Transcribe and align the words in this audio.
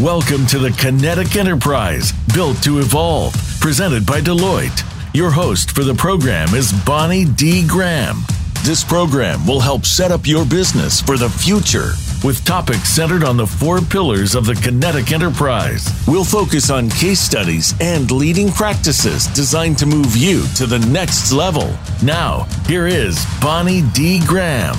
Welcome 0.00 0.44
to 0.46 0.58
the 0.58 0.72
Kinetic 0.72 1.36
Enterprise, 1.36 2.10
built 2.34 2.60
to 2.64 2.80
evolve, 2.80 3.32
presented 3.60 4.04
by 4.04 4.20
Deloitte. 4.20 4.82
Your 5.14 5.30
host 5.30 5.70
for 5.70 5.84
the 5.84 5.94
program 5.94 6.52
is 6.52 6.72
Bonnie 6.84 7.24
D. 7.24 7.64
Graham. 7.64 8.16
This 8.64 8.82
program 8.82 9.46
will 9.46 9.60
help 9.60 9.86
set 9.86 10.10
up 10.10 10.26
your 10.26 10.44
business 10.44 11.00
for 11.00 11.16
the 11.16 11.30
future 11.30 11.92
with 12.24 12.44
topics 12.44 12.88
centered 12.88 13.22
on 13.22 13.36
the 13.36 13.46
four 13.46 13.80
pillars 13.80 14.34
of 14.34 14.46
the 14.46 14.56
Kinetic 14.56 15.12
Enterprise. 15.12 15.88
We'll 16.08 16.24
focus 16.24 16.70
on 16.70 16.90
case 16.90 17.20
studies 17.20 17.72
and 17.80 18.10
leading 18.10 18.50
practices 18.50 19.28
designed 19.28 19.78
to 19.78 19.86
move 19.86 20.16
you 20.16 20.44
to 20.56 20.66
the 20.66 20.80
next 20.90 21.30
level. 21.30 21.72
Now, 22.02 22.48
here 22.66 22.88
is 22.88 23.24
Bonnie 23.40 23.82
D. 23.92 24.20
Graham. 24.26 24.74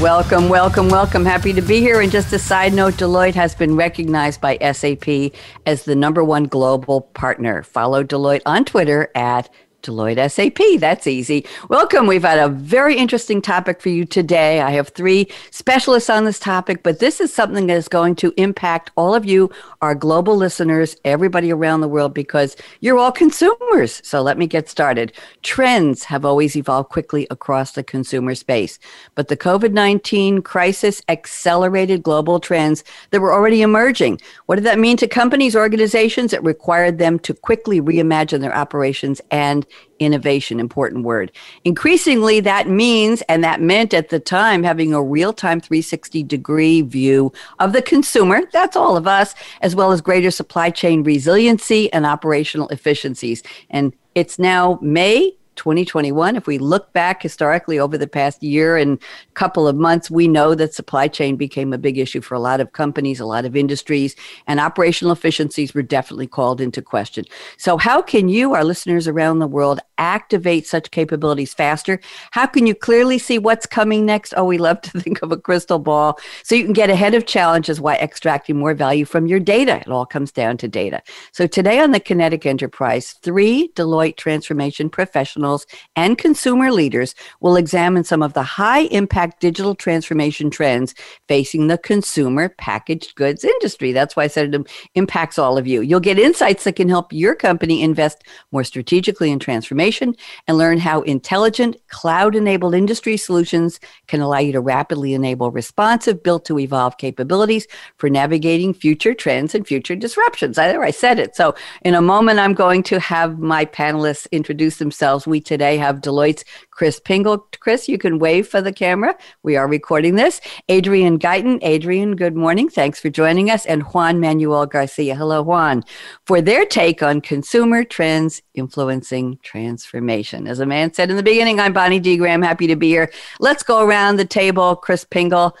Welcome, 0.00 0.48
welcome, 0.48 0.88
welcome. 0.88 1.24
Happy 1.24 1.52
to 1.52 1.62
be 1.62 1.80
here. 1.80 2.00
And 2.00 2.10
just 2.10 2.32
a 2.32 2.38
side 2.38 2.74
note 2.74 2.94
Deloitte 2.94 3.34
has 3.34 3.54
been 3.54 3.76
recognized 3.76 4.40
by 4.40 4.58
SAP 4.58 5.32
as 5.66 5.84
the 5.84 5.94
number 5.94 6.24
one 6.24 6.44
global 6.44 7.02
partner. 7.02 7.62
Follow 7.62 8.02
Deloitte 8.02 8.42
on 8.44 8.64
Twitter 8.64 9.10
at 9.14 9.48
Deloitte 9.84 10.30
SAP. 10.30 10.80
That's 10.80 11.06
easy. 11.06 11.46
Welcome. 11.68 12.06
We've 12.06 12.22
had 12.22 12.38
a 12.38 12.48
very 12.48 12.96
interesting 12.96 13.42
topic 13.42 13.80
for 13.80 13.90
you 13.90 14.04
today. 14.04 14.60
I 14.60 14.70
have 14.70 14.88
three 14.88 15.28
specialists 15.50 16.10
on 16.10 16.24
this 16.24 16.38
topic, 16.38 16.82
but 16.82 16.98
this 16.98 17.20
is 17.20 17.32
something 17.32 17.66
that 17.66 17.76
is 17.76 17.88
going 17.88 18.16
to 18.16 18.32
impact 18.36 18.90
all 18.96 19.14
of 19.14 19.24
you, 19.24 19.50
our 19.82 19.94
global 19.94 20.36
listeners, 20.36 20.96
everybody 21.04 21.52
around 21.52 21.82
the 21.82 21.88
world, 21.88 22.14
because 22.14 22.56
you're 22.80 22.98
all 22.98 23.12
consumers. 23.12 24.00
So 24.04 24.22
let 24.22 24.38
me 24.38 24.46
get 24.46 24.68
started. 24.68 25.12
Trends 25.42 26.04
have 26.04 26.24
always 26.24 26.56
evolved 26.56 26.88
quickly 26.88 27.26
across 27.30 27.72
the 27.72 27.84
consumer 27.84 28.34
space, 28.34 28.78
but 29.14 29.28
the 29.28 29.36
COVID 29.36 29.72
19 29.72 30.40
crisis 30.42 31.02
accelerated 31.08 32.02
global 32.02 32.40
trends 32.40 32.84
that 33.10 33.20
were 33.20 33.32
already 33.32 33.60
emerging. 33.60 34.20
What 34.46 34.56
did 34.56 34.64
that 34.64 34.78
mean 34.78 34.96
to 34.98 35.06
companies, 35.06 35.54
organizations? 35.54 36.32
It 36.32 36.42
required 36.42 36.98
them 36.98 37.18
to 37.20 37.34
quickly 37.34 37.80
reimagine 37.80 38.40
their 38.40 38.56
operations 38.56 39.20
and 39.30 39.66
innovation, 39.98 40.60
important 40.60 41.04
word. 41.04 41.30
Increasingly, 41.64 42.40
that 42.40 42.68
means, 42.68 43.22
and 43.22 43.44
that 43.44 43.60
meant 43.60 43.94
at 43.94 44.08
the 44.08 44.20
time, 44.20 44.62
having 44.62 44.92
a 44.92 45.02
real 45.02 45.32
time 45.32 45.60
360 45.60 46.22
degree 46.24 46.82
view 46.82 47.32
of 47.58 47.72
the 47.72 47.82
consumer, 47.82 48.42
that's 48.52 48.76
all 48.76 48.96
of 48.96 49.06
us, 49.06 49.34
as 49.60 49.74
well 49.74 49.92
as 49.92 50.00
greater 50.00 50.30
supply 50.30 50.70
chain 50.70 51.02
resiliency 51.02 51.92
and 51.92 52.06
operational 52.06 52.68
efficiencies. 52.68 53.42
And 53.70 53.94
it's 54.14 54.38
now 54.38 54.78
May 54.82 55.36
2021 55.56 56.36
if 56.36 56.46
we 56.46 56.58
look 56.58 56.92
back 56.92 57.22
historically 57.22 57.78
over 57.78 57.96
the 57.96 58.06
past 58.06 58.42
year 58.42 58.76
and 58.76 58.98
couple 59.34 59.66
of 59.66 59.76
months 59.76 60.10
we 60.10 60.28
know 60.28 60.54
that 60.54 60.74
supply 60.74 61.08
chain 61.08 61.36
became 61.36 61.72
a 61.72 61.78
big 61.78 61.98
issue 61.98 62.20
for 62.20 62.34
a 62.34 62.40
lot 62.40 62.60
of 62.60 62.72
companies 62.72 63.20
a 63.20 63.26
lot 63.26 63.44
of 63.44 63.56
industries 63.56 64.16
and 64.46 64.60
operational 64.60 65.12
efficiencies 65.12 65.74
were 65.74 65.82
definitely 65.82 66.26
called 66.26 66.60
into 66.60 66.82
question. 66.82 67.24
So 67.56 67.76
how 67.76 68.02
can 68.02 68.28
you 68.28 68.54
our 68.54 68.64
listeners 68.64 69.06
around 69.06 69.38
the 69.38 69.46
world 69.46 69.80
activate 69.98 70.66
such 70.66 70.90
capabilities 70.90 71.54
faster? 71.54 72.00
How 72.32 72.46
can 72.46 72.66
you 72.66 72.74
clearly 72.74 73.18
see 73.18 73.38
what's 73.38 73.66
coming 73.66 74.04
next? 74.04 74.34
Oh 74.36 74.44
we 74.44 74.58
love 74.58 74.80
to 74.82 75.00
think 75.00 75.22
of 75.22 75.32
a 75.32 75.36
crystal 75.36 75.78
ball. 75.78 76.18
So 76.42 76.54
you 76.54 76.64
can 76.64 76.72
get 76.72 76.90
ahead 76.90 77.14
of 77.14 77.26
challenges 77.26 77.80
while 77.80 77.98
extracting 77.98 78.56
more 78.56 78.74
value 78.74 79.04
from 79.04 79.26
your 79.26 79.40
data. 79.40 79.76
It 79.76 79.88
all 79.88 80.06
comes 80.06 80.32
down 80.32 80.56
to 80.58 80.68
data. 80.68 81.02
So 81.32 81.46
today 81.46 81.78
on 81.78 81.92
the 81.92 82.00
kinetic 82.00 82.46
enterprise 82.46 83.12
three 83.22 83.68
deloitte 83.74 84.16
transformation 84.16 84.90
professionals 84.90 85.43
professionals 85.44 85.66
and 85.96 86.18
consumer 86.18 86.72
leaders 86.72 87.14
will 87.40 87.56
examine 87.56 88.04
some 88.04 88.22
of 88.22 88.32
the 88.32 88.42
high 88.42 88.82
impact 88.90 89.40
digital 89.40 89.74
transformation 89.74 90.50
trends 90.50 90.94
facing 91.28 91.68
the 91.68 91.78
consumer 91.78 92.48
packaged 92.48 93.14
goods 93.14 93.44
industry. 93.44 93.92
That's 93.92 94.16
why 94.16 94.24
I 94.24 94.28
said 94.28 94.54
it 94.54 94.66
impacts 94.94 95.38
all 95.38 95.58
of 95.58 95.66
you. 95.66 95.82
You'll 95.82 96.00
get 96.00 96.18
insights 96.18 96.64
that 96.64 96.76
can 96.76 96.88
help 96.88 97.12
your 97.12 97.34
company 97.34 97.82
invest 97.82 98.24
more 98.52 98.64
strategically 98.64 99.30
in 99.30 99.38
transformation 99.38 100.14
and 100.48 100.58
learn 100.58 100.78
how 100.78 101.02
intelligent 101.02 101.76
cloud 101.88 102.34
enabled 102.34 102.74
industry 102.74 103.16
solutions 103.16 103.80
can 104.06 104.20
allow 104.20 104.38
you 104.38 104.52
to 104.52 104.60
rapidly 104.60 105.14
enable 105.14 105.50
responsive, 105.50 106.22
built 106.22 106.44
to 106.46 106.58
evolve 106.58 106.96
capabilities 106.98 107.66
for 107.98 108.08
navigating 108.10 108.74
future 108.74 109.14
trends 109.14 109.54
and 109.54 109.66
future 109.66 109.96
disruptions. 109.96 110.58
I, 110.58 110.76
I 110.76 110.90
said 110.90 111.18
it. 111.18 111.36
So, 111.36 111.54
in 111.82 111.94
a 111.94 112.02
moment, 112.02 112.38
I'm 112.38 112.54
going 112.54 112.82
to 112.84 112.98
have 112.98 113.38
my 113.38 113.64
panelists 113.64 114.26
introduce 114.32 114.78
themselves 114.78 115.26
we 115.26 115.33
today 115.40 115.76
have 115.76 116.00
Deloitte's 116.00 116.44
Chris 116.70 117.00
Pingel. 117.00 117.42
Chris, 117.60 117.88
you 117.88 117.98
can 117.98 118.18
wave 118.18 118.48
for 118.48 118.60
the 118.60 118.72
camera. 118.72 119.16
We 119.42 119.56
are 119.56 119.68
recording 119.68 120.16
this. 120.16 120.40
Adrienne 120.70 121.18
Guyton. 121.18 121.62
Adrienne, 121.62 122.16
good 122.16 122.34
morning. 122.34 122.68
Thanks 122.68 123.00
for 123.00 123.10
joining 123.10 123.50
us. 123.50 123.66
And 123.66 123.82
Juan 123.82 124.20
Manuel 124.20 124.66
Garcia. 124.66 125.14
Hello, 125.14 125.42
Juan, 125.42 125.84
for 126.26 126.40
their 126.40 126.64
take 126.64 127.02
on 127.02 127.20
consumer 127.20 127.84
trends 127.84 128.42
influencing 128.54 129.38
transformation. 129.42 130.46
As 130.46 130.60
a 130.60 130.66
man 130.66 130.92
said 130.92 131.10
in 131.10 131.16
the 131.16 131.22
beginning, 131.22 131.60
I'm 131.60 131.72
Bonnie 131.72 132.00
D. 132.00 132.16
Graham. 132.16 132.42
Happy 132.42 132.66
to 132.66 132.76
be 132.76 132.88
here. 132.88 133.10
Let's 133.40 133.62
go 133.62 133.84
around 133.84 134.16
the 134.16 134.24
table. 134.24 134.76
Chris 134.76 135.04
Pingel 135.04 135.54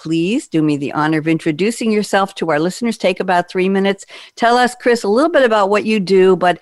please 0.00 0.48
do 0.48 0.62
me 0.62 0.78
the 0.78 0.92
honor 0.92 1.18
of 1.18 1.28
introducing 1.28 1.92
yourself 1.92 2.34
to 2.34 2.50
our 2.50 2.58
listeners. 2.58 2.96
Take 2.96 3.20
about 3.20 3.50
three 3.50 3.68
minutes. 3.68 4.06
Tell 4.34 4.56
us, 4.56 4.74
Chris, 4.74 5.02
a 5.02 5.08
little 5.08 5.30
bit 5.30 5.42
about 5.42 5.68
what 5.68 5.84
you 5.84 6.00
do, 6.00 6.36
but 6.36 6.58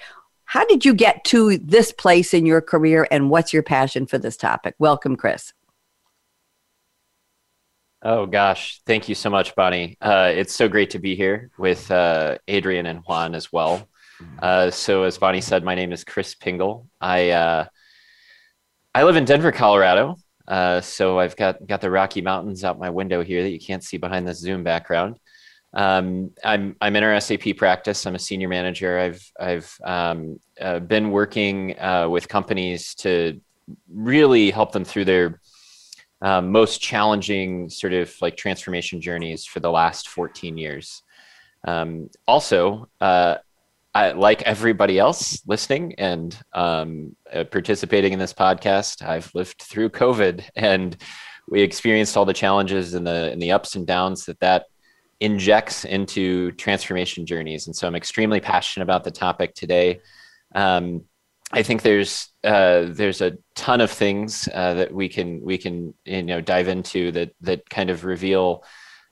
how 0.49 0.65
did 0.65 0.83
you 0.83 0.95
get 0.95 1.25
to 1.25 1.59
this 1.59 1.93
place 1.93 2.33
in 2.33 2.47
your 2.47 2.63
career 2.63 3.07
and 3.11 3.29
what's 3.29 3.53
your 3.53 3.63
passion 3.63 4.07
for 4.07 4.17
this 4.17 4.35
topic? 4.35 4.75
Welcome, 4.79 5.15
Chris. 5.15 5.53
Oh 8.03 8.25
gosh, 8.25 8.81
thank 8.87 9.11
you 9.11 9.15
so 9.15 9.29
much, 9.29 9.55
Bonnie. 9.55 9.99
Uh, 10.01 10.33
it's 10.35 10.55
so 10.55 10.67
great 10.67 10.89
to 10.91 10.99
be 10.99 11.15
here 11.15 11.51
with 11.59 11.91
uh, 11.91 12.39
Adrienne 12.49 12.87
and 12.87 13.01
Juan 13.01 13.35
as 13.35 13.53
well. 13.53 13.87
Uh, 14.41 14.71
so, 14.71 15.03
as 15.03 15.19
Bonnie 15.19 15.43
said, 15.43 15.65
my 15.65 15.75
name 15.75 15.93
is 15.93 16.03
Chris 16.03 16.35
Pingel. 16.35 16.87
I 16.99 17.31
uh, 17.31 17.67
I 18.95 19.03
live 19.03 19.17
in 19.17 19.27
Denver, 19.27 19.53
Colorado. 19.53 20.17
Uh, 20.47 20.81
so 20.81 21.19
I've 21.19 21.37
got 21.37 21.67
got 21.67 21.83
the 21.83 21.91
Rocky 21.91 22.23
Mountains 22.23 22.65
out 22.65 22.79
my 22.79 22.89
window 22.89 23.23
here 23.23 23.43
that 23.43 23.51
you 23.51 23.61
can't 23.61 23.85
see 23.85 23.99
behind 23.99 24.27
this 24.27 24.39
Zoom 24.39 24.65
background. 24.65 25.19
Um, 25.75 26.31
I'm 26.45 26.77
I'm 26.81 26.97
in 26.97 27.05
our 27.05 27.21
SAP 27.21 27.57
practice. 27.57 28.07
I'm 28.07 28.15
a 28.15 28.19
senior 28.19 28.49
manager. 28.49 28.99
I've 28.99 29.33
I've 29.39 29.79
um, 29.85 30.41
uh, 30.61 30.79
been 30.81 31.11
working 31.11 31.79
uh, 31.79 32.09
with 32.09 32.29
companies 32.29 32.95
to 32.97 33.41
really 33.93 34.51
help 34.51 34.73
them 34.73 34.85
through 34.85 35.05
their 35.05 35.41
um, 36.23 36.51
most 36.51 36.81
challenging 36.81 37.69
sort 37.69 37.93
of 37.93 38.15
like 38.21 38.37
transformation 38.37 39.01
journeys 39.01 39.45
for 39.45 39.61
the 39.61 39.71
last 39.71 40.09
14 40.09 40.57
years. 40.57 41.03
Um, 41.67 42.11
also, 42.27 42.89
uh, 43.01 43.37
I, 43.95 44.13
like 44.13 44.43
everybody 44.43 44.99
else 44.99 45.43
listening 45.47 45.95
and 45.99 46.37
um, 46.53 47.17
uh, 47.33 47.45
participating 47.45 48.13
in 48.13 48.19
this 48.19 48.35
podcast, 48.35 49.07
I've 49.07 49.31
lived 49.35 49.63
through 49.63 49.91
COVID 49.91 50.45
and 50.57 50.97
we 51.49 51.63
experienced 51.63 52.17
all 52.17 52.25
the 52.25 52.33
challenges 52.33 52.95
and 52.95 53.07
the 53.07 53.31
and 53.33 53.41
the 53.41 53.53
ups 53.53 53.75
and 53.75 53.87
downs 53.87 54.27
that 54.27 54.39
that 54.41 54.67
injects 55.21 55.85
into 55.85 56.53
transformation 56.53 57.27
journeys. 57.27 57.67
And 57.67 57.75
so 57.75 57.87
I'm 57.87 57.97
extremely 57.97 58.41
passionate 58.41 58.85
about 58.85 59.05
the 59.05 59.11
topic 59.11 59.55
today. 59.55 60.01
Um, 60.55 61.05
I 61.53 61.63
think 61.63 61.83
there's 61.83 62.29
uh, 62.45 62.87
there's 62.89 63.21
a 63.21 63.39
ton 63.55 63.81
of 63.81 63.91
things 63.91 64.49
uh, 64.53 64.75
that 64.75 64.93
we 64.93 65.09
can 65.09 65.41
we 65.43 65.57
can 65.57 65.95
you 66.05 66.23
know 66.23 66.41
dive 66.41 66.69
into 66.69 67.11
that 67.13 67.35
that 67.41 67.69
kind 67.71 67.89
of 67.91 68.05
reveal 68.05 68.65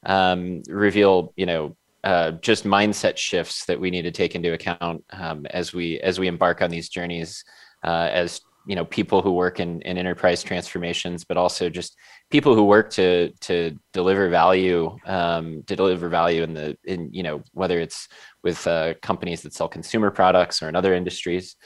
um, 0.04 0.62
reveal 0.68 1.32
you 1.36 1.46
know 1.46 1.76
uh, 2.04 2.32
just 2.32 2.64
mindset 2.64 3.16
shifts 3.16 3.64
that 3.64 3.80
we 3.80 3.90
need 3.90 4.02
to 4.02 4.10
take 4.10 4.34
into 4.34 4.52
account 4.52 5.02
um, 5.10 5.46
as 5.46 5.72
we 5.72 5.98
as 6.00 6.20
we 6.20 6.28
embark 6.28 6.60
on 6.60 6.70
these 6.70 6.90
journeys 6.90 7.42
uh, 7.84 8.08
as 8.12 8.42
you 8.66 8.76
know 8.76 8.84
people 8.84 9.22
who 9.22 9.32
work 9.32 9.58
in, 9.58 9.80
in 9.82 9.96
enterprise 9.96 10.42
transformations 10.42 11.24
but 11.24 11.38
also 11.38 11.70
just 11.70 11.96
people 12.30 12.54
who 12.54 12.64
work 12.64 12.90
to 12.90 13.30
to 13.40 13.76
deliver 13.92 14.28
value 14.28 14.96
um, 15.06 15.62
to 15.66 15.76
deliver 15.76 16.08
value 16.08 16.42
in 16.42 16.54
the 16.54 16.76
in 16.84 17.12
you 17.12 17.22
know 17.22 17.42
whether 17.52 17.78
it's 17.80 18.08
with 18.42 18.66
uh, 18.66 18.94
companies 19.02 19.42
that 19.42 19.54
sell 19.54 19.68
consumer 19.68 20.10
products 20.10 20.62
or 20.62 20.68
in 20.68 20.76
other 20.76 20.94
industries. 20.94 21.56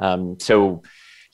Um, 0.00 0.38
so 0.38 0.82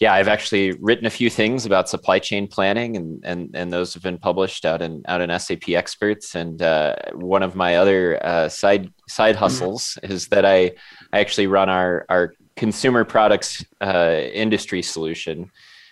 yeah 0.00 0.12
i've 0.12 0.26
actually 0.26 0.72
written 0.80 1.06
a 1.06 1.10
few 1.10 1.30
things 1.30 1.66
about 1.66 1.88
supply 1.88 2.18
chain 2.18 2.48
planning 2.48 2.96
and 2.96 3.24
and 3.24 3.50
and 3.54 3.72
those 3.72 3.94
have 3.94 4.02
been 4.02 4.18
published 4.18 4.64
out 4.64 4.82
in 4.82 5.02
out 5.06 5.20
in 5.20 5.38
sap 5.38 5.68
experts. 5.68 6.34
And 6.34 6.60
uh, 6.60 6.96
one 7.12 7.42
of 7.42 7.54
my 7.54 7.76
other 7.76 8.24
uh, 8.24 8.48
side 8.48 8.92
side 9.08 9.36
hustles 9.36 9.96
mm-hmm. 10.02 10.12
is 10.12 10.28
that 10.28 10.44
i 10.44 10.72
i 11.12 11.20
actually 11.20 11.46
run 11.46 11.68
our 11.68 12.04
our 12.08 12.34
consumer 12.56 13.04
products 13.04 13.64
uh, 13.80 14.20
industry 14.32 14.82
solution 14.82 15.50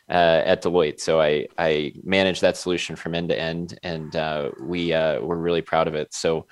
uh, 0.08 0.42
at 0.44 0.62
Deloitte. 0.62 1.00
So 1.00 1.20
I, 1.20 1.46
I 1.58 1.92
manage 2.02 2.40
that 2.40 2.56
solution 2.56 2.96
from 2.96 3.14
end 3.14 3.28
to 3.30 3.38
end, 3.38 3.78
and 3.82 4.14
uh, 4.16 4.50
we 4.60 4.92
uh, 4.92 5.20
we're 5.20 5.36
really 5.36 5.62
proud 5.62 5.88
of 5.88 5.94
it. 5.94 6.14
So 6.14 6.46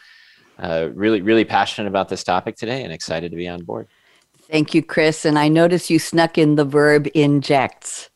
uh, 0.59 0.89
really, 0.95 1.23
really 1.23 1.45
passionate 1.45 1.89
about 1.89 2.09
this 2.09 2.23
topic 2.25 2.57
today, 2.57 2.83
and 2.85 2.93
excited 2.93 3.31
to 3.31 3.37
be 3.37 3.49
on 3.49 3.63
board. 3.65 3.89
Thank 4.51 4.75
you, 4.75 4.83
Chris. 4.83 5.25
And 5.25 5.39
I 5.39 5.49
notice 5.49 5.91
you 5.91 5.99
snuck 5.99 6.37
in 6.37 6.57
the 6.57 6.65
verb 6.65 7.09
injects. 7.15 8.10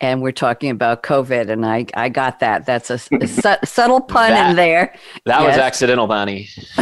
And 0.00 0.22
we're 0.22 0.30
talking 0.30 0.70
about 0.70 1.02
COVID, 1.02 1.50
and 1.50 1.66
I, 1.66 1.84
I 1.94 2.08
got 2.08 2.38
that. 2.38 2.66
That's 2.66 2.88
a, 2.88 3.00
a 3.20 3.26
su- 3.26 3.56
subtle 3.64 4.00
pun 4.00 4.30
that, 4.30 4.50
in 4.50 4.56
there. 4.56 4.94
That 5.24 5.40
yes. 5.40 5.48
was 5.48 5.58
accidental, 5.58 6.06
Bonnie. 6.06 6.48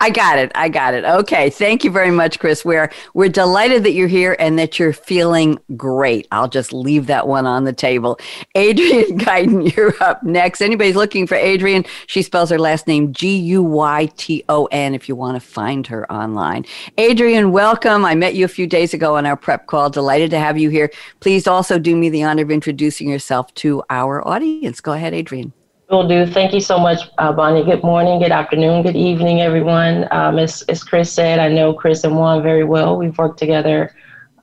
I 0.00 0.10
got 0.10 0.38
it. 0.38 0.52
I 0.54 0.70
got 0.70 0.94
it. 0.94 1.04
Okay. 1.04 1.50
Thank 1.50 1.84
you 1.84 1.90
very 1.90 2.10
much, 2.10 2.38
Chris. 2.38 2.64
We're 2.64 2.90
we're 3.12 3.28
delighted 3.28 3.84
that 3.84 3.92
you're 3.92 4.08
here 4.08 4.36
and 4.38 4.58
that 4.58 4.78
you're 4.78 4.94
feeling 4.94 5.58
great. 5.76 6.26
I'll 6.32 6.48
just 6.48 6.72
leave 6.72 7.06
that 7.08 7.28
one 7.28 7.46
on 7.46 7.64
the 7.64 7.74
table. 7.74 8.18
Adrienne 8.56 9.18
Guyton, 9.18 9.76
you're 9.76 9.94
up 10.02 10.22
next. 10.22 10.62
Anybody's 10.62 10.96
looking 10.96 11.26
for 11.26 11.34
Adrienne, 11.34 11.84
she 12.06 12.22
spells 12.22 12.48
her 12.48 12.58
last 12.58 12.86
name 12.86 13.12
G 13.12 13.36
U 13.36 13.62
Y 13.62 14.06
T 14.16 14.44
O 14.48 14.64
N 14.66 14.94
if 14.94 15.10
you 15.10 15.14
want 15.14 15.36
to 15.36 15.40
find 15.40 15.86
her 15.88 16.10
online. 16.10 16.64
Adrienne, 16.98 17.52
welcome. 17.52 18.06
I 18.06 18.14
met 18.14 18.34
you 18.34 18.46
a 18.46 18.48
few 18.48 18.66
days 18.66 18.94
ago 18.94 19.16
on 19.16 19.26
our 19.26 19.36
prep 19.36 19.66
call. 19.66 19.90
Delighted 19.90 20.30
to 20.30 20.38
have 20.38 20.56
you 20.56 20.70
here. 20.70 20.90
Please 21.20 21.46
also 21.50 21.78
do 21.78 21.96
me 21.96 22.08
the 22.08 22.22
honor 22.22 22.42
of 22.42 22.50
introducing 22.50 23.08
yourself 23.08 23.52
to 23.54 23.82
our 23.90 24.26
audience. 24.26 24.80
Go 24.80 24.92
ahead, 24.92 25.14
Adrienne. 25.14 25.52
Will 25.90 26.06
do. 26.06 26.24
Thank 26.24 26.54
you 26.54 26.60
so 26.60 26.78
much, 26.78 27.00
uh, 27.18 27.32
Bonnie. 27.32 27.64
Good 27.64 27.82
morning, 27.82 28.20
good 28.20 28.30
afternoon, 28.30 28.84
good 28.84 28.94
evening, 28.94 29.40
everyone. 29.40 30.06
Um, 30.12 30.38
as, 30.38 30.62
as 30.68 30.84
Chris 30.84 31.12
said, 31.12 31.40
I 31.40 31.48
know 31.48 31.74
Chris 31.74 32.04
and 32.04 32.16
Juan 32.16 32.44
very 32.44 32.62
well. 32.62 32.96
We've 32.96 33.16
worked 33.18 33.40
together 33.40 33.92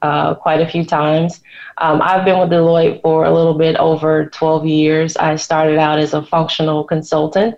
uh, 0.01 0.35
quite 0.35 0.59
a 0.59 0.67
few 0.67 0.83
times. 0.83 1.41
Um, 1.77 2.01
I've 2.01 2.25
been 2.25 2.39
with 2.39 2.49
Deloitte 2.49 3.01
for 3.01 3.25
a 3.25 3.33
little 3.33 3.53
bit 3.53 3.77
over 3.77 4.25
12 4.25 4.65
years. 4.65 5.15
I 5.17 5.37
started 5.37 5.77
out 5.77 5.99
as 5.99 6.13
a 6.13 6.21
functional 6.21 6.83
consultant, 6.83 7.55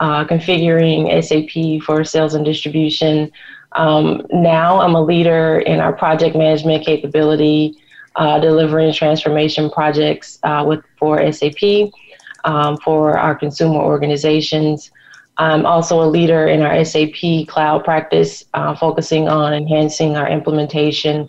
uh, 0.00 0.24
configuring 0.24 1.10
SAP 1.22 1.84
for 1.84 2.04
sales 2.04 2.34
and 2.34 2.44
distribution. 2.44 3.30
Um, 3.72 4.22
now 4.32 4.80
I'm 4.80 4.94
a 4.94 5.02
leader 5.02 5.58
in 5.58 5.80
our 5.80 5.92
project 5.92 6.36
management 6.36 6.86
capability, 6.86 7.76
uh, 8.16 8.38
delivering 8.38 8.92
transformation 8.92 9.70
projects 9.70 10.38
uh, 10.42 10.64
with 10.66 10.80
for 10.98 11.30
SAP 11.32 11.90
um, 12.44 12.76
for 12.78 13.18
our 13.18 13.34
consumer 13.34 13.78
organizations. 13.78 14.90
I'm 15.38 15.66
also 15.66 16.02
a 16.02 16.08
leader 16.08 16.46
in 16.46 16.62
our 16.62 16.82
SAP 16.84 17.46
cloud 17.46 17.84
practice, 17.84 18.44
uh, 18.54 18.74
focusing 18.74 19.28
on 19.28 19.52
enhancing 19.52 20.16
our 20.16 20.28
implementation 20.28 21.28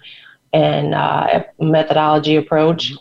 and 0.53 0.95
uh, 0.95 1.43
methodology 1.59 2.37
approach. 2.37 2.93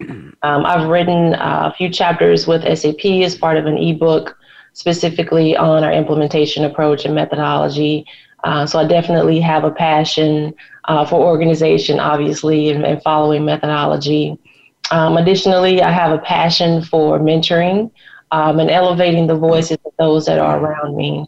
Um, 0.00 0.64
I've 0.64 0.88
written 0.88 1.34
a 1.34 1.74
few 1.76 1.90
chapters 1.90 2.46
with 2.46 2.62
SAP 2.78 3.04
as 3.04 3.36
part 3.36 3.56
of 3.56 3.66
an 3.66 3.76
ebook 3.76 4.38
specifically 4.72 5.56
on 5.56 5.82
our 5.82 5.92
implementation 5.92 6.64
approach 6.64 7.04
and 7.04 7.14
methodology. 7.14 8.06
Uh, 8.44 8.66
so 8.66 8.78
I 8.78 8.86
definitely 8.86 9.40
have 9.40 9.64
a 9.64 9.70
passion 9.70 10.54
uh, 10.84 11.04
for 11.04 11.20
organization, 11.20 11.98
obviously, 11.98 12.70
and, 12.70 12.84
and 12.84 13.02
following 13.02 13.44
methodology. 13.44 14.38
Um, 14.90 15.16
additionally, 15.16 15.82
I 15.82 15.90
have 15.90 16.12
a 16.12 16.18
passion 16.18 16.82
for 16.82 17.18
mentoring 17.18 17.90
um, 18.30 18.60
and 18.60 18.70
elevating 18.70 19.26
the 19.26 19.34
voices 19.34 19.78
of 19.84 19.92
those 19.98 20.26
that 20.26 20.38
are 20.38 20.58
around 20.58 20.96
me. 20.96 21.26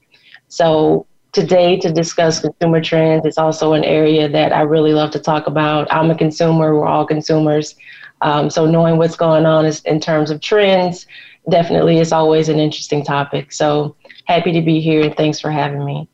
So 0.48 1.06
today 1.32 1.78
to 1.78 1.92
discuss 1.92 2.40
consumer 2.40 2.80
trends 2.80 3.26
is 3.26 3.38
also 3.38 3.72
an 3.74 3.84
area 3.84 4.28
that 4.28 4.52
I 4.52 4.62
really 4.62 4.92
love 4.92 5.10
to 5.12 5.18
talk 5.18 5.46
about. 5.46 5.92
I'm 5.92 6.10
a 6.10 6.16
consumer, 6.16 6.74
we're 6.74 6.86
all 6.86 7.06
consumers. 7.06 7.76
Um, 8.22 8.50
so 8.50 8.66
knowing 8.66 8.98
what's 8.98 9.16
going 9.16 9.46
on 9.46 9.64
is, 9.64 9.80
in 9.82 10.00
terms 10.00 10.30
of 10.30 10.40
trends 10.40 11.06
definitely 11.48 11.98
is 11.98 12.12
always 12.12 12.48
an 12.48 12.58
interesting 12.58 13.04
topic. 13.04 13.52
So 13.52 13.96
happy 14.26 14.52
to 14.52 14.60
be 14.60 14.80
here 14.80 15.02
and 15.02 15.16
thanks 15.16 15.40
for 15.40 15.50
having 15.50 15.84
me. 15.84 16.08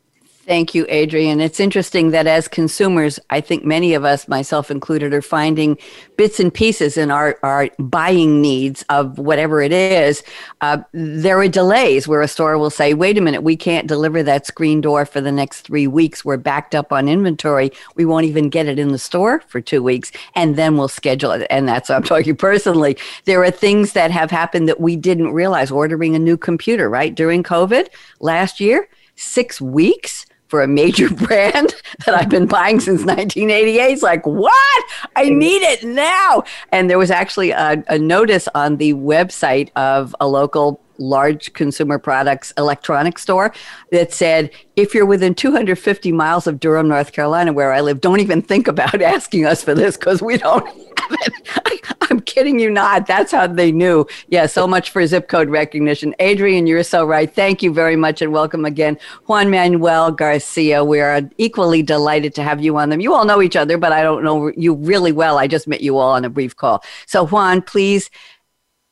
Thank 0.47 0.77
you, 0.77 0.87
Adrienne. 0.87 1.41
It's 1.41 1.59
interesting 1.59 2.13
that 2.13 2.29
as 2.29 2.47
consumers, 2.47 3.19
I 3.31 3.41
think 3.41 3.65
many 3.65 3.95
of 3.95 4.05
us, 4.05 4.29
myself 4.29 4.71
included, 4.71 5.13
are 5.13 5.21
finding 5.21 5.77
bits 6.17 6.39
and 6.39 6.55
pieces 6.55 6.97
in 6.97 7.11
our, 7.11 7.37
our 7.43 7.69
buying 7.81 8.41
needs 8.41 8.85
of 8.89 9.19
whatever 9.19 9.61
it 9.61 9.73
is. 9.73 10.23
Uh, 10.61 10.79
there 10.93 11.37
are 11.41 11.49
delays 11.49 12.07
where 12.07 12.23
a 12.23 12.29
store 12.29 12.59
will 12.59 12.71
say, 12.71 12.95
wait 12.95 13.19
a 13.19 13.21
minute, 13.21 13.43
we 13.43 13.57
can't 13.57 13.89
deliver 13.89 14.23
that 14.23 14.47
screen 14.47 14.81
door 14.81 15.05
for 15.05 15.21
the 15.21 15.33
next 15.33 15.63
three 15.63 15.89
weeks. 15.89 16.25
We're 16.25 16.37
backed 16.37 16.77
up 16.77 16.93
on 16.93 17.09
inventory. 17.09 17.73
We 17.97 18.05
won't 18.05 18.27
even 18.27 18.49
get 18.49 18.69
it 18.69 18.79
in 18.79 18.93
the 18.93 18.99
store 18.99 19.43
for 19.49 19.61
two 19.61 19.83
weeks, 19.83 20.13
and 20.37 20.55
then 20.55 20.77
we'll 20.77 20.87
schedule 20.87 21.33
it. 21.33 21.45
And 21.51 21.67
that's, 21.67 21.89
what 21.89 21.97
I'm 21.97 22.03
talking 22.05 22.37
personally. 22.51 22.97
There 23.25 23.43
are 23.43 23.51
things 23.51 23.95
that 23.95 24.13
have 24.13 24.31
happened 24.31 24.69
that 24.69 24.81
we 24.81 24.95
didn't 24.95 25.33
realize. 25.33 25.73
Ordering 25.73 26.15
a 26.15 26.21
new 26.21 26.37
computer, 26.37 26.89
right? 26.89 27.13
During 27.13 27.43
COVID 27.43 27.89
last 28.21 28.61
year, 28.61 28.89
six 29.17 29.61
weeks 29.61 30.25
for 30.49 30.63
a 30.63 30.69
major 30.69 31.09
brand 31.27 31.75
that 32.05 32.15
I've 32.15 32.29
been 32.29 32.47
buying 32.47 32.81
since 32.81 33.05
1988. 33.05 33.93
It's 33.93 34.03
like, 34.03 34.27
what? 34.27 34.85
I 35.17 35.29
need 35.29 35.63
it 35.63 35.85
now. 35.85 36.45
And 36.73 36.89
there 36.91 36.99
was 36.99 37.11
actually 37.11 37.51
a, 37.51 37.83
a 37.89 37.99
notice 37.99 38.49
on 38.55 38.77
the 38.77 38.95
website 38.95 39.71
of 39.77 40.15
a 40.21 40.29
local 40.29 40.81
large 40.99 41.53
consumer 41.53 41.99
products 41.99 42.53
electronics 42.57 43.23
store 43.23 43.53
that 43.93 44.13
said 44.13 44.51
if 44.77 44.95
you're 44.95 45.07
within 45.07 45.35
250 45.35 46.13
miles 46.13 46.47
of 46.47 46.61
Durham, 46.61 46.89
North 46.89 47.13
Carolina, 47.13 47.53
where 47.53 47.73
I 47.73 47.81
live, 47.81 48.01
don't 48.01 48.21
even 48.21 48.43
think 48.43 48.69
about 48.69 49.01
asking 49.03 49.47
us 49.47 49.63
for 49.63 49.75
this 49.75 49.97
because 49.97 50.23
we 50.23 50.39
don't 50.39 50.67
have 50.67 51.13
it. 51.13 51.33
I, 51.67 51.81
am 52.11 52.21
kidding 52.21 52.59
you 52.59 52.71
not. 52.71 53.07
That's 53.07 53.33
how 53.33 53.47
they 53.47 53.73
knew. 53.73 54.07
Yeah, 54.29 54.47
so 54.47 54.67
much 54.67 54.91
for 54.91 55.07
zip 55.07 55.29
code 55.29 55.49
recognition. 55.49 56.15
Adrienne, 56.21 56.67
you're 56.67 56.83
so 56.83 57.05
right. 57.05 57.33
Thank 57.33 57.63
you 57.63 57.73
very 57.73 57.97
much 57.97 58.23
and 58.23 58.33
welcome 58.33 58.65
again. 58.65 58.99
Juan 59.27 59.51
Manuel 59.51 60.13
Garcia, 60.13 60.85
we 60.85 61.01
are 61.01 61.23
equally 61.39 61.83
delighted 61.83 62.35
to 62.35 62.43
have 62.43 62.61
you 62.61 62.77
on 62.77 62.91
them. 62.91 63.01
You 63.01 63.15
all 63.15 63.25
know 63.25 63.43
each 63.43 63.57
other, 63.57 63.79
but 63.79 63.93
I 63.93 64.03
don't 64.03 64.23
know 64.23 64.53
you 64.57 64.75
really 64.75 65.13
well. 65.13 65.39
I 65.39 65.47
just 65.47 65.67
met 65.67 65.81
you 65.81 65.99
all 65.99 66.13
on 66.13 66.25
a 66.25 66.31
brief 66.31 66.57
call. 66.57 66.85
So, 67.07 67.27
Juan, 67.27 67.63
please 67.63 68.11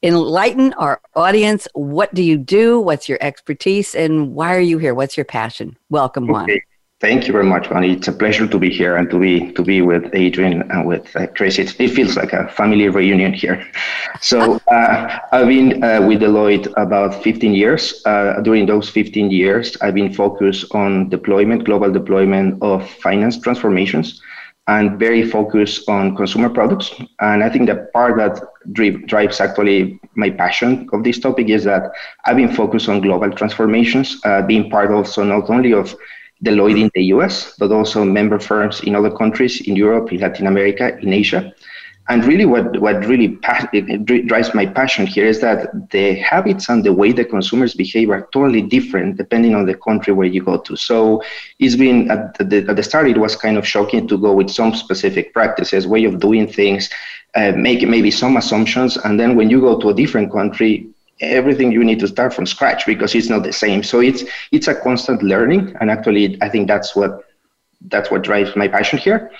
enlighten 0.02 0.72
our 0.74 1.00
audience. 1.14 1.66
What 1.74 2.14
do 2.14 2.22
you 2.22 2.36
do? 2.36 2.80
What's 2.80 3.08
your 3.08 3.18
expertise? 3.20 3.94
And 3.94 4.34
why 4.34 4.54
are 4.54 4.60
you 4.60 4.78
here? 4.78 4.94
What's 4.94 5.16
your 5.16 5.24
passion? 5.24 5.76
Welcome, 5.88 6.26
Juan. 6.26 6.44
Okay. 6.44 6.62
Thank 7.04 7.26
you 7.26 7.34
very 7.34 7.44
much, 7.44 7.68
Bonnie. 7.68 7.92
It's 7.92 8.08
a 8.08 8.12
pleasure 8.12 8.46
to 8.48 8.58
be 8.58 8.70
here 8.70 8.96
and 8.96 9.10
to 9.10 9.18
be 9.18 9.52
to 9.52 9.62
be 9.62 9.82
with 9.82 10.04
Adrienne 10.14 10.62
and 10.70 10.86
with 10.86 11.14
uh, 11.14 11.26
Tracy. 11.36 11.60
It, 11.60 11.78
it 11.78 11.88
feels 11.88 12.16
like 12.16 12.32
a 12.32 12.48
family 12.48 12.88
reunion 12.88 13.34
here. 13.34 13.62
So 14.22 14.58
uh, 14.72 15.18
I've 15.30 15.48
been 15.48 15.84
uh, 15.84 16.00
with 16.08 16.22
Deloitte 16.22 16.72
about 16.78 17.22
15 17.22 17.52
years. 17.52 18.00
Uh, 18.06 18.40
during 18.40 18.64
those 18.64 18.88
15 18.88 19.30
years, 19.30 19.76
I've 19.82 19.92
been 19.94 20.14
focused 20.14 20.74
on 20.74 21.10
deployment, 21.10 21.64
global 21.64 21.92
deployment 21.92 22.62
of 22.62 22.88
finance 22.88 23.38
transformations, 23.38 24.22
and 24.66 24.98
very 24.98 25.28
focused 25.28 25.86
on 25.90 26.16
consumer 26.16 26.48
products. 26.48 26.90
And 27.20 27.44
I 27.44 27.50
think 27.50 27.66
the 27.66 27.86
part 27.92 28.16
that 28.16 28.40
drives 29.08 29.42
actually 29.42 30.00
my 30.14 30.30
passion 30.30 30.88
of 30.94 31.04
this 31.04 31.18
topic 31.20 31.50
is 31.50 31.64
that 31.64 31.82
I've 32.24 32.38
been 32.38 32.54
focused 32.54 32.88
on 32.88 33.02
global 33.02 33.30
transformations, 33.30 34.22
uh, 34.24 34.40
being 34.40 34.70
part 34.70 34.90
also 34.90 35.22
not 35.22 35.50
only 35.50 35.74
of 35.74 35.94
Deloitte 36.44 36.82
in 36.82 36.90
the 36.94 37.04
US, 37.14 37.54
but 37.58 37.72
also 37.72 38.04
member 38.04 38.38
firms 38.38 38.80
in 38.82 38.94
other 38.94 39.10
countries 39.10 39.60
in 39.62 39.74
Europe, 39.76 40.12
in 40.12 40.20
Latin 40.20 40.46
America, 40.46 40.96
in 40.98 41.12
Asia. 41.12 41.52
And 42.08 42.22
really, 42.26 42.44
what, 42.44 42.78
what 42.80 43.06
really 43.06 43.28
drives 43.28 44.52
my 44.52 44.66
passion 44.66 45.06
here 45.06 45.24
is 45.24 45.40
that 45.40 45.90
the 45.90 46.16
habits 46.16 46.68
and 46.68 46.84
the 46.84 46.92
way 46.92 47.12
the 47.12 47.24
consumers 47.24 47.72
behave 47.72 48.10
are 48.10 48.28
totally 48.30 48.60
different 48.60 49.16
depending 49.16 49.54
on 49.54 49.64
the 49.64 49.74
country 49.74 50.12
where 50.12 50.26
you 50.26 50.44
go 50.44 50.58
to. 50.58 50.76
So 50.76 51.22
it's 51.58 51.76
been 51.76 52.10
at 52.10 52.34
the, 52.34 52.66
at 52.68 52.76
the 52.76 52.82
start, 52.82 53.08
it 53.08 53.16
was 53.16 53.36
kind 53.36 53.56
of 53.56 53.66
shocking 53.66 54.06
to 54.08 54.18
go 54.18 54.34
with 54.34 54.50
some 54.50 54.74
specific 54.74 55.32
practices, 55.32 55.86
way 55.86 56.04
of 56.04 56.20
doing 56.20 56.46
things, 56.46 56.90
uh, 57.36 57.52
make 57.52 57.88
maybe 57.88 58.10
some 58.10 58.36
assumptions. 58.36 58.98
And 58.98 59.18
then 59.18 59.34
when 59.34 59.48
you 59.48 59.62
go 59.62 59.80
to 59.80 59.88
a 59.88 59.94
different 59.94 60.30
country, 60.30 60.93
everything 61.20 61.72
you 61.72 61.84
need 61.84 62.00
to 62.00 62.08
start 62.08 62.34
from 62.34 62.46
scratch 62.46 62.86
because 62.86 63.14
it's 63.14 63.28
not 63.28 63.42
the 63.42 63.52
same. 63.52 63.82
So 63.82 64.00
it's 64.00 64.24
it's 64.52 64.68
a 64.68 64.74
constant 64.74 65.22
learning 65.22 65.74
and 65.80 65.90
actually 65.90 66.40
i 66.42 66.48
think 66.48 66.68
that's 66.68 66.96
what 66.96 67.24
that's 67.88 68.10
what 68.10 68.22
drives 68.22 68.56
my 68.56 68.68
passion 68.68 68.98
here. 68.98 69.30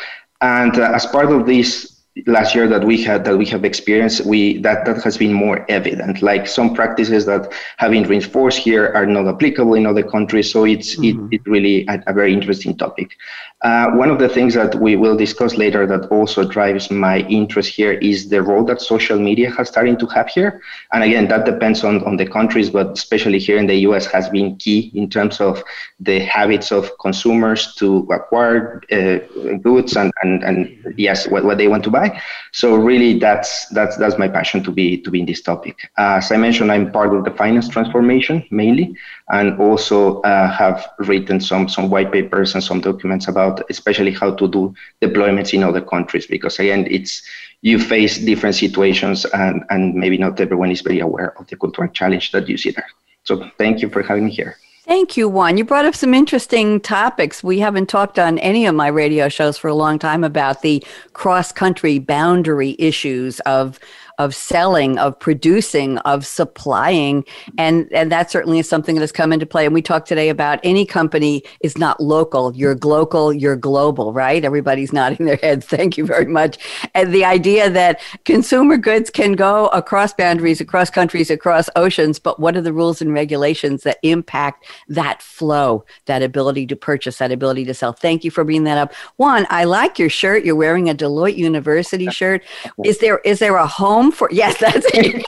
And 0.41 0.79
uh, 0.79 0.93
as 0.95 1.07
part 1.07 1.33
of 1.33 1.47
this 1.47 1.95
last 2.27 2.55
year 2.55 2.69
that 2.69 2.85
we 2.85 3.03
had 3.03 3.25
that 3.25 3.37
we 3.37 3.45
have 3.45 3.65
experienced 3.65 4.25
we 4.25 4.59
that 4.59 4.85
that 4.85 5.03
has 5.03 5.19
been 5.19 5.33
more 5.33 5.67
evident. 5.69 6.23
Like 6.23 6.47
some 6.47 6.73
practices 6.75 7.27
that 7.27 7.53
have 7.79 7.91
been 7.91 8.05
reinforced 8.05 8.59
here 8.59 8.93
are 8.95 9.07
not 9.07 9.27
applicable 9.27 9.75
in 9.75 9.85
other 9.85 10.03
countries. 10.03 10.51
So 10.51 10.65
it's 10.65 10.97
mm-hmm. 10.97 11.29
it, 11.33 11.41
it 11.41 11.51
really 11.51 11.87
a, 11.89 12.03
a, 12.07 12.13
very 12.13 12.33
interesting 12.33 12.77
topic 12.77 13.17
uh, 13.65 13.91
one 13.93 14.11
of 14.11 14.19
the 14.19 14.29
things 14.29 14.53
that 14.53 14.75
we 14.75 14.95
will 14.95 15.17
discuss 15.17 15.57
later 15.57 15.87
that 15.87 16.05
also 16.11 16.45
drives 16.45 16.91
my 16.91 17.21
interest 17.21 17.75
here 17.75 17.93
is 17.93 18.29
the 18.29 18.43
role 18.43 18.63
that 18.63 18.79
social 18.79 19.19
media 19.19 19.51
has 19.51 19.69
started 19.69 19.99
to 19.99 20.07
have 20.07 20.29
here. 20.29 20.61
And 20.93 21.03
again, 21.03 21.29
that 21.29 21.47
depends 21.47 21.83
on, 21.83 22.05
on 22.05 22.19
the 22.19 22.27
countries, 22.27 22.69
but 22.69 22.93
especially 22.93 23.39
here 23.39 23.57
in 23.57 23.67
the 23.67 23.77
US 23.89 24.05
has 24.07 24.29
been 24.29 24.57
key 24.57 24.93
in 24.95 25.09
terms 25.09 25.41
of 25.41 25.65
the 25.99 26.21
habits 26.21 26.73
of 26.73 26.91
consumers 26.99 27.75
to 27.77 28.07
acquire 28.13 28.83
uh, 28.93 29.19
goods 29.63 29.97
and, 29.97 30.13
and, 30.23 30.45
and 30.45 30.95
yes, 30.99 31.27
what, 31.29 31.45
what 31.45 31.57
they 31.57 31.67
want 31.67 31.85
to 31.85 31.91
buy. 31.91 32.21
So 32.53 32.77
really 32.77 33.19
that's, 33.19 33.67
that's, 33.69 33.97
that's 33.97 34.19
my 34.19 34.29
passion 34.29 34.63
to 34.65 34.71
be, 34.73 34.99
to 35.01 35.11
be 35.11 35.21
in 35.21 35.27
this 35.27 35.41
topic. 35.41 35.91
Uh, 35.97 36.17
as 36.19 36.31
I 36.31 36.37
mentioned, 36.37 36.71
I'm 36.71 36.93
part 36.93 37.15
of 37.15 37.25
the 37.25 37.31
finance 37.31 37.71
transformation 37.71 38.47
mainly, 38.51 38.95
and 39.31 39.59
also 39.59 40.21
uh, 40.23 40.51
have 40.51 40.87
written 40.99 41.41
some, 41.41 41.69
some 41.69 41.89
white 41.89 42.13
papers 42.13 42.55
and 42.55 42.63
some 42.63 42.81
documents 42.81 43.27
about 43.27 43.63
especially 43.71 44.13
how 44.13 44.35
to 44.35 44.49
do 44.49 44.75
deployments 45.01 45.55
in 45.55 45.63
other 45.63 45.81
countries 45.81 46.27
because 46.27 46.59
again 46.59 46.87
it's 46.91 47.23
you 47.63 47.79
face 47.79 48.19
different 48.19 48.55
situations 48.55 49.25
and, 49.33 49.65
and 49.71 49.95
maybe 49.95 50.19
not 50.19 50.39
everyone 50.39 50.71
is 50.71 50.83
very 50.83 51.01
aware 51.01 51.37
of 51.39 51.47
the 51.47 51.57
cultural 51.57 51.89
challenge 51.89 52.31
that 52.33 52.47
you 52.47 52.59
see 52.59 52.71
there. 52.71 52.87
So 53.23 53.51
thank 53.57 53.81
you 53.81 53.89
for 53.89 54.03
having 54.03 54.27
me 54.27 54.33
here. 54.33 54.59
Thank 54.83 55.17
you, 55.17 55.31
Juan. 55.31 55.57
You 55.57 55.65
brought 55.65 55.87
up 55.87 55.95
some 55.95 56.13
interesting 56.13 56.79
topics. 56.79 57.43
We 57.43 57.59
haven't 57.59 57.87
talked 57.87 58.19
on 58.19 58.39
any 58.41 58.67
of 58.67 58.75
my 58.75 58.89
radio 58.89 59.31
shows 59.31 59.57
for 59.57 59.69
a 59.69 59.75
long 59.75 59.99
time 59.99 60.23
about 60.23 60.61
the 60.61 60.85
cross 61.15 61.53
country 61.53 61.99
boundary 61.99 62.77
issues 62.79 63.41
of 63.41 63.81
of 64.19 64.35
selling, 64.35 64.99
of 64.99 65.19
producing, 65.19 65.99
of 65.99 66.27
supplying. 66.27 67.25
And, 67.59 67.89
and 67.93 68.11
that 68.13 68.31
certainly 68.31 68.59
is 68.59 68.69
something 68.69 68.95
that 68.95 69.01
has 69.01 69.13
come 69.13 69.33
into 69.33 69.47
play. 69.47 69.65
And 69.65 69.75
we 69.75 69.83
talked 69.83 70.09
today 70.09 70.29
about 70.29 70.61
any 70.63 70.87
company 70.87 71.43
is 71.61 71.77
not 71.79 72.01
local. 72.01 72.55
You're 72.55 72.75
global, 72.75 73.33
you're 73.33 73.57
global, 73.57 74.13
right? 74.13 74.45
Everybody's 74.45 74.93
nodding 74.93 75.27
their 75.27 75.37
heads. 75.37 75.67
Thank 75.75 75.99
you 75.99 76.07
very 76.07 76.27
much. 76.27 76.59
And 76.95 77.13
the 77.13 77.25
idea 77.25 77.71
that 77.71 78.01
consumer 78.25 78.77
goods 78.77 79.11
can 79.11 79.33
go 79.33 79.67
across 79.69 80.15
boundaries, 80.15 80.61
across 80.61 80.91
countries, 80.91 81.31
across 81.31 81.69
oceans, 81.77 82.19
but 82.19 82.39
what 82.39 82.57
are 82.57 82.61
the 82.61 82.73
rules 82.73 83.01
and 83.03 83.13
regulations 83.13 83.83
that 83.83 83.99
impact 84.03 84.67
that 84.89 85.23
flow, 85.23 85.85
that 86.07 86.23
ability 86.23 86.67
to 86.67 86.77
purchase, 86.77 87.19
that 87.19 87.33
ability 87.33 87.65
to 87.65 87.75
sell? 87.75 87.93
Thank 87.93 88.25
you 88.25 88.31
for 88.31 88.45
bringing 88.45 88.65
that 88.65 88.79
up. 88.79 88.93
Juan, 89.17 89.47
I 89.51 89.65
like 89.65 89.99
your 89.99 90.09
shirt. 90.09 90.45
You're 90.45 90.57
wearing 90.57 90.89
a 90.89 90.95
Deloitte 90.95 91.37
University 91.37 92.09
shirt. 92.11 92.43
Is 92.85 92.99
there 92.99 93.19
is 93.19 93.39
there 93.39 93.57
a 93.57 93.67
home 93.67 94.04
home 94.05 94.13
for 94.13 94.29
yes 94.31 94.59
that's 94.61 94.87
it 94.95 95.25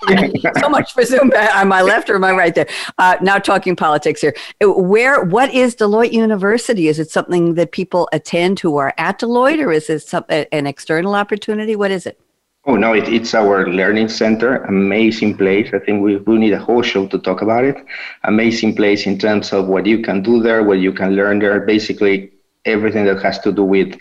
so 0.60 0.68
much 0.68 0.92
for 0.92 1.04
zoom 1.04 1.30
on 1.54 1.68
my 1.68 1.82
left 1.82 2.10
or 2.10 2.18
my 2.18 2.32
right 2.32 2.54
there 2.54 2.68
uh, 2.98 3.16
now 3.20 3.38
talking 3.38 3.76
politics 3.76 4.20
here 4.20 4.34
where 4.60 5.24
what 5.24 5.52
is 5.52 5.74
deloitte 5.74 6.12
university 6.12 6.88
is 6.88 6.98
it 6.98 7.10
something 7.10 7.54
that 7.54 7.72
people 7.72 8.08
attend 8.12 8.60
who 8.60 8.76
are 8.76 8.94
at 8.98 9.20
deloitte 9.20 9.64
or 9.64 9.72
is 9.72 9.88
it 9.90 10.00
some, 10.00 10.24
an 10.28 10.66
external 10.66 11.14
opportunity 11.14 11.76
what 11.76 11.90
is 11.90 12.06
it 12.06 12.20
Oh 12.68 12.74
no, 12.74 12.94
it, 12.94 13.08
it's 13.08 13.32
our 13.32 13.68
learning 13.68 14.08
center. 14.08 14.56
Amazing 14.64 15.36
place. 15.36 15.72
I 15.72 15.78
think 15.78 16.02
we, 16.02 16.16
we 16.16 16.36
need 16.36 16.52
a 16.52 16.58
whole 16.58 16.82
show 16.82 17.06
to 17.06 17.18
talk 17.20 17.40
about 17.40 17.62
it. 17.62 17.76
Amazing 18.24 18.74
place 18.74 19.06
in 19.06 19.20
terms 19.20 19.52
of 19.52 19.68
what 19.68 19.86
you 19.86 20.02
can 20.02 20.20
do 20.20 20.42
there, 20.42 20.64
what 20.64 20.80
you 20.80 20.92
can 20.92 21.14
learn 21.14 21.38
there. 21.38 21.60
Basically, 21.60 22.32
everything 22.64 23.04
that 23.04 23.22
has 23.22 23.38
to 23.42 23.52
do 23.52 23.62
with 23.62 23.96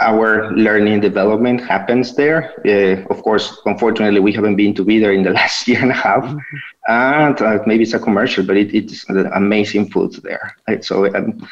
our 0.00 0.52
learning 0.52 1.00
development 1.00 1.60
happens 1.60 2.16
there. 2.16 2.52
Uh, 2.66 3.06
of 3.12 3.22
course, 3.22 3.60
unfortunately, 3.64 4.20
we 4.20 4.32
haven't 4.32 4.56
been 4.56 4.74
to 4.74 4.84
be 4.84 4.98
there 4.98 5.12
in 5.12 5.22
the 5.22 5.30
last 5.40 5.68
year 5.68 5.80
and 5.80 5.90
a 5.90 5.94
half. 5.94 6.24
Mm-hmm. 6.24 6.56
And 6.86 7.40
uh, 7.40 7.58
maybe 7.66 7.84
it's 7.84 7.94
a 7.94 7.98
commercial, 7.98 8.44
but 8.44 8.56
it, 8.56 8.74
it's 8.74 9.08
amazing 9.08 9.90
food 9.90 10.12
there. 10.22 10.56
Right? 10.68 10.84
So 10.84 11.14
um, 11.14 11.48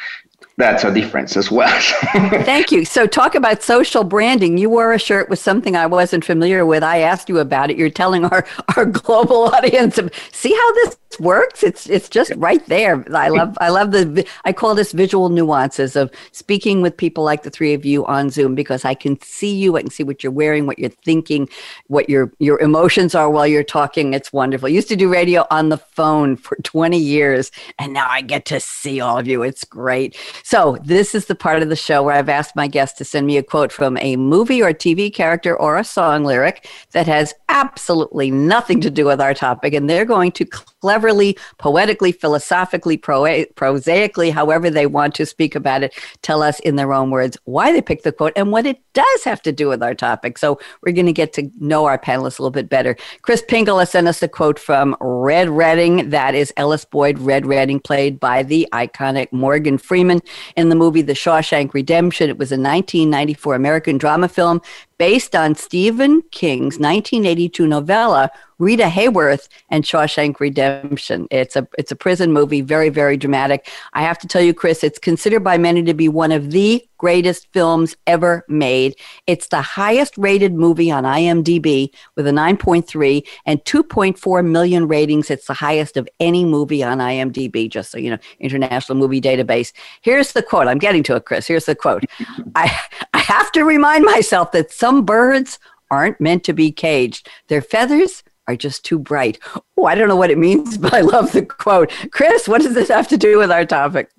that's 0.57 0.83
a 0.83 0.93
difference 0.93 1.35
as 1.35 1.49
well. 1.49 1.81
Thank 2.13 2.71
you. 2.71 2.85
So, 2.85 3.07
talk 3.07 3.33
about 3.33 3.63
social 3.63 4.03
branding. 4.03 4.57
You 4.57 4.69
wore 4.69 4.93
a 4.93 4.99
shirt 4.99 5.29
with 5.29 5.39
something 5.39 5.75
I 5.75 5.87
wasn't 5.87 6.23
familiar 6.23 6.65
with. 6.65 6.83
I 6.83 6.99
asked 6.99 7.27
you 7.27 7.39
about 7.39 7.71
it. 7.71 7.77
You're 7.77 7.89
telling 7.89 8.25
our, 8.25 8.45
our 8.77 8.85
global 8.85 9.45
audience, 9.55 9.99
see 10.31 10.53
how 10.53 10.73
this 10.73 10.97
works. 11.19 11.63
It's 11.63 11.89
it's 11.89 12.09
just 12.09 12.33
right 12.35 12.65
there. 12.67 13.03
I 13.15 13.29
love 13.29 13.57
I 13.61 13.69
love 13.69 13.91
the 13.91 14.27
I 14.45 14.53
call 14.53 14.75
this 14.75 14.91
visual 14.91 15.29
nuances 15.29 15.95
of 15.95 16.11
speaking 16.31 16.81
with 16.81 16.95
people 16.95 17.23
like 17.23 17.43
the 17.43 17.49
three 17.49 17.73
of 17.73 17.85
you 17.85 18.05
on 18.05 18.29
Zoom 18.29 18.55
because 18.55 18.85
I 18.85 18.93
can 18.93 19.19
see 19.21 19.53
you. 19.53 19.77
I 19.77 19.81
can 19.81 19.89
see 19.89 20.03
what 20.03 20.23
you're 20.23 20.31
wearing, 20.31 20.65
what 20.65 20.79
you're 20.79 20.89
thinking, 20.89 21.49
what 21.87 22.09
your 22.09 22.31
your 22.39 22.59
emotions 22.59 23.15
are 23.15 23.29
while 23.29 23.47
you're 23.47 23.63
talking. 23.63 24.13
It's 24.13 24.33
wonderful. 24.33 24.67
I 24.67 24.71
used 24.71 24.87
to 24.89 24.95
do 24.95 25.11
radio 25.11 25.45
on 25.51 25.69
the 25.69 25.77
phone 25.77 26.35
for 26.35 26.57
20 26.63 26.97
years, 26.97 27.51
and 27.79 27.93
now 27.93 28.07
I 28.09 28.21
get 28.21 28.45
to 28.45 28.59
see 28.59 28.99
all 28.99 29.17
of 29.17 29.27
you. 29.27 29.43
It's 29.43 29.63
great. 29.63 30.17
So 30.45 30.77
this 30.83 31.15
is 31.15 31.27
the 31.27 31.35
part 31.35 31.63
of 31.63 31.69
the 31.69 31.75
show 31.75 32.03
where 32.03 32.15
I've 32.15 32.27
asked 32.27 32.53
my 32.53 32.67
guests 32.67 32.97
to 32.97 33.05
send 33.05 33.25
me 33.25 33.37
a 33.37 33.43
quote 33.43 33.71
from 33.71 33.97
a 33.99 34.17
movie 34.17 34.61
or 34.61 34.73
TV 34.73 35.11
character 35.11 35.57
or 35.57 35.77
a 35.77 35.85
song 35.85 36.25
lyric 36.25 36.69
that 36.91 37.07
has 37.07 37.33
absolutely 37.47 38.29
nothing 38.29 38.81
to 38.81 38.91
do 38.91 39.05
with 39.05 39.21
our 39.21 39.33
topic, 39.33 39.73
and 39.73 39.89
they're 39.89 40.03
going 40.03 40.33
to 40.33 40.45
cleverly, 40.83 41.37
poetically, 41.59 42.11
philosophically, 42.11 42.97
pro- 42.97 43.45
prosaically, 43.55 44.29
however 44.31 44.69
they 44.69 44.85
want 44.85 45.15
to 45.15 45.25
speak 45.25 45.55
about 45.55 45.81
it, 45.81 45.93
tell 46.23 46.43
us 46.43 46.59
in 46.59 46.75
their 46.75 46.91
own 46.91 47.09
words 47.09 47.37
why 47.45 47.71
they 47.71 47.81
picked 47.81 48.03
the 48.03 48.11
quote 48.11 48.33
and 48.35 48.51
what 48.51 48.65
it 48.65 48.81
does 48.91 49.23
have 49.23 49.41
to 49.41 49.53
do 49.53 49.69
with 49.69 49.81
our 49.81 49.95
topic. 49.95 50.37
So 50.37 50.59
we're 50.81 50.91
going 50.91 51.05
to 51.05 51.13
get 51.13 51.31
to 51.33 51.49
know 51.57 51.85
our 51.85 51.97
panelists 51.97 52.37
a 52.37 52.41
little 52.41 52.51
bit 52.51 52.67
better. 52.67 52.97
Chris 53.21 53.41
Pingel 53.41 53.79
has 53.79 53.91
sent 53.91 54.09
us 54.09 54.21
a 54.21 54.27
quote 54.27 54.59
from 54.59 54.93
Red 54.99 55.47
Redding. 55.47 56.09
That 56.09 56.35
is 56.35 56.51
Ellis 56.57 56.83
Boyd 56.83 57.17
Red 57.17 57.45
Redding, 57.45 57.79
played 57.79 58.19
by 58.19 58.43
the 58.43 58.67
iconic 58.73 59.31
Morgan 59.31 59.77
Freeman 59.77 60.21
in 60.57 60.67
the 60.67 60.75
movie 60.75 61.01
The 61.01 61.13
Shawshank 61.13 61.73
Redemption. 61.73 62.29
It 62.29 62.37
was 62.37 62.51
a 62.51 62.59
1994 62.59 63.55
American 63.55 63.97
drama 63.97 64.27
film 64.27 64.61
based 64.97 65.35
on 65.35 65.55
Stephen 65.55 66.21
King's 66.31 66.79
1982 66.79 67.67
novella 67.67 68.31
Rita 68.59 68.83
Hayworth 68.83 69.49
and 69.69 69.83
Shawshank 69.83 70.39
Redemption. 70.39 71.27
It's 71.31 71.55
a 71.55 71.67
it's 71.77 71.91
a 71.91 71.95
prison 71.95 72.31
movie, 72.31 72.61
very 72.61 72.89
very 72.89 73.17
dramatic. 73.17 73.69
I 73.93 74.01
have 74.03 74.17
to 74.19 74.27
tell 74.27 74.41
you, 74.41 74.53
Chris, 74.53 74.83
it's 74.83 74.99
considered 74.99 75.43
by 75.43 75.57
many 75.57 75.83
to 75.83 75.93
be 75.93 76.07
one 76.07 76.31
of 76.31 76.51
the 76.51 76.85
greatest 76.97 77.51
films 77.51 77.97
ever 78.07 78.45
made. 78.47 78.95
It's 79.27 79.49
the 79.49 79.61
highest 79.61 80.17
rated 80.17 80.53
movie 80.53 80.89
on 80.89 81.03
IMDb 81.03 81.89
with 82.15 82.25
a 82.25 82.31
9.3 82.31 83.27
and 83.45 83.61
2.4 83.65 84.47
million 84.47 84.87
ratings. 84.87 85.29
It's 85.29 85.47
the 85.47 85.53
highest 85.53 85.97
of 85.97 86.07
any 86.21 86.45
movie 86.45 86.81
on 86.81 86.99
IMDb, 86.99 87.69
just 87.69 87.91
so 87.91 87.97
you 87.97 88.09
know, 88.11 88.19
International 88.39 88.97
Movie 88.97 89.19
Database. 89.19 89.73
Here's 90.01 90.31
the 90.31 90.41
quote. 90.41 90.69
I'm 90.69 90.77
getting 90.77 91.03
to 91.03 91.17
it, 91.17 91.25
Chris. 91.25 91.45
Here's 91.45 91.65
the 91.65 91.75
quote. 91.75 92.05
I, 92.55 92.73
I 93.13 93.19
have 93.19 93.51
to 93.51 93.65
remind 93.65 94.05
myself 94.05 94.53
that 94.53 94.71
some 94.71 94.92
birds 95.01 95.59
aren't 95.91 96.19
meant 96.19 96.43
to 96.45 96.53
be 96.53 96.71
caged. 96.71 97.29
Their 97.47 97.61
feathers 97.61 98.23
are 98.47 98.55
just 98.55 98.83
too 98.83 98.99
bright. 98.99 99.39
Oh, 99.77 99.85
I 99.85 99.95
don't 99.95 100.07
know 100.07 100.15
what 100.15 100.31
it 100.31 100.37
means, 100.37 100.77
but 100.83 100.93
I 100.93 101.01
love 101.01 101.31
the 101.31 101.45
quote. 101.45 101.91
Chris, 102.11 102.47
what 102.47 102.61
does 102.61 102.73
this 102.73 102.89
have 102.89 103.07
to 103.09 103.17
do 103.17 103.37
with 103.37 103.51
our 103.51 103.65
topic? 103.65 104.09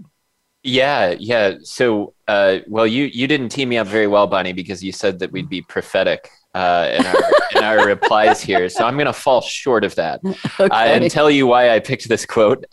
Yeah, 0.62 1.14
yeah. 1.18 1.56
So, 1.62 2.14
uh, 2.26 2.60
well, 2.66 2.86
you 2.86 3.04
you 3.04 3.26
didn't 3.26 3.50
tee 3.50 3.66
me 3.66 3.76
up 3.76 3.86
very 3.86 4.06
well, 4.06 4.26
Bonnie, 4.26 4.54
because 4.54 4.82
you 4.82 4.92
said 4.92 5.18
that 5.18 5.30
we'd 5.30 5.50
be 5.50 5.60
prophetic 5.60 6.30
uh, 6.54 6.90
in, 6.94 7.06
our, 7.06 7.16
in 7.56 7.64
our 7.64 7.86
replies 7.94 8.40
here. 8.40 8.70
So 8.70 8.86
I'm 8.86 8.94
going 8.94 9.06
to 9.06 9.12
fall 9.12 9.42
short 9.42 9.84
of 9.84 9.94
that 9.96 10.20
okay. 10.24 10.74
uh, 10.74 10.84
and 10.84 11.10
tell 11.10 11.30
you 11.30 11.46
why 11.46 11.70
I 11.70 11.80
picked 11.80 12.08
this 12.08 12.24
quote. 12.24 12.64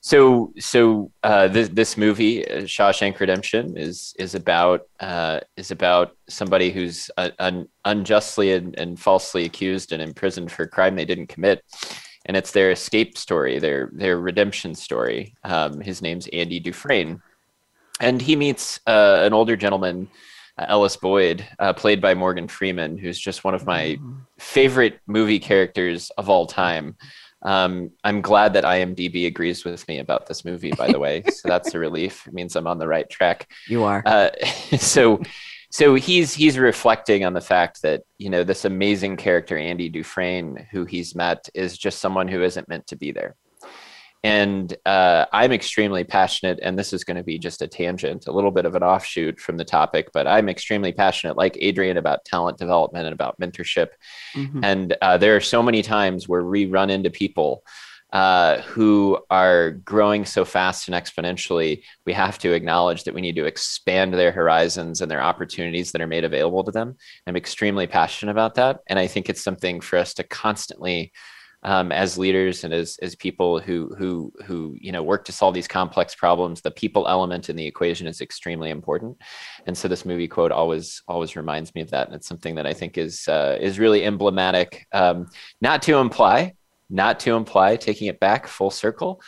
Uh, 0.00 0.08
so, 0.08 0.52
so 0.58 1.12
uh, 1.22 1.48
this 1.48 1.68
this 1.68 1.96
movie, 1.96 2.46
uh, 2.48 2.62
Shawshank 2.62 3.20
Redemption, 3.20 3.76
is 3.76 4.14
is 4.18 4.34
about 4.34 4.88
is 5.56 5.70
about 5.70 6.16
somebody 6.28 6.70
who's 6.70 7.10
un- 7.16 7.68
unjustly 7.84 8.52
and, 8.52 8.78
and 8.78 8.98
falsely 8.98 9.44
accused 9.44 9.92
and 9.92 10.02
imprisoned 10.02 10.50
for 10.50 10.64
a 10.64 10.68
crime 10.68 10.96
they 10.96 11.04
didn't 11.04 11.28
commit 11.28 11.64
and 12.26 12.36
it's 12.36 12.52
their 12.52 12.70
escape 12.70 13.16
story, 13.16 13.58
their 13.58 13.90
their 13.92 14.18
redemption 14.18 14.74
story. 14.74 15.34
Um, 15.44 15.80
his 15.80 16.02
name's 16.02 16.28
Andy 16.28 16.60
Dufresne, 16.60 17.22
and 18.00 18.20
he 18.20 18.36
meets 18.36 18.80
uh, 18.86 19.22
an 19.24 19.32
older 19.32 19.56
gentleman, 19.56 20.08
uh, 20.58 20.66
Ellis 20.68 20.96
Boyd, 20.96 21.46
uh, 21.58 21.72
played 21.72 22.00
by 22.00 22.14
Morgan 22.14 22.48
Freeman, 22.48 22.98
who's 22.98 23.18
just 23.18 23.44
one 23.44 23.54
of 23.54 23.66
my 23.66 23.98
favorite 24.38 25.00
movie 25.06 25.38
characters 25.38 26.10
of 26.18 26.28
all 26.28 26.46
time. 26.46 26.96
Um, 27.42 27.90
I'm 28.04 28.20
glad 28.20 28.52
that 28.54 28.64
IMDb 28.64 29.26
agrees 29.26 29.64
with 29.64 29.86
me 29.88 29.98
about 29.98 30.26
this 30.26 30.44
movie, 30.44 30.72
by 30.72 30.92
the 30.92 30.98
way. 30.98 31.22
so 31.28 31.48
that's 31.48 31.74
a 31.74 31.78
relief. 31.78 32.26
It 32.26 32.34
means 32.34 32.54
I'm 32.56 32.66
on 32.66 32.78
the 32.78 32.88
right 32.88 33.08
track. 33.08 33.50
You 33.68 33.84
are. 33.84 34.02
Uh, 34.04 34.30
so 34.78 35.20
so 35.70 35.94
he's 35.94 36.34
he's 36.34 36.58
reflecting 36.58 37.24
on 37.24 37.32
the 37.32 37.40
fact 37.40 37.82
that 37.82 38.02
you 38.18 38.28
know 38.28 38.44
this 38.44 38.64
amazing 38.64 39.16
character 39.16 39.56
Andy 39.56 39.88
Dufresne, 39.88 40.66
who 40.70 40.84
he's 40.84 41.14
met, 41.14 41.48
is 41.54 41.78
just 41.78 42.00
someone 42.00 42.28
who 42.28 42.42
isn't 42.42 42.68
meant 42.68 42.86
to 42.88 42.96
be 42.96 43.12
there. 43.12 43.36
And 44.22 44.76
uh, 44.84 45.24
I'm 45.32 45.50
extremely 45.52 46.04
passionate, 46.04 46.58
and 46.62 46.78
this 46.78 46.92
is 46.92 47.04
going 47.04 47.16
to 47.16 47.22
be 47.22 47.38
just 47.38 47.62
a 47.62 47.66
tangent, 47.66 48.26
a 48.26 48.32
little 48.32 48.50
bit 48.50 48.66
of 48.66 48.74
an 48.74 48.82
offshoot 48.82 49.40
from 49.40 49.56
the 49.56 49.64
topic, 49.64 50.10
but 50.12 50.26
I'm 50.26 50.50
extremely 50.50 50.92
passionate, 50.92 51.38
like 51.38 51.56
Adrienne, 51.62 51.96
about 51.96 52.26
talent 52.26 52.58
development 52.58 53.06
and 53.06 53.14
about 53.14 53.40
mentorship. 53.40 53.88
Mm-hmm. 54.34 54.62
And 54.62 54.96
uh, 55.00 55.16
there 55.16 55.36
are 55.36 55.40
so 55.40 55.62
many 55.62 55.80
times 55.80 56.28
where 56.28 56.44
we 56.44 56.66
run 56.66 56.90
into 56.90 57.08
people 57.08 57.64
uh, 58.12 58.60
who 58.62 59.18
are 59.30 59.70
growing 59.70 60.24
so 60.24 60.44
fast 60.44 60.88
and 60.88 60.94
exponentially, 60.96 61.82
we 62.04 62.12
have 62.12 62.38
to 62.40 62.52
acknowledge 62.52 63.04
that 63.04 63.14
we 63.14 63.20
need 63.20 63.36
to 63.36 63.44
expand 63.44 64.12
their 64.12 64.32
horizons 64.32 65.00
and 65.00 65.10
their 65.10 65.22
opportunities 65.22 65.92
that 65.92 66.00
are 66.00 66.08
made 66.08 66.24
available 66.24 66.64
to 66.64 66.72
them. 66.72 66.96
I'm 67.26 67.36
extremely 67.36 67.86
passionate 67.86 68.32
about 68.32 68.56
that. 68.56 68.80
And 68.88 68.98
I 68.98 69.06
think 69.06 69.28
it's 69.28 69.42
something 69.42 69.80
for 69.80 69.96
us 69.96 70.12
to 70.14 70.24
constantly 70.24 71.12
um, 71.62 71.92
as 71.92 72.16
leaders 72.16 72.64
and 72.64 72.72
as, 72.72 72.98
as 73.02 73.14
people 73.14 73.60
who 73.60 73.94
who 73.98 74.32
who 74.44 74.76
you 74.80 74.92
know 74.92 75.02
work 75.02 75.24
to 75.26 75.32
solve 75.32 75.54
these 75.54 75.68
complex 75.68 76.14
problems 76.14 76.60
the 76.60 76.70
people 76.70 77.06
element 77.06 77.50
in 77.50 77.56
the 77.56 77.66
equation 77.66 78.06
is 78.06 78.20
extremely 78.20 78.70
important. 78.70 79.16
And 79.66 79.76
so 79.76 79.88
this 79.88 80.04
movie 80.04 80.28
quote 80.28 80.52
always 80.52 81.02
always 81.06 81.36
reminds 81.36 81.74
me 81.74 81.82
of 81.82 81.90
that. 81.90 82.06
And 82.06 82.16
it's 82.16 82.28
something 82.28 82.54
that 82.54 82.66
i 82.66 82.72
think 82.72 82.98
is 82.98 83.28
uh, 83.28 83.58
is 83.60 83.78
really 83.78 84.04
emblematic 84.04 84.86
um, 84.92 85.26
not 85.60 85.82
to 85.82 85.96
imply 85.96 86.54
not 86.88 87.20
to 87.20 87.36
imply 87.36 87.76
taking 87.76 88.08
it 88.08 88.18
back 88.18 88.46
full 88.46 88.70
circle 88.70 89.20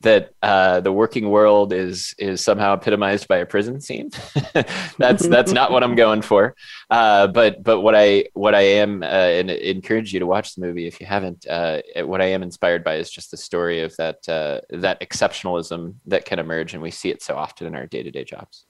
that 0.00 0.30
uh, 0.42 0.80
the 0.80 0.92
working 0.92 1.30
world 1.30 1.72
is 1.72 2.14
is 2.18 2.40
somehow 2.42 2.74
epitomized 2.74 3.28
by 3.28 3.38
a 3.38 3.46
prison 3.46 3.80
scene. 3.80 4.10
that's 4.98 5.26
that's 5.28 5.52
not 5.52 5.72
what 5.72 5.82
I'm 5.82 5.94
going 5.94 6.22
for. 6.22 6.54
Uh, 6.90 7.26
but 7.28 7.62
but 7.62 7.80
what 7.80 7.94
I 7.94 8.26
what 8.34 8.54
I 8.54 8.62
am 8.62 9.02
uh, 9.02 9.06
and 9.06 9.50
encourage 9.50 10.12
you 10.12 10.20
to 10.20 10.26
watch 10.26 10.54
the 10.54 10.60
movie 10.60 10.86
if 10.86 11.00
you 11.00 11.06
haven't. 11.06 11.46
Uh, 11.46 11.80
what 12.04 12.20
I 12.20 12.26
am 12.26 12.42
inspired 12.42 12.84
by 12.84 12.96
is 12.96 13.10
just 13.10 13.30
the 13.30 13.36
story 13.36 13.82
of 13.82 13.96
that 13.96 14.28
uh, 14.28 14.60
that 14.70 15.00
exceptionalism 15.00 15.94
that 16.06 16.24
can 16.24 16.38
emerge, 16.38 16.74
and 16.74 16.82
we 16.82 16.90
see 16.90 17.10
it 17.10 17.22
so 17.22 17.36
often 17.36 17.66
in 17.66 17.74
our 17.74 17.86
day 17.86 18.02
to 18.02 18.10
day 18.10 18.24
jobs. 18.24 18.66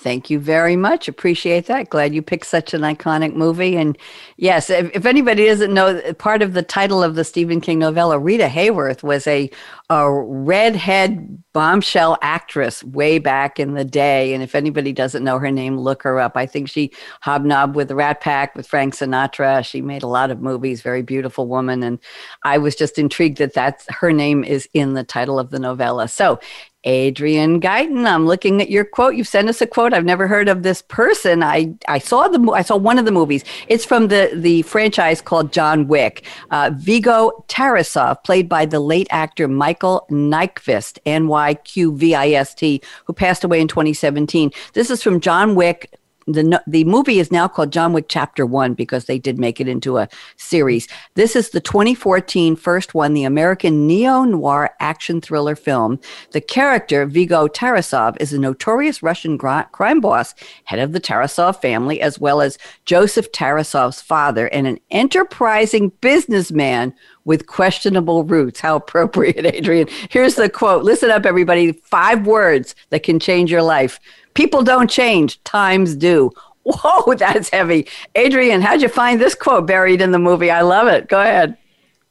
Thank 0.00 0.30
you 0.30 0.38
very 0.38 0.76
much. 0.76 1.08
Appreciate 1.08 1.66
that. 1.66 1.90
Glad 1.90 2.14
you 2.14 2.22
picked 2.22 2.46
such 2.46 2.72
an 2.72 2.80
iconic 2.80 3.34
movie. 3.34 3.76
And 3.76 3.98
yes, 4.38 4.70
if, 4.70 4.90
if, 4.96 5.04
anybody 5.04 5.44
doesn't 5.44 5.74
know, 5.74 6.14
part 6.14 6.40
of 6.40 6.54
the 6.54 6.62
title 6.62 7.02
of 7.02 7.16
the 7.16 7.22
Stephen 7.22 7.60
King 7.60 7.80
novella, 7.80 8.18
Rita 8.18 8.46
Hayworth 8.46 9.02
was 9.02 9.26
a, 9.26 9.50
a 9.90 10.10
redhead 10.10 11.42
bombshell 11.52 12.16
actress 12.22 12.82
way 12.82 13.18
back 13.18 13.60
in 13.60 13.74
the 13.74 13.84
day. 13.84 14.32
And 14.32 14.42
if 14.42 14.54
anybody 14.54 14.94
doesn't 14.94 15.22
know 15.22 15.38
her 15.38 15.50
name, 15.50 15.76
look 15.76 16.02
her 16.04 16.18
up. 16.18 16.34
I 16.34 16.46
think 16.46 16.70
she 16.70 16.92
hobnobbed 17.20 17.74
with 17.74 17.88
the 17.88 17.94
Rat 17.94 18.22
Pack, 18.22 18.56
with 18.56 18.66
Frank 18.66 18.94
Sinatra. 18.94 19.62
She 19.62 19.82
made 19.82 20.02
a 20.02 20.06
lot 20.06 20.30
of 20.30 20.40
movies, 20.40 20.80
very 20.80 21.02
beautiful 21.02 21.46
woman. 21.46 21.82
And 21.82 21.98
I 22.42 22.56
was 22.56 22.74
just 22.74 22.98
intrigued 22.98 23.36
that 23.36 23.52
that's 23.52 23.86
her 23.92 24.12
name 24.12 24.44
is 24.44 24.66
in 24.72 24.94
the 24.94 25.04
title 25.04 25.38
of 25.38 25.50
the 25.50 25.58
novella. 25.58 26.08
So 26.08 26.40
Adrienne 26.86 27.60
Guyton, 27.60 28.06
I'm 28.06 28.26
looking 28.26 28.62
at 28.62 28.70
your 28.70 28.86
quote. 28.86 29.14
You've 29.14 29.28
sent 29.28 29.50
us 29.50 29.60
a 29.60 29.66
quote. 29.66 29.92
I've 29.92 30.04
never 30.04 30.26
heard 30.26 30.48
of 30.48 30.62
this 30.62 30.80
person. 30.80 31.42
I, 31.42 31.74
I 31.88 31.98
saw 31.98 32.26
the 32.28 32.40
I 32.52 32.62
saw 32.62 32.76
one 32.76 32.98
of 32.98 33.04
the 33.04 33.12
movies. 33.12 33.44
It's 33.68 33.84
from 33.84 34.08
the 34.08 34.30
the 34.34 34.62
franchise 34.62 35.20
called 35.20 35.52
John 35.52 35.88
Wick. 35.88 36.24
Uh, 36.50 36.70
Viggo 36.74 37.44
Tarasov, 37.48 38.24
played 38.24 38.48
by 38.48 38.64
the 38.64 38.80
late 38.80 39.08
actor 39.10 39.46
Michael 39.46 40.06
Nyqvist, 40.10 40.98
N 41.04 41.28
Y 41.28 41.54
Q 41.54 41.94
V 41.94 42.14
I 42.14 42.30
S 42.30 42.54
T, 42.54 42.80
who 43.04 43.12
passed 43.12 43.44
away 43.44 43.60
in 43.60 43.68
2017. 43.68 44.50
This 44.72 44.88
is 44.88 45.02
from 45.02 45.20
John 45.20 45.54
Wick 45.54 45.99
the 46.26 46.62
the 46.66 46.84
movie 46.84 47.18
is 47.18 47.32
now 47.32 47.48
called 47.48 47.72
John 47.72 47.92
Wick 47.92 48.06
Chapter 48.08 48.44
One 48.44 48.74
because 48.74 49.06
they 49.06 49.18
did 49.18 49.38
make 49.38 49.60
it 49.60 49.68
into 49.68 49.98
a 49.98 50.08
series. 50.36 50.88
This 51.14 51.34
is 51.34 51.50
the 51.50 51.60
2014 51.60 52.56
first 52.56 52.94
one, 52.94 53.14
the 53.14 53.24
American 53.24 53.86
neo 53.86 54.24
noir 54.24 54.70
action 54.80 55.20
thriller 55.20 55.56
film. 55.56 55.98
The 56.32 56.40
character 56.40 57.06
Viggo 57.06 57.48
Tarasov 57.48 58.16
is 58.20 58.32
a 58.32 58.38
notorious 58.38 59.02
Russian 59.02 59.38
crime 59.38 60.00
boss, 60.00 60.34
head 60.64 60.78
of 60.78 60.92
the 60.92 61.00
Tarasov 61.00 61.60
family, 61.60 62.00
as 62.00 62.18
well 62.18 62.40
as 62.40 62.58
Joseph 62.84 63.32
Tarasov's 63.32 64.00
father, 64.00 64.46
and 64.48 64.66
an 64.66 64.78
enterprising 64.90 65.90
businessman 66.00 66.94
with 67.24 67.46
questionable 67.46 68.24
roots. 68.24 68.60
How 68.60 68.76
appropriate, 68.76 69.44
Adrienne. 69.54 69.88
Here's 70.10 70.34
the 70.34 70.48
quote. 70.48 70.84
Listen 70.84 71.10
up, 71.10 71.26
everybody. 71.26 71.72
Five 71.72 72.26
words 72.26 72.74
that 72.90 73.02
can 73.02 73.20
change 73.20 73.50
your 73.50 73.62
life. 73.62 74.00
People 74.34 74.62
don't 74.62 74.90
change, 74.90 75.42
times 75.44 75.96
do. 75.96 76.30
Whoa, 76.62 77.14
that's 77.14 77.48
heavy. 77.50 77.88
Adrienne, 78.16 78.60
how'd 78.60 78.82
you 78.82 78.88
find 78.88 79.20
this 79.20 79.34
quote 79.34 79.66
buried 79.66 80.00
in 80.00 80.12
the 80.12 80.18
movie? 80.18 80.50
I 80.50 80.60
love 80.60 80.88
it. 80.88 81.08
Go 81.08 81.20
ahead. 81.20 81.56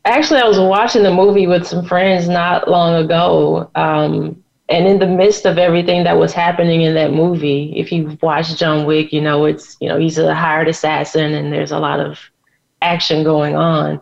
Actually, 0.06 0.40
I 0.40 0.48
was 0.48 0.60
watching 0.60 1.04
the 1.04 1.14
movie 1.14 1.46
with 1.46 1.68
some 1.68 1.86
friends 1.86 2.28
not 2.28 2.70
long 2.70 2.96
ago. 2.96 3.70
Um, 3.76 4.44
and 4.70 4.88
in 4.88 5.00
the 5.00 5.08
midst 5.08 5.46
of 5.46 5.58
everything 5.58 6.04
that 6.04 6.18
was 6.18 6.32
happening 6.32 6.82
in 6.82 6.94
that 6.94 7.12
movie, 7.12 7.74
if 7.76 7.92
you 7.92 8.18
watch 8.22 8.56
John 8.56 8.86
Wick, 8.86 9.12
you 9.12 9.22
know, 9.22 9.46
it's, 9.46 9.76
you 9.80 9.90
know, 9.90 9.98
he's 9.98 10.18
a 10.18 10.34
hired 10.34 10.68
assassin 10.68 11.34
and 11.34 11.52
there's 11.52 11.72
a 11.72 11.80
lot 11.80 12.00
of 12.00 12.20
action 12.82 13.24
going 13.24 13.56
on. 13.56 14.02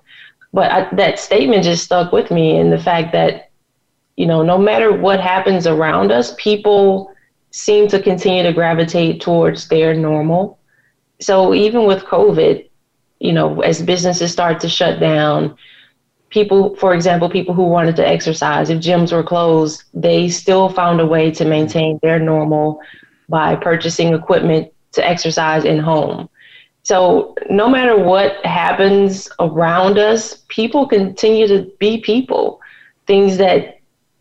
But 0.53 0.71
I, 0.71 0.95
that 0.95 1.19
statement 1.19 1.63
just 1.63 1.86
stuck 1.86 2.12
with 2.12 2.31
me 2.31 2.57
in 2.57 2.69
the 2.69 2.79
fact 2.79 3.12
that, 3.13 3.51
you 4.17 4.25
know, 4.25 4.43
no 4.43 4.57
matter 4.57 4.91
what 4.91 5.19
happens 5.19 5.67
around 5.67 6.12
us, 6.12 6.36
people 6.38 7.13
seem 7.57 7.87
to 7.87 7.99
continue 7.99 8.43
to 8.43 8.53
gravitate 8.53 9.19
towards 9.19 9.67
their 9.67 9.95
normal. 9.95 10.59
So 11.19 11.55
even 11.55 11.85
with 11.85 12.03
COVID, 12.03 12.69
you 13.19 13.33
know, 13.33 13.61
as 13.61 13.81
businesses 13.81 14.31
start 14.31 14.59
to 14.59 14.69
shut 14.69 14.99
down, 14.99 15.57
people, 16.29 16.75
for 16.75 16.93
example, 16.93 17.29
people 17.29 17.55
who 17.55 17.63
wanted 17.63 17.95
to 17.95 18.07
exercise, 18.07 18.69
if 18.69 18.79
gyms 18.79 19.11
were 19.11 19.23
closed, 19.23 19.85
they 19.95 20.29
still 20.29 20.69
found 20.69 21.01
a 21.01 21.05
way 21.05 21.31
to 21.31 21.46
maintain 21.46 22.00
their 22.03 22.20
normal 22.20 22.79
by 23.27 23.55
purchasing 23.55 24.13
equipment 24.13 24.72
to 24.91 25.05
exercise 25.05 25.65
in 25.65 25.79
home. 25.79 26.29
So 26.83 27.33
no 27.50 27.67
matter 27.67 27.98
what 27.98 28.46
happens 28.46 29.29
around 29.39 29.98
us, 29.98 30.46
people 30.48 30.87
continue 30.87 31.48
to 31.48 31.72
be 31.79 32.01
people. 32.01 32.61
Things 33.07 33.37
that 33.37 33.79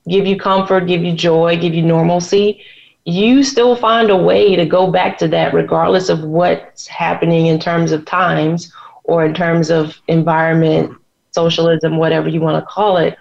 give 0.09 0.27
you 0.27 0.39
comfort, 0.39 0.87
give 0.87 1.05
you 1.05 1.13
joy, 1.13 1.59
give 1.59 1.75
you 1.75 1.83
normalcy, 1.83 2.65
you 3.07 3.45
still 3.45 3.77
find 3.77 4.11
a 4.11 4.17
way 4.17 4.57
to 4.57 4.67
go 4.67 4.91
back 4.91 5.17
to 5.17 5.29
that 5.29 5.55
regardless 5.55 6.09
of 6.09 6.25
what's 6.25 6.89
happening 6.89 7.47
in 7.47 7.59
terms 7.59 7.93
of 7.93 8.05
times 8.05 8.73
or 9.05 9.25
in 9.25 9.33
terms 9.33 9.71
of 9.71 9.97
environment, 10.09 10.93
socialism, 11.31 11.99
whatever 11.99 12.29
you 12.29 12.41
want 12.41 12.61
to 12.61 12.67
call 12.69 12.97
it. 12.97 13.17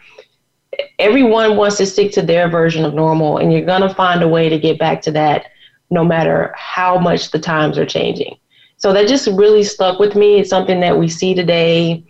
Everyone 0.98 1.56
wants 1.56 1.78
to 1.78 1.86
stick 1.86 2.12
to 2.14 2.24
their 2.24 2.50
version 2.50 2.84
of 2.84 2.96
normal, 2.96 3.38
and 3.38 3.54
you're 3.54 3.66
going 3.66 3.88
to 3.88 3.94
find 3.94 4.24
a 4.24 4.28
way 4.28 4.50
to 4.50 4.58
get 4.58 4.80
back 4.80 5.04
to 5.04 5.12
that 5.12 5.46
no 5.92 6.04
matter 6.04 6.52
how 6.58 6.98
much 6.98 7.30
the 7.30 7.40
times 7.40 7.78
are 7.78 7.86
changing. 7.86 8.36
So 8.78 8.92
that 8.92 9.08
just 9.08 9.28
really 9.28 9.64
stuck 9.64 10.00
with 10.00 10.16
me. 10.16 10.40
It's 10.40 10.50
something 10.50 10.80
that 10.80 10.98
we 10.98 11.08
see 11.08 11.36
today. 11.36 12.04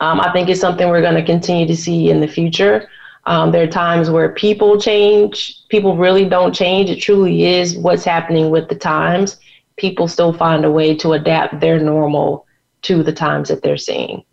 Um, 0.00 0.20
I 0.20 0.32
think 0.32 0.48
it's 0.48 0.60
something 0.60 0.88
we're 0.88 1.00
going 1.00 1.14
to 1.14 1.24
continue 1.24 1.66
to 1.68 1.76
see 1.76 2.10
in 2.10 2.20
the 2.20 2.26
future. 2.26 2.88
Um, 3.24 3.52
there 3.52 3.62
are 3.62 3.68
times 3.68 4.10
where 4.10 4.34
people 4.34 4.80
change, 4.80 5.66
people 5.68 5.96
really 5.96 6.28
don't 6.28 6.52
change. 6.52 6.90
It 6.90 7.00
truly 7.00 7.44
is 7.44 7.76
what's 7.76 8.04
happening 8.04 8.50
with 8.50 8.68
the 8.68 8.74
times. 8.74 9.38
People 9.76 10.08
still 10.08 10.32
find 10.32 10.64
a 10.64 10.70
way 10.70 10.96
to 10.96 11.12
adapt 11.12 11.60
their 11.60 11.78
normal 11.78 12.46
to 12.82 13.02
the 13.02 13.12
times 13.12 13.48
that 13.48 13.62
they're 13.62 13.76
seeing. 13.76 14.24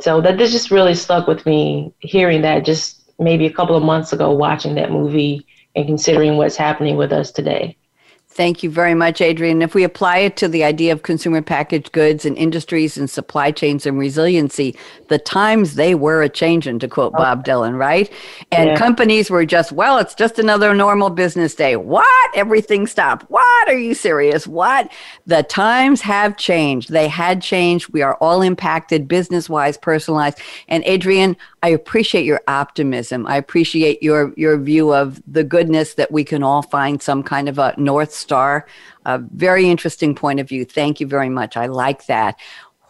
So 0.00 0.20
that 0.20 0.38
this 0.38 0.52
just 0.52 0.70
really 0.70 0.94
stuck 0.94 1.26
with 1.26 1.44
me 1.46 1.92
hearing 1.98 2.42
that 2.42 2.64
just 2.64 3.12
maybe 3.18 3.46
a 3.46 3.52
couple 3.52 3.76
of 3.76 3.82
months 3.82 4.12
ago, 4.12 4.30
watching 4.30 4.74
that 4.76 4.92
movie 4.92 5.46
and 5.74 5.86
considering 5.86 6.36
what's 6.36 6.56
happening 6.56 6.96
with 6.96 7.12
us 7.12 7.32
today. 7.32 7.76
Thank 8.36 8.62
you 8.62 8.68
very 8.68 8.92
much, 8.92 9.22
Adrienne. 9.22 9.62
If 9.62 9.74
we 9.74 9.82
apply 9.82 10.18
it 10.18 10.36
to 10.36 10.46
the 10.46 10.62
idea 10.62 10.92
of 10.92 11.02
consumer 11.02 11.40
packaged 11.40 11.92
goods 11.92 12.26
and 12.26 12.36
industries 12.36 12.98
and 12.98 13.08
supply 13.08 13.50
chains 13.50 13.86
and 13.86 13.98
resiliency, 13.98 14.76
the 15.08 15.18
times 15.18 15.76
they 15.76 15.94
were 15.94 16.20
a 16.22 16.28
changing, 16.28 16.80
to 16.80 16.88
quote 16.88 17.14
Bob 17.14 17.46
Dylan, 17.46 17.78
right? 17.78 18.12
And 18.52 18.68
yeah. 18.68 18.76
companies 18.76 19.30
were 19.30 19.46
just, 19.46 19.72
well, 19.72 19.96
it's 19.96 20.14
just 20.14 20.38
another 20.38 20.74
normal 20.74 21.08
business 21.08 21.54
day. 21.54 21.76
What? 21.76 22.30
Everything 22.34 22.86
stopped. 22.86 23.24
What? 23.30 23.68
Are 23.68 23.78
you 23.78 23.94
serious? 23.94 24.46
What? 24.46 24.92
The 25.26 25.42
times 25.42 26.02
have 26.02 26.36
changed. 26.36 26.90
They 26.90 27.08
had 27.08 27.40
changed. 27.40 27.88
We 27.94 28.02
are 28.02 28.16
all 28.16 28.42
impacted 28.42 29.08
business 29.08 29.48
wise, 29.48 29.78
personalized. 29.78 30.40
And 30.68 30.86
Adrienne, 30.86 31.38
I 31.62 31.70
appreciate 31.70 32.24
your 32.24 32.40
optimism. 32.46 33.26
I 33.26 33.36
appreciate 33.36 34.02
your 34.02 34.32
your 34.36 34.58
view 34.58 34.94
of 34.94 35.22
the 35.26 35.44
goodness 35.44 35.94
that 35.94 36.12
we 36.12 36.22
can 36.24 36.42
all 36.42 36.62
find 36.62 37.02
some 37.02 37.22
kind 37.22 37.48
of 37.48 37.58
a 37.58 37.74
north 37.76 38.12
star. 38.12 38.66
A 39.04 39.18
very 39.18 39.68
interesting 39.68 40.14
point 40.14 40.40
of 40.40 40.48
view. 40.48 40.64
Thank 40.64 41.00
you 41.00 41.06
very 41.06 41.28
much. 41.28 41.56
I 41.56 41.66
like 41.66 42.06
that. 42.06 42.36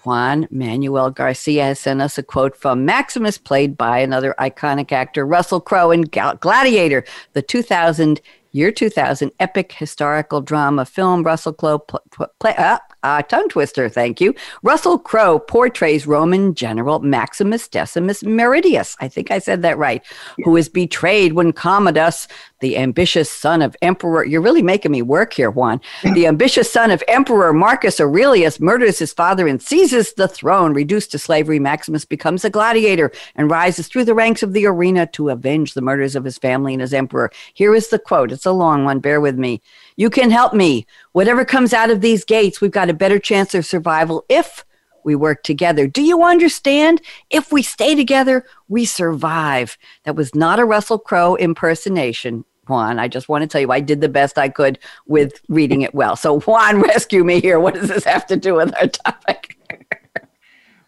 Juan 0.04 0.46
Manuel 0.50 1.10
Garcia 1.10 1.64
has 1.64 1.80
sent 1.80 2.00
us 2.00 2.16
a 2.16 2.22
quote 2.22 2.56
from 2.56 2.84
Maximus, 2.84 3.38
played 3.38 3.76
by 3.76 3.98
another 3.98 4.36
iconic 4.38 4.92
actor, 4.92 5.26
Russell 5.26 5.60
Crowe 5.60 5.90
in 5.90 6.02
Gladiator, 6.02 7.04
the 7.32 7.42
2000 7.42 8.20
year 8.52 8.72
2000 8.72 9.32
epic 9.38 9.72
historical 9.72 10.40
drama 10.40 10.84
film. 10.84 11.22
Russell 11.22 11.52
Crowe 11.52 11.78
play, 11.78 12.54
uh, 12.56 12.78
uh, 13.06 13.22
tongue 13.22 13.48
twister, 13.48 13.88
thank 13.88 14.20
you. 14.20 14.34
Russell 14.64 14.98
Crowe 14.98 15.38
portrays 15.38 16.08
Roman 16.08 16.54
general 16.54 16.98
Maximus 16.98 17.68
Decimus 17.68 18.24
Meridius. 18.24 18.96
I 18.98 19.06
think 19.06 19.30
I 19.30 19.38
said 19.38 19.62
that 19.62 19.78
right. 19.78 20.02
Yeah. 20.36 20.44
Who 20.44 20.56
is 20.56 20.68
betrayed 20.68 21.34
when 21.34 21.52
Commodus, 21.52 22.26
the 22.60 22.76
ambitious 22.78 23.30
son 23.30 23.62
of 23.62 23.76
Emperor, 23.82 24.24
you're 24.24 24.40
really 24.40 24.62
making 24.62 24.92
me 24.92 25.02
work 25.02 25.32
here, 25.32 25.50
Juan. 25.50 25.80
the 26.02 26.26
ambitious 26.26 26.72
son 26.72 26.90
of 26.90 27.02
Emperor 27.08 27.52
Marcus 27.52 28.00
Aurelius 28.00 28.60
murders 28.60 28.98
his 28.98 29.12
father 29.12 29.46
and 29.46 29.60
seizes 29.60 30.14
the 30.14 30.28
throne. 30.28 30.72
Reduced 30.72 31.10
to 31.12 31.18
slavery, 31.18 31.58
Maximus 31.58 32.04
becomes 32.04 32.44
a 32.44 32.50
gladiator 32.50 33.12
and 33.34 33.50
rises 33.50 33.88
through 33.88 34.04
the 34.04 34.14
ranks 34.14 34.42
of 34.42 34.52
the 34.52 34.66
arena 34.66 35.06
to 35.08 35.30
avenge 35.30 35.74
the 35.74 35.82
murders 35.82 36.16
of 36.16 36.24
his 36.24 36.38
family 36.38 36.72
and 36.72 36.80
his 36.80 36.94
emperor. 36.94 37.30
Here 37.54 37.74
is 37.74 37.88
the 37.88 37.98
quote. 37.98 38.32
It's 38.32 38.46
a 38.46 38.52
long 38.52 38.84
one. 38.84 39.00
Bear 39.00 39.20
with 39.20 39.38
me. 39.38 39.60
You 39.96 40.10
can 40.10 40.30
help 40.30 40.52
me. 40.52 40.86
Whatever 41.12 41.44
comes 41.44 41.72
out 41.72 41.90
of 41.90 42.00
these 42.00 42.24
gates, 42.24 42.60
we've 42.60 42.70
got 42.70 42.90
a 42.90 42.94
better 42.94 43.18
chance 43.18 43.54
of 43.54 43.64
survival 43.64 44.24
if 44.28 44.65
we 45.06 45.14
work 45.14 45.42
together. 45.42 45.86
Do 45.86 46.02
you 46.02 46.22
understand? 46.22 47.00
If 47.30 47.52
we 47.52 47.62
stay 47.62 47.94
together, 47.94 48.44
we 48.68 48.84
survive. 48.84 49.78
That 50.04 50.16
was 50.16 50.34
not 50.34 50.58
a 50.58 50.66
Russell 50.66 50.98
Crowe 50.98 51.36
impersonation. 51.36 52.44
Juan, 52.68 52.98
I 52.98 53.06
just 53.06 53.28
want 53.28 53.42
to 53.42 53.46
tell 53.46 53.60
you, 53.60 53.70
I 53.70 53.80
did 53.80 54.00
the 54.00 54.08
best 54.08 54.36
I 54.36 54.48
could 54.48 54.80
with 55.06 55.40
reading 55.48 55.82
it 55.82 55.94
well. 55.94 56.16
So, 56.16 56.40
Juan, 56.40 56.80
rescue 56.92 57.24
me 57.24 57.40
here. 57.40 57.60
What 57.60 57.74
does 57.74 57.88
this 57.88 58.04
have 58.04 58.26
to 58.26 58.36
do 58.36 58.56
with 58.56 58.74
our 58.76 58.88
topic? 58.88 59.56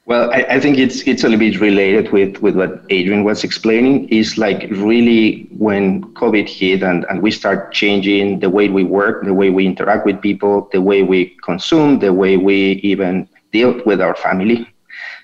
Well, 0.07 0.31
I, 0.33 0.43
I, 0.49 0.59
think 0.59 0.79
it's 0.79 1.07
it's 1.07 1.23
a 1.23 1.29
little 1.29 1.39
bit 1.39 1.61
related 1.61 2.11
with, 2.13 2.39
with 2.39 2.57
what 2.57 2.83
Adrienne 2.91 3.25
was 3.25 3.45
explaining. 3.45 4.09
Is 4.09 4.39
like 4.39 4.63
really 4.71 5.47
when 5.59 6.03
COVID 6.15 6.49
hit 6.49 6.83
and, 6.83 7.05
and 7.11 7.23
we 7.23 7.31
start 7.31 7.75
changing 7.75 8.41
the 8.41 8.49
way 8.49 8.71
we 8.71 8.85
work, 8.85 9.27
the 9.27 9.35
way 9.35 9.51
we 9.51 9.67
interact 9.67 10.07
with 10.07 10.19
people, 10.23 10.71
the 10.73 10.81
way 10.81 11.03
we 11.03 11.37
consume, 11.45 11.99
the 11.99 12.15
way 12.15 12.39
we 12.39 12.81
even 12.83 13.29
deal 13.53 13.81
with 13.85 14.01
our 14.01 14.15
family. 14.15 14.69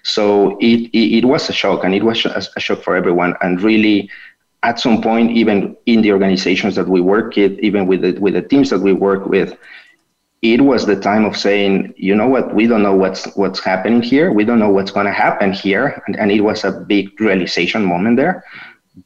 So 0.03 0.59
it, 0.59 0.91
it, 0.93 1.19
it 1.19 1.25
was 1.25 1.49
a 1.49 1.53
shock 1.53 1.85
and 1.85 1.95
it 1.95 2.03
was 2.03 2.25
a 2.27 2.61
shock 2.61 2.83
for 2.83 2.95
everyone. 2.97 3.35
And 3.41 3.61
really, 3.61 4.11
at 4.63 4.81
some 4.81 5.03
point, 5.03 5.31
even 5.33 5.77
in 5.87 6.03
the 6.03 6.13
organizations 6.13 6.75
that 6.77 6.89
we 6.89 7.01
work 7.01 7.37
with, 7.37 7.59
even 7.61 7.87
with 7.87 8.03
the, 8.03 8.13
with 8.21 8.35
the 8.35 8.43
teams 8.43 8.71
that 8.71 8.81
we 8.81 8.93
work 8.93 9.27
with, 9.27 9.57
it 10.43 10.61
was 10.61 10.85
the 10.85 10.97
time 10.97 11.25
of 11.25 11.37
saying, 11.37 11.95
you 11.97 12.15
know 12.15 12.29
what, 12.29 12.55
we 12.55 12.67
don't 12.67 12.83
know 12.83 12.95
what's 12.95 13.25
what's 13.35 13.65
happening 13.65 14.03
here. 14.03 14.31
We 14.31 14.45
don't 14.45 14.59
know 14.59 14.69
what's 14.69 14.91
going 14.91 15.07
to 15.07 15.13
happen 15.13 15.53
here, 15.55 16.03
and, 16.07 16.17
and 16.17 16.31
it 16.31 16.43
was 16.43 16.65
a 16.65 16.71
big 16.71 17.19
realization 17.19 17.83
moment 17.85 18.19
there. 18.19 18.45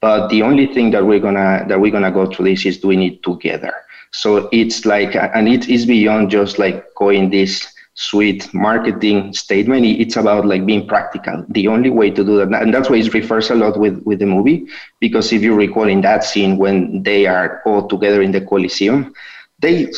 But 0.00 0.28
the 0.28 0.42
only 0.42 0.66
thing 0.66 0.90
that 0.90 1.06
we're 1.06 1.20
gonna 1.20 1.64
that 1.68 1.80
we're 1.80 1.92
gonna 1.92 2.10
go 2.10 2.26
through 2.26 2.46
this 2.46 2.66
is 2.66 2.78
doing 2.78 3.02
it 3.02 3.22
together. 3.22 3.72
So 4.10 4.48
it's 4.52 4.84
like, 4.84 5.14
and 5.14 5.48
it 5.48 5.68
is 5.68 5.86
beyond 5.86 6.30
just 6.30 6.58
like 6.58 6.92
going 6.94 7.30
this 7.30 7.66
sweet 7.98 8.48
marketing 8.54 9.34
statement. 9.34 9.84
It's 9.84 10.16
about 10.16 10.46
like 10.46 10.64
being 10.64 10.86
practical. 10.86 11.44
The 11.48 11.66
only 11.66 11.90
way 11.90 12.10
to 12.12 12.24
do 12.24 12.36
that, 12.38 12.62
and 12.62 12.72
that's 12.72 12.88
why 12.88 12.96
it 12.96 13.12
refers 13.12 13.50
a 13.50 13.56
lot 13.56 13.78
with 13.78 14.00
with 14.04 14.20
the 14.20 14.26
movie, 14.26 14.66
because 15.00 15.32
if 15.32 15.42
you 15.42 15.54
recall 15.54 15.88
in 15.88 16.00
that 16.02 16.22
scene 16.22 16.56
when 16.58 17.02
they 17.02 17.26
are 17.26 17.60
all 17.66 17.88
together 17.88 18.22
in 18.22 18.30
the 18.30 18.40
Coliseum, 18.40 19.12
they 19.58 19.90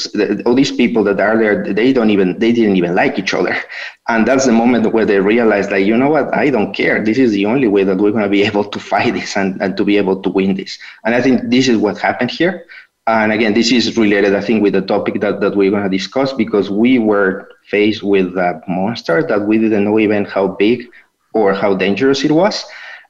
all 0.46 0.54
these 0.54 0.72
people 0.72 1.04
that 1.04 1.20
are 1.20 1.36
there 1.36 1.74
they 1.74 1.92
don't 1.92 2.08
even 2.08 2.38
they 2.38 2.52
didn't 2.52 2.76
even 2.76 2.94
like 2.94 3.18
each 3.18 3.34
other. 3.34 3.54
And 4.08 4.26
that's 4.26 4.44
the 4.46 4.52
moment 4.52 4.92
where 4.92 5.06
they 5.06 5.20
realize 5.20 5.68
that 5.68 5.82
you 5.82 5.96
know 5.96 6.08
what? 6.10 6.34
I 6.34 6.50
don't 6.50 6.74
care. 6.74 7.04
This 7.04 7.16
is 7.16 7.30
the 7.30 7.46
only 7.46 7.68
way 7.68 7.84
that 7.84 7.98
we're 7.98 8.10
going 8.10 8.24
to 8.24 8.28
be 8.28 8.42
able 8.50 8.64
to 8.64 8.80
fight 8.80 9.12
this 9.14 9.36
and, 9.36 9.60
and 9.62 9.76
to 9.76 9.84
be 9.84 9.98
able 9.98 10.20
to 10.22 10.30
win 10.30 10.54
this. 10.54 10.78
And 11.04 11.14
i 11.14 11.20
think 11.20 11.50
this 11.50 11.68
is 11.68 11.76
what 11.76 11.98
happened 11.98 12.30
here 12.30 12.64
and 13.10 13.32
again 13.32 13.54
this 13.54 13.72
is 13.72 13.96
related 13.96 14.34
i 14.34 14.40
think 14.40 14.62
with 14.62 14.72
the 14.72 14.82
topic 14.82 15.20
that, 15.20 15.40
that 15.40 15.56
we're 15.56 15.70
going 15.70 15.82
to 15.82 15.96
discuss 15.98 16.32
because 16.32 16.70
we 16.70 16.98
were 16.98 17.48
faced 17.64 18.02
with 18.02 18.36
a 18.36 18.62
monster 18.68 19.22
that 19.22 19.40
we 19.48 19.58
didn't 19.58 19.84
know 19.84 19.98
even 19.98 20.24
how 20.24 20.46
big 20.46 20.88
or 21.32 21.52
how 21.52 21.74
dangerous 21.74 22.24
it 22.24 22.32
was 22.32 22.64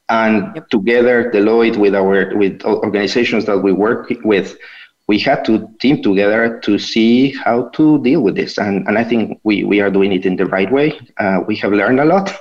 and 0.08 0.54
yep. 0.54 0.68
together 0.68 1.30
deloitte 1.32 1.76
with 1.76 1.94
our 1.94 2.36
with 2.36 2.62
organizations 2.64 3.44
that 3.46 3.58
we 3.58 3.72
work 3.72 4.12
with 4.24 4.56
we 5.10 5.18
had 5.18 5.44
to 5.44 5.68
team 5.80 6.00
together 6.00 6.60
to 6.60 6.78
see 6.78 7.32
how 7.44 7.68
to 7.70 8.00
deal 8.04 8.20
with 8.20 8.36
this. 8.36 8.58
And, 8.58 8.86
and 8.86 8.96
I 8.96 9.02
think 9.02 9.40
we, 9.42 9.64
we 9.64 9.80
are 9.80 9.90
doing 9.90 10.12
it 10.12 10.24
in 10.24 10.36
the 10.36 10.46
right 10.46 10.70
way. 10.70 10.88
Uh, 11.18 11.40
we 11.48 11.56
have 11.56 11.72
learned 11.72 11.98
a 11.98 12.04
lot, 12.04 12.32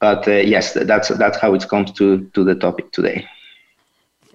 but 0.00 0.26
uh, 0.26 0.30
yes, 0.54 0.72
that's, 0.72 1.08
that's 1.08 1.38
how 1.38 1.52
it 1.52 1.68
comes 1.68 1.92
to, 1.92 2.24
to 2.32 2.42
the 2.42 2.54
topic 2.54 2.90
today. 2.92 3.28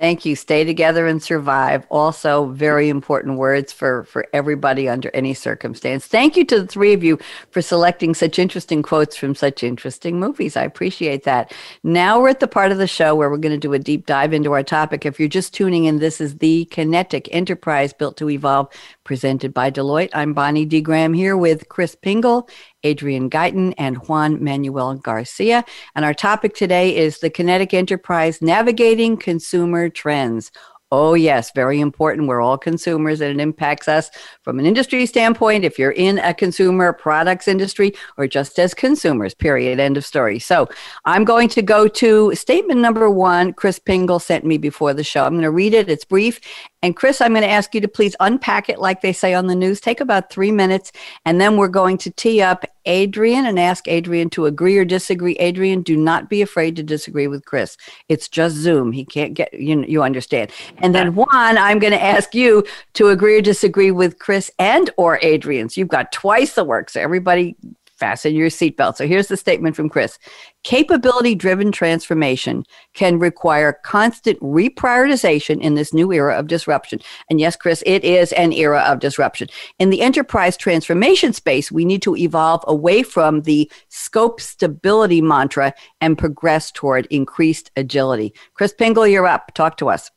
Thank 0.02 0.26
you. 0.26 0.36
Stay 0.36 0.64
together 0.64 1.06
and 1.06 1.22
survive. 1.22 1.86
Also, 1.92 2.48
very 2.48 2.90
important 2.90 3.38
words 3.38 3.72
for, 3.72 4.04
for 4.06 4.26
everybody 4.34 4.90
under 4.90 5.12
any 5.14 5.36
circumstance. 5.36 6.08
Thank 6.08 6.36
you 6.36 6.44
to 6.46 6.62
the 6.62 6.66
three 6.66 6.94
of 6.94 7.04
you 7.04 7.20
for 7.52 7.62
selecting 7.62 8.16
such 8.16 8.40
interesting 8.40 8.82
quotes 8.82 9.16
from 9.16 9.36
such 9.36 9.62
interesting 9.62 10.20
movies. 10.20 10.58
I 10.58 10.64
appreciate 10.64 11.24
that. 11.26 11.54
Now 11.84 12.20
we're 12.20 12.30
at 12.30 12.40
the 12.40 12.48
part 12.48 12.72
of 12.72 12.80
the 12.80 12.88
show 12.88 13.14
where 13.14 13.30
we're 13.30 13.38
going 13.38 13.52
to 13.54 13.60
do 13.60 13.74
a 13.74 13.80
deep 13.80 14.08
dive 14.08 14.34
into 14.34 14.54
our 14.54 14.64
topic. 14.64 15.06
If 15.06 15.20
you're 15.20 15.30
just 15.30 15.54
tuning 15.54 15.86
in, 15.86 16.00
this 16.00 16.20
is 16.20 16.40
the 16.40 16.66
Kinetic 16.72 17.30
Enterprise 17.32 17.94
Built 17.94 18.18
to 18.18 18.30
Evolve, 18.32 18.70
presented 19.04 19.54
by 19.54 19.70
Deloitte. 19.70 20.10
I'm 20.16 20.34
Bonnie 20.34 20.66
D. 20.66 20.82
Graham 20.82 21.14
here 21.14 21.38
with 21.38 21.70
Chris 21.70 21.96
Pingel 21.96 22.50
Adrienne 22.86 23.30
Guyton, 23.30 23.74
and 23.78 23.98
Juan 24.08 24.44
Manuel 24.44 24.96
Garcia. 24.96 25.63
And 25.96 26.06
our 26.06 26.13
topic 26.13 26.56
today 26.56 26.96
is 26.96 27.20
the 27.20 27.30
Kinetic 27.30 27.74
Enterprise 27.74 28.41
Navigating 28.41 29.17
Consumer 29.17 29.89
Trends. 29.89 30.52
Oh, 30.94 31.13
yes, 31.13 31.52
very 31.56 31.80
important. 31.80 32.28
We're 32.28 32.41
all 32.41 32.58
consumers 32.58 33.22
and 33.22 33.39
it 33.39 33.41
impacts 33.41 33.88
us 33.88 34.12
from 34.41 34.60
an 34.60 34.65
industry 34.65 35.06
standpoint. 35.06 35.63
If 35.63 35.80
you're 35.80 35.91
in 35.91 36.20
a 36.20 36.34
consumer 36.34 36.91
products 36.91 37.48
industry 37.48 37.94
or 38.17 38.28
just 38.28 38.60
as 38.60 38.74
consumers, 38.74 39.34
period. 39.34 39.80
End 39.80 39.96
of 39.96 40.04
story. 40.04 40.38
So 40.38 40.67
I'm 41.06 41.24
going 41.24 41.48
to 41.50 41.62
go 41.62 41.88
to 41.88 42.36
statement 42.36 42.82
number 42.82 43.10
one. 43.10 43.54
Chris 43.54 43.80
Pingel 43.80 44.22
sent 44.22 44.44
me 44.44 44.58
before 44.58 44.94
the 44.94 45.04
show. 45.04 45.24
I'm 45.24 45.32
going 45.32 45.44
to 45.44 45.52
read 45.52 45.74
it. 45.74 45.89
It's 45.89 46.04
brief 46.04 46.41
and 46.84 46.96
Chris, 46.96 47.22
I'm 47.22 47.34
going 47.34 47.44
to 47.44 47.50
ask 47.50 47.76
you 47.76 47.82
to 47.82 47.88
please 47.88 48.15
unpack 48.20 48.70
it 48.70 48.80
like 48.80 49.02
they 49.02 49.13
say 49.13 49.34
on 49.34 49.48
the 49.48 49.56
news. 49.56 49.80
Take 49.80 50.02
about 50.02 50.32
three 50.32 50.52
minutes, 50.52 50.91
and 51.26 51.39
then 51.39 51.58
we're 51.58 51.67
going 51.67 51.98
to 52.00 52.12
tee 52.12 52.41
up 52.41 52.65
Adrienne 52.88 53.46
and 53.46 53.60
ask 53.60 53.88
Adrienne 53.88 54.32
to 54.32 54.48
agree 54.48 54.78
or 54.78 54.86
disagree. 54.86 55.38
Adrienne, 55.39 55.84
do 55.84 55.96
not 55.96 56.30
be 56.30 56.41
afraid 56.41 56.76
to 56.78 56.84
disagree 56.84 57.28
with 57.28 57.46
Chris. 57.46 57.78
It's 58.10 58.28
just 58.28 58.56
Zoom. 58.56 58.91
He 58.91 59.06
can't 59.06 59.34
get 59.36 59.54
you. 59.54 59.84
You 59.84 60.02
understand. 60.02 60.52
And 60.80 60.96
then 60.96 61.13
Juan, 61.13 61.58
I'm 61.58 61.78
going 61.78 61.94
to 61.94 62.04
ask 62.04 62.34
you 62.34 62.63
to 62.94 63.10
agree 63.10 63.38
or 63.38 63.41
disagree 63.41 63.91
with 63.91 64.17
Chris 64.17 64.50
and 64.58 64.89
or 64.98 65.24
Adrienne. 65.24 65.70
So 65.70 65.80
you've 65.82 65.88
got 65.88 66.12
twice 66.12 66.56
the 66.56 66.63
work. 66.63 66.89
So 66.89 67.00
everybody 67.00 67.56
fasten 68.02 68.36
your 68.36 68.50
seatbelt. 68.50 68.98
So 68.98 69.08
here's 69.08 69.28
the 69.28 69.38
statement 69.38 69.76
from 69.76 69.88
Chris 69.88 70.18
Capability 70.64 71.36
driven 71.36 71.72
transformation 71.72 72.66
can 72.94 73.20
require 73.20 73.80
constant 73.84 74.40
reprioritization 74.40 75.62
in 75.62 75.76
this 75.76 75.94
new 75.94 76.12
era 76.12 76.36
of 76.36 76.48
disruption. 76.48 77.00
And 77.30 77.40
yes, 77.40 77.56
Chris, 77.56 77.84
it 77.86 78.04
is 78.04 78.32
an 78.34 78.54
era 78.54 78.82
of 78.82 79.00
disruption. 79.00 79.48
In 79.78 79.92
the 79.92 80.02
enterprise 80.02 80.58
transformation 80.58 81.32
space, 81.32 81.72
we 81.72 81.86
need 81.86 82.02
to 82.02 82.16
evolve 82.16 82.64
away 82.68 83.04
from 83.04 83.44
the 83.44 83.72
scope 83.90 84.42
stability 84.42 85.22
mantra 85.22 85.74
and 86.02 86.18
progress 86.18 86.72
toward 86.72 87.06
increased 87.12 87.70
agility. 87.76 88.34
Chris 88.56 88.74
Pingel, 88.74 89.10
you're 89.10 89.28
up. 89.28 89.54
Talk 89.54 89.78
to 89.78 89.90
us. 89.90 90.10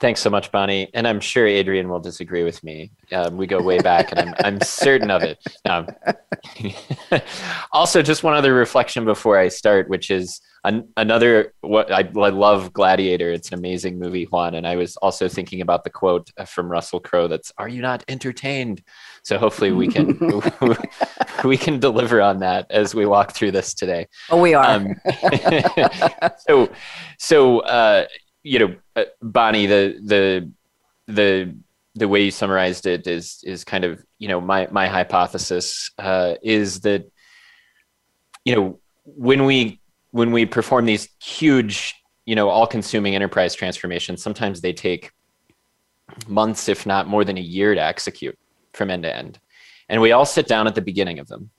Thanks 0.00 0.20
so 0.20 0.30
much, 0.30 0.50
Bonnie. 0.50 0.88
And 0.94 1.06
I'm 1.06 1.20
sure 1.20 1.46
Adrienne 1.46 1.90
will 1.90 2.00
disagree 2.00 2.42
with 2.42 2.64
me. 2.64 2.90
Um, 3.12 3.36
we 3.36 3.46
go 3.46 3.60
way 3.60 3.80
back, 3.80 4.10
and 4.12 4.20
I'm, 4.20 4.34
I'm 4.42 4.60
certain 4.62 5.10
of 5.10 5.22
it. 5.22 5.38
Um, 5.68 5.88
also, 7.72 8.00
just 8.00 8.22
one 8.22 8.34
other 8.34 8.54
reflection 8.54 9.04
before 9.04 9.38
I 9.38 9.48
start, 9.48 9.90
which 9.90 10.10
is 10.10 10.40
an, 10.64 10.88
another 10.96 11.52
what 11.60 11.92
I, 11.92 12.00
I, 12.00 12.28
love 12.30 12.72
Gladiator. 12.72 13.30
It's 13.30 13.48
an 13.48 13.58
amazing 13.58 13.98
movie, 13.98 14.24
Juan. 14.24 14.54
And 14.54 14.66
I 14.66 14.76
was 14.76 14.96
also 14.98 15.28
thinking 15.28 15.60
about 15.60 15.84
the 15.84 15.90
quote 15.90 16.30
from 16.46 16.70
Russell 16.70 17.00
Crowe 17.00 17.28
that's 17.28 17.52
"Are 17.58 17.68
you 17.68 17.82
not 17.82 18.02
entertained?" 18.08 18.82
So 19.22 19.36
hopefully 19.36 19.70
we 19.70 19.88
can 19.88 20.18
we 21.44 21.58
can 21.58 21.78
deliver 21.78 22.22
on 22.22 22.40
that 22.40 22.66
as 22.70 22.94
we 22.94 23.04
walk 23.04 23.32
through 23.32 23.52
this 23.52 23.74
today. 23.74 24.08
Oh, 24.30 24.40
we 24.40 24.54
are. 24.54 24.64
Um, 24.64 24.94
so 26.48 26.70
so. 27.18 27.60
Uh, 27.60 28.06
you 28.42 28.58
know, 28.58 28.76
uh, 28.96 29.04
Bonnie, 29.20 29.66
the 29.66 30.00
the 30.02 30.50
the 31.06 31.54
the 31.94 32.08
way 32.08 32.22
you 32.22 32.30
summarized 32.30 32.86
it 32.86 33.06
is 33.06 33.42
is 33.44 33.64
kind 33.64 33.84
of 33.84 34.02
you 34.18 34.28
know 34.28 34.40
my 34.40 34.68
my 34.70 34.86
hypothesis 34.86 35.90
uh, 35.98 36.34
is 36.42 36.80
that 36.80 37.10
you 38.44 38.54
know 38.54 38.78
when 39.04 39.44
we 39.44 39.80
when 40.12 40.32
we 40.32 40.46
perform 40.46 40.86
these 40.86 41.08
huge 41.22 41.94
you 42.24 42.34
know 42.34 42.48
all 42.48 42.66
consuming 42.66 43.14
enterprise 43.14 43.54
transformations 43.54 44.22
sometimes 44.22 44.60
they 44.60 44.72
take 44.72 45.12
months 46.26 46.68
if 46.68 46.86
not 46.86 47.08
more 47.08 47.24
than 47.24 47.38
a 47.38 47.42
year 47.42 47.74
to 47.74 47.82
execute 47.82 48.38
from 48.72 48.90
end 48.90 49.02
to 49.02 49.14
end. 49.14 49.38
And 49.88 50.00
we 50.00 50.12
all 50.12 50.24
sit 50.24 50.46
down 50.46 50.66
at 50.66 50.74
the 50.74 50.80
beginning 50.80 51.18
of 51.18 51.28
them. 51.28 51.50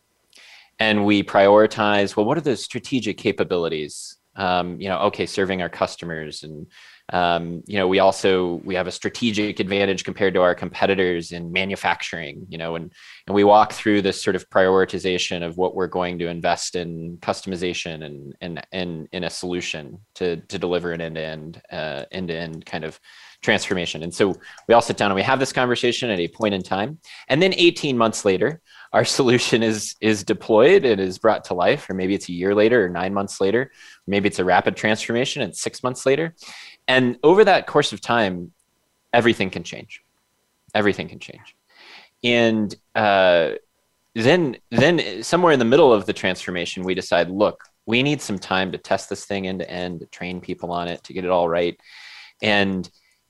And 0.79 1.05
we 1.05 1.23
prioritize 1.23 2.15
well 2.15 2.25
what 2.25 2.37
are 2.37 2.41
the 2.41 2.57
strategic 2.57 3.17
capabilities 3.17 4.17
um, 4.35 4.79
you 4.79 4.89
know, 4.89 4.99
okay, 4.99 5.25
serving 5.25 5.61
our 5.61 5.69
customers 5.69 6.43
and 6.43 6.67
um, 7.11 7.61
you 7.65 7.77
know, 7.77 7.87
we 7.87 7.99
also 7.99 8.61
we 8.63 8.75
have 8.75 8.87
a 8.87 8.91
strategic 8.91 9.59
advantage 9.59 10.05
compared 10.05 10.33
to 10.35 10.41
our 10.41 10.55
competitors 10.55 11.33
in 11.33 11.51
manufacturing, 11.51 12.45
you 12.47 12.57
know, 12.57 12.75
and 12.75 12.91
and 13.27 13.35
we 13.35 13.43
walk 13.43 13.73
through 13.73 14.01
this 14.01 14.21
sort 14.21 14.35
of 14.35 14.49
prioritization 14.49 15.45
of 15.45 15.57
what 15.57 15.75
we're 15.75 15.87
going 15.87 16.19
to 16.19 16.27
invest 16.27 16.75
in 16.75 17.17
customization 17.17 18.05
and 18.05 18.35
and 18.39 18.65
and 18.71 19.09
in 19.11 19.25
a 19.25 19.29
solution 19.29 19.99
to 20.15 20.37
to 20.37 20.57
deliver 20.57 20.93
an 20.93 21.01
end-to-end 21.01 21.61
uh, 21.69 22.05
end-to-end 22.11 22.65
kind 22.65 22.85
of 22.85 22.97
transformation. 23.41 24.03
And 24.03 24.13
so 24.13 24.35
we 24.67 24.73
all 24.73 24.81
sit 24.81 24.97
down 24.97 25.11
and 25.11 25.15
we 25.15 25.23
have 25.23 25.39
this 25.39 25.51
conversation 25.51 26.09
at 26.09 26.19
a 26.19 26.27
point 26.27 26.53
in 26.53 26.61
time. 26.61 26.99
And 27.27 27.41
then 27.41 27.53
18 27.55 27.97
months 27.97 28.23
later, 28.23 28.61
our 28.93 29.03
solution 29.17 29.63
is 29.63 29.95
is 29.99 30.23
deployed 30.23 30.85
and 30.85 31.01
is 31.01 31.17
brought 31.17 31.43
to 31.45 31.53
life, 31.53 31.89
or 31.89 31.93
maybe 31.93 32.13
it's 32.13 32.29
a 32.29 32.33
year 32.33 32.55
later 32.55 32.85
or 32.85 32.89
nine 32.89 33.13
months 33.13 33.41
later, 33.41 33.71
maybe 34.11 34.27
it's 34.27 34.39
a 34.39 34.45
rapid 34.45 34.75
transformation 34.75 35.41
and 35.41 35.55
six 35.55 35.81
months 35.81 36.05
later. 36.05 36.35
And 36.87 37.17
over 37.23 37.43
that 37.45 37.65
course 37.65 37.93
of 37.93 38.01
time, 38.01 38.51
everything 39.13 39.49
can 39.49 39.63
change. 39.63 40.03
Everything 40.75 41.07
can 41.07 41.19
change. 41.19 41.55
And 42.23 42.75
uh, 42.93 43.53
then 44.13 44.57
then 44.69 45.23
somewhere 45.23 45.53
in 45.53 45.59
the 45.59 45.65
middle 45.65 45.91
of 45.91 46.05
the 46.05 46.13
transformation, 46.13 46.83
we 46.83 46.93
decide, 46.93 47.29
look, 47.29 47.63
we 47.85 48.03
need 48.03 48.21
some 48.21 48.37
time 48.37 48.71
to 48.73 48.77
test 48.77 49.09
this 49.09 49.25
thing 49.25 49.47
end 49.47 49.59
to 49.59 49.69
end, 49.69 50.01
to 50.01 50.05
train 50.07 50.41
people 50.41 50.71
on 50.71 50.87
it, 50.87 51.03
to 51.05 51.13
get 51.13 51.25
it 51.25 51.31
all 51.31 51.49
right. 51.49 51.79
And 52.41 52.89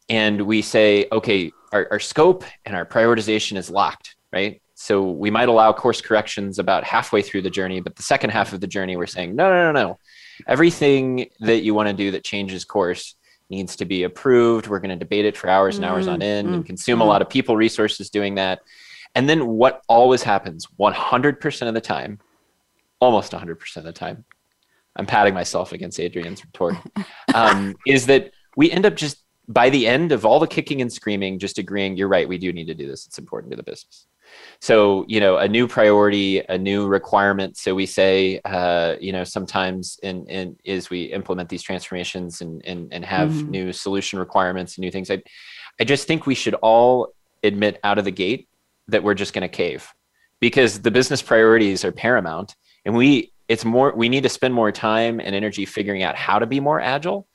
and 0.09 0.41
we 0.41 0.61
say, 0.61 1.07
okay, 1.11 1.51
our, 1.71 1.87
our 1.91 1.99
scope 1.99 2.43
and 2.65 2.75
our 2.75 2.85
prioritization 2.85 3.55
is 3.55 3.69
locked, 3.69 4.15
right? 4.33 4.61
So 4.75 5.09
we 5.09 5.29
might 5.29 5.47
allow 5.47 5.71
course 5.71 6.01
corrections 6.01 6.59
about 6.59 6.83
halfway 6.83 7.21
through 7.21 7.43
the 7.43 7.49
journey, 7.49 7.79
but 7.81 7.95
the 7.95 8.03
second 8.03 8.31
half 8.31 8.51
of 8.51 8.59
the 8.59 8.67
journey, 8.67 8.97
we're 8.97 9.05
saying, 9.05 9.35
no, 9.35 9.47
no, 9.49 9.71
no, 9.71 9.83
no. 9.83 9.99
Everything 10.47 11.29
that 11.39 11.61
you 11.63 11.73
want 11.73 11.87
to 11.87 11.93
do 11.93 12.11
that 12.11 12.23
changes 12.23 12.65
course 12.65 13.15
needs 13.49 13.75
to 13.75 13.85
be 13.85 14.03
approved. 14.03 14.67
We're 14.67 14.79
going 14.79 14.89
to 14.89 14.95
debate 14.95 15.25
it 15.25 15.37
for 15.37 15.49
hours 15.49 15.75
and 15.75 15.85
hours 15.85 16.07
on 16.07 16.21
end 16.21 16.47
and 16.47 16.57
mm-hmm. 16.57 16.65
consume 16.65 16.95
mm-hmm. 16.95 17.01
a 17.01 17.05
lot 17.05 17.21
of 17.21 17.29
people 17.29 17.55
resources 17.55 18.09
doing 18.09 18.35
that. 18.35 18.61
And 19.13 19.29
then 19.29 19.45
what 19.45 19.81
always 19.87 20.23
happens 20.23 20.67
100% 20.79 21.67
of 21.67 21.73
the 21.73 21.81
time, 21.81 22.19
almost 22.99 23.33
100% 23.33 23.77
of 23.77 23.83
the 23.83 23.91
time, 23.91 24.23
I'm 24.95 25.05
patting 25.05 25.33
myself 25.33 25.73
against 25.73 25.99
Adrienne's 25.99 26.43
retort, 26.43 26.75
um, 27.33 27.75
is 27.85 28.07
that 28.07 28.31
we 28.55 28.71
end 28.71 28.85
up 28.85 28.95
just 28.95 29.23
by 29.47 29.69
the 29.69 29.87
end 29.87 30.11
of 30.11 30.25
all 30.25 30.39
the 30.39 30.47
kicking 30.47 30.81
and 30.81 30.91
screaming, 30.91 31.39
just 31.39 31.57
agreeing, 31.57 31.97
you're 31.97 32.07
right, 32.07 32.27
we 32.27 32.37
do 32.37 32.53
need 32.53 32.65
to 32.65 32.73
do 32.73 32.87
this. 32.87 33.05
It's 33.05 33.19
important 33.19 33.51
to 33.51 33.57
the 33.57 33.63
business. 33.63 34.07
So, 34.59 35.05
you 35.07 35.19
know, 35.19 35.37
a 35.37 35.47
new 35.47 35.67
priority, 35.67 36.39
a 36.39 36.57
new 36.57 36.87
requirement. 36.87 37.57
So 37.57 37.73
we 37.73 37.85
say, 37.85 38.39
uh, 38.45 38.95
you 38.99 39.11
know, 39.11 39.23
sometimes 39.23 39.99
in, 40.03 40.27
in 40.27 40.55
is 40.63 40.89
we 40.89 41.05
implement 41.05 41.49
these 41.49 41.63
transformations 41.63 42.41
and, 42.41 42.63
and, 42.65 42.93
and 42.93 43.03
have 43.03 43.29
mm-hmm. 43.29 43.49
new 43.49 43.73
solution 43.73 44.19
requirements 44.19 44.77
and 44.77 44.83
new 44.83 44.91
things. 44.91 45.09
I, 45.09 45.23
I 45.79 45.83
just 45.83 46.07
think 46.07 46.25
we 46.25 46.35
should 46.35 46.53
all 46.55 47.13
admit 47.43 47.79
out 47.83 47.97
of 47.97 48.05
the 48.05 48.11
gate 48.11 48.47
that 48.87 49.03
we're 49.03 49.15
just 49.15 49.33
going 49.33 49.41
to 49.41 49.49
cave 49.49 49.91
because 50.39 50.81
the 50.81 50.91
business 50.91 51.21
priorities 51.21 51.83
are 51.85 51.91
paramount 51.91 52.55
and 52.85 52.95
we 52.95 53.31
it's 53.47 53.65
more 53.65 53.93
we 53.95 54.09
need 54.09 54.23
to 54.23 54.29
spend 54.29 54.53
more 54.53 54.71
time 54.71 55.19
and 55.19 55.35
energy 55.35 55.65
figuring 55.65 56.03
out 56.03 56.15
how 56.15 56.39
to 56.39 56.45
be 56.45 56.59
more 56.59 56.79
agile 56.79 57.27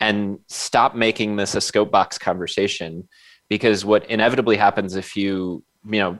and 0.00 0.38
stop 0.46 0.94
making 0.94 1.36
this 1.36 1.54
a 1.54 1.60
scope 1.60 1.90
box 1.90 2.18
conversation 2.18 3.08
because 3.48 3.84
what 3.84 4.08
inevitably 4.10 4.56
happens 4.56 4.94
if 4.94 5.16
you 5.16 5.62
you 5.84 6.00
know 6.00 6.18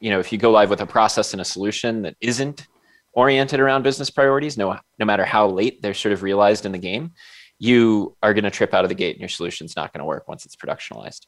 you 0.00 0.10
know 0.10 0.18
if 0.18 0.32
you 0.32 0.38
go 0.38 0.50
live 0.50 0.70
with 0.70 0.80
a 0.80 0.86
process 0.86 1.32
and 1.32 1.40
a 1.40 1.44
solution 1.44 2.02
that 2.02 2.16
isn't 2.20 2.66
oriented 3.12 3.60
around 3.60 3.82
business 3.82 4.10
priorities 4.10 4.56
no 4.56 4.78
no 4.98 5.06
matter 5.06 5.24
how 5.24 5.46
late 5.46 5.80
they're 5.82 5.94
sort 5.94 6.12
of 6.12 6.22
realized 6.22 6.66
in 6.66 6.72
the 6.72 6.78
game 6.78 7.12
you 7.58 8.16
are 8.22 8.34
going 8.34 8.44
to 8.44 8.50
trip 8.50 8.74
out 8.74 8.84
of 8.84 8.88
the 8.88 8.94
gate 8.94 9.14
and 9.14 9.20
your 9.20 9.28
solution's 9.28 9.76
not 9.76 9.92
going 9.92 10.00
to 10.00 10.04
work 10.04 10.28
once 10.28 10.44
it's 10.44 10.56
productionalized. 10.56 11.26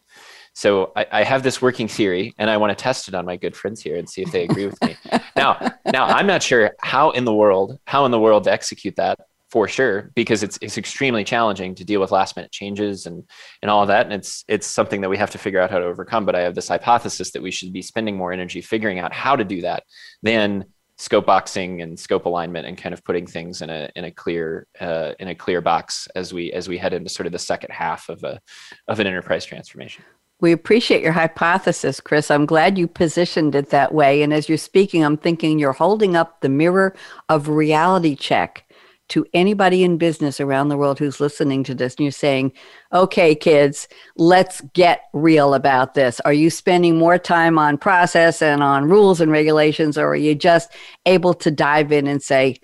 So 0.53 0.93
I, 0.95 1.07
I, 1.11 1.23
have 1.23 1.43
this 1.43 1.63
working 1.63 1.89
theory 1.89 2.35
and 2.39 2.51
i 2.51 2.57
want 2.57 2.77
to 2.77 2.83
test 2.83 3.09
it 3.09 3.15
on 3.15 3.25
my 3.25 3.37
good 3.37 3.57
friends 3.57 3.81
here 3.81 3.97
and 3.97 4.09
see 4.09 4.23
if 4.23 4.31
they 4.31 4.45
agree 4.45 4.67
with 4.67 4.81
me. 4.83 4.97
Now 5.37 5.73
now 5.87 6.05
i'm 6.05 6.27
not 6.27 6.43
sure 6.43 6.73
how 6.81 7.11
in 7.11 7.25
the 7.25 7.33
world 7.33 7.79
how 7.87 8.05
in 8.05 8.11
the 8.11 8.19
world 8.19 8.45
to 8.45 8.53
execute 8.53 8.97
that 8.97 9.21
for 9.51 9.67
sure 9.67 10.11
because 10.15 10.43
it's 10.43 10.59
it's 10.61 10.77
extremely 10.77 11.25
challenging 11.25 11.75
to 11.75 11.85
deal 11.85 12.01
with 12.01 12.11
last 12.11 12.37
minute 12.37 12.53
changes 12.53 13.07
and 13.07 13.25
and 13.63 13.71
all 13.71 13.83
of 13.83 13.89
that 13.89 14.07
and 14.07 14.13
it's 14.13 14.45
it's 14.49 14.67
something 14.67 15.01
that 15.01 15.09
we 15.09 15.17
have 15.17 15.31
to 15.31 15.39
figure 15.39 15.61
out 15.61 15.71
how 15.71 15.79
to 15.79 15.85
overcome 15.85 16.27
but 16.27 16.35
i 16.35 16.41
have 16.41 16.55
this 16.55 16.69
hypothesis 16.69 17.31
that 17.31 17.43
we 17.43 17.51
should 17.51 17.73
be 17.73 17.83
spending 17.83 18.17
more 18.17 18.33
energy 18.33 18.61
figuring 18.61 18.99
out 18.99 19.13
how 19.13 19.35
to 19.35 19.45
do 19.45 19.61
that 19.63 19.83
than 20.23 20.65
scope 20.99 21.27
boxing 21.27 21.81
and 21.81 21.99
scope 21.99 22.27
alignment 22.27 22.67
and 22.67 22.77
kind 22.77 22.93
of 22.93 23.03
putting 23.05 23.27
things 23.27 23.63
in 23.63 23.71
a 23.71 23.89
in 23.95 24.05
a 24.05 24.11
clear 24.11 24.67
uh, 24.81 25.13
in 25.21 25.29
a 25.29 25.35
clear 25.35 25.61
box 25.61 26.09
as 26.15 26.35
we 26.35 26.53
as 26.53 26.69
we 26.69 26.77
head 26.77 26.93
into 26.93 27.09
sort 27.09 27.27
of 27.27 27.33
the 27.33 27.39
second 27.39 27.71
half 27.71 28.09
of 28.09 28.23
a 28.25 28.41
of 28.89 29.01
an 29.01 29.07
enterprise 29.07 29.45
transformation 29.45 30.05
we 30.41 30.53
appreciate 30.53 31.03
your 31.03 31.13
hypothesis, 31.13 32.01
Chris. 32.01 32.31
I'm 32.31 32.47
glad 32.47 32.79
you 32.79 32.87
positioned 32.87 33.57
it 33.57 33.71
that 33.71 33.93
way. 33.93 34.23
And 34.23 34.33
as 34.33 34.49
you're 34.49 34.57
speaking, 34.57 35.05
I'm 35.05 35.17
thinking 35.17 35.59
you're 35.59 35.73
holding 35.73 36.15
up 36.15 36.43
the 36.43 36.49
mirror 36.49 36.95
of 37.29 37.49
reality 37.49 38.15
check 38.15 38.65
to 39.09 39.27
anybody 39.33 39.83
in 39.83 39.99
business 39.99 40.41
around 40.41 40.69
the 40.69 40.77
world 40.77 40.99
who's 40.99 41.21
listening 41.21 41.65
to 41.65 41.75
this 41.75 41.95
and 41.95 42.05
you're 42.05 42.13
saying, 42.13 42.53
okay, 42.93 43.35
kids, 43.35 43.89
let's 44.17 44.61
get 44.73 45.03
real 45.13 45.55
about 45.55 45.95
this. 45.95 46.21
Are 46.21 46.33
you 46.33 46.51
spending 46.51 46.99
more 46.99 47.19
time 47.19 47.59
on 47.59 47.79
process 47.79 48.43
and 48.43 48.63
on 48.63 48.89
rules 48.89 49.21
and 49.21 49.33
regulations, 49.33 49.97
or 49.97 50.09
are 50.09 50.17
you 50.17 50.35
just 50.35 50.73
able 51.07 51.35
to 51.35 51.51
dive 51.51 51.93
in 51.93 52.07
and 52.07 52.23
say, 52.23 52.57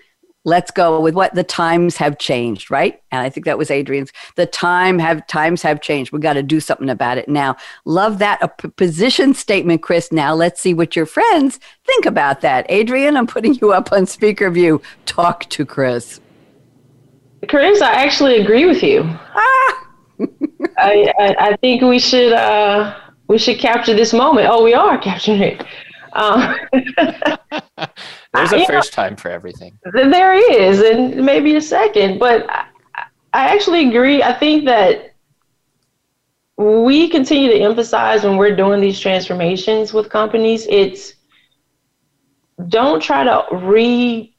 let's 0.47 0.71
go 0.71 1.01
with 1.01 1.15
what 1.15 1.35
the 1.35 1.43
times 1.43 1.97
have 1.97 2.19
changed 2.19 2.71
right? 2.71 3.01
And 3.11 3.23
i 3.23 3.31
think 3.31 3.47
that 3.47 3.57
was 3.57 3.71
adrienne's 3.71 4.13
the 4.37 4.45
time 4.45 4.99
have 4.99 5.27
times 5.27 5.63
have 5.63 5.81
changed. 5.81 6.13
We 6.13 6.21
got 6.21 6.35
to 6.35 6.43
do 6.43 6.61
something 6.61 6.91
about 6.91 7.17
it 7.17 7.29
now. 7.29 7.57
Love 7.87 8.19
that 8.19 8.43
a 8.43 8.49
p- 8.49 8.69
position 8.69 9.33
statement 9.33 9.83
chris. 9.83 10.13
Now 10.13 10.35
let's 10.35 10.61
see 10.61 10.75
what 10.75 10.95
your 10.95 11.07
friends 11.07 11.59
think 11.87 12.05
about 12.05 12.43
that. 12.43 12.71
Adrienne 12.71 13.17
i'm 13.17 13.27
putting 13.27 13.55
you 13.55 13.73
up 13.73 13.93
on 13.93 14.07
speaker 14.07 14.51
view. 14.51 14.83
Talk 15.07 15.49
to 15.51 15.65
chris 15.65 16.21
Chris, 17.49 17.81
I 17.81 17.93
actually 17.93 18.41
agree 18.41 18.67
with 18.67 18.83
you. 18.83 19.03
Ah! 19.05 19.89
I, 20.79 21.13
I, 21.19 21.37
I 21.39 21.57
think 21.57 21.83
we 21.83 21.99
should 21.99 22.33
uh, 22.33 22.97
we 23.29 23.39
should 23.39 23.59
capture 23.59 23.95
this 23.95 24.13
moment. 24.13 24.49
Oh, 24.51 24.63
we 24.63 24.75
are 24.75 24.99
capturing 24.99 25.43
it. 25.43 25.65
Um, 26.15 26.57
There's 28.33 28.53
a 28.53 28.65
first 28.67 28.97
know, 28.97 29.03
time 29.03 29.17
for 29.17 29.31
everything. 29.31 29.79
There 29.93 30.35
is, 30.35 30.81
and 30.81 31.25
maybe 31.25 31.57
a 31.57 31.61
second. 31.61 32.19
But 32.19 32.49
I, 32.49 32.67
I 33.33 33.55
actually 33.55 33.89
agree. 33.89 34.23
I 34.23 34.33
think 34.33 34.65
that 34.67 35.15
we 36.57 37.09
continue 37.09 37.51
to 37.51 37.59
emphasize 37.59 38.23
when 38.25 38.37
we're 38.37 38.55
doing 38.55 38.81
these 38.81 39.01
transformations 39.01 39.93
with 39.93 40.09
companies. 40.09 40.67
It's 40.69 41.15
don't 42.69 43.03
try 43.03 43.25
to 43.25 43.45
re 43.53 44.34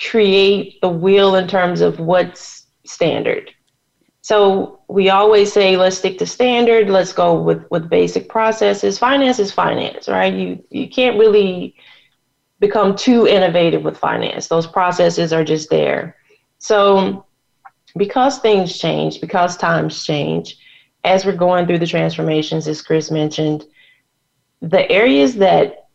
create 0.00 0.80
the 0.80 0.88
wheel 0.88 1.34
in 1.34 1.46
terms 1.46 1.80
of 1.80 2.00
what's 2.00 2.66
standard. 2.84 3.50
So 4.22 4.80
we 4.88 5.10
always 5.10 5.52
say, 5.52 5.76
let's 5.76 5.98
stick 5.98 6.18
to 6.18 6.26
standard. 6.26 6.88
Let's 6.88 7.12
go 7.12 7.40
with, 7.40 7.64
with 7.70 7.88
basic 7.88 8.28
processes. 8.28 8.98
Finance 8.98 9.38
is 9.38 9.52
finance, 9.52 10.08
right? 10.08 10.32
You 10.32 10.64
you 10.70 10.88
can't 10.88 11.18
really 11.18 11.74
become 12.58 12.94
too 12.94 13.26
innovative 13.26 13.82
with 13.82 13.96
finance. 13.96 14.46
Those 14.46 14.66
processes 14.66 15.32
are 15.32 15.44
just 15.44 15.70
there. 15.70 16.16
So 16.58 17.26
because 17.96 18.38
things 18.38 18.78
change, 18.78 19.20
because 19.20 19.56
times 19.56 20.04
change, 20.04 20.58
as 21.02 21.24
we're 21.24 21.36
going 21.36 21.66
through 21.66 21.78
the 21.78 21.86
transformations, 21.86 22.68
as 22.68 22.82
Chris 22.82 23.10
mentioned, 23.10 23.64
the 24.60 24.88
areas 24.90 25.36
that 25.36 25.88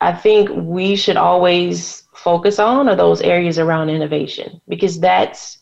I 0.00 0.12
think 0.12 0.50
we 0.52 0.96
should 0.96 1.16
always 1.16 2.04
focus 2.14 2.58
on 2.58 2.88
are 2.88 2.96
those 2.96 3.20
areas 3.22 3.58
around 3.58 3.88
innovation 3.88 4.60
because 4.68 5.00
that's 5.00 5.58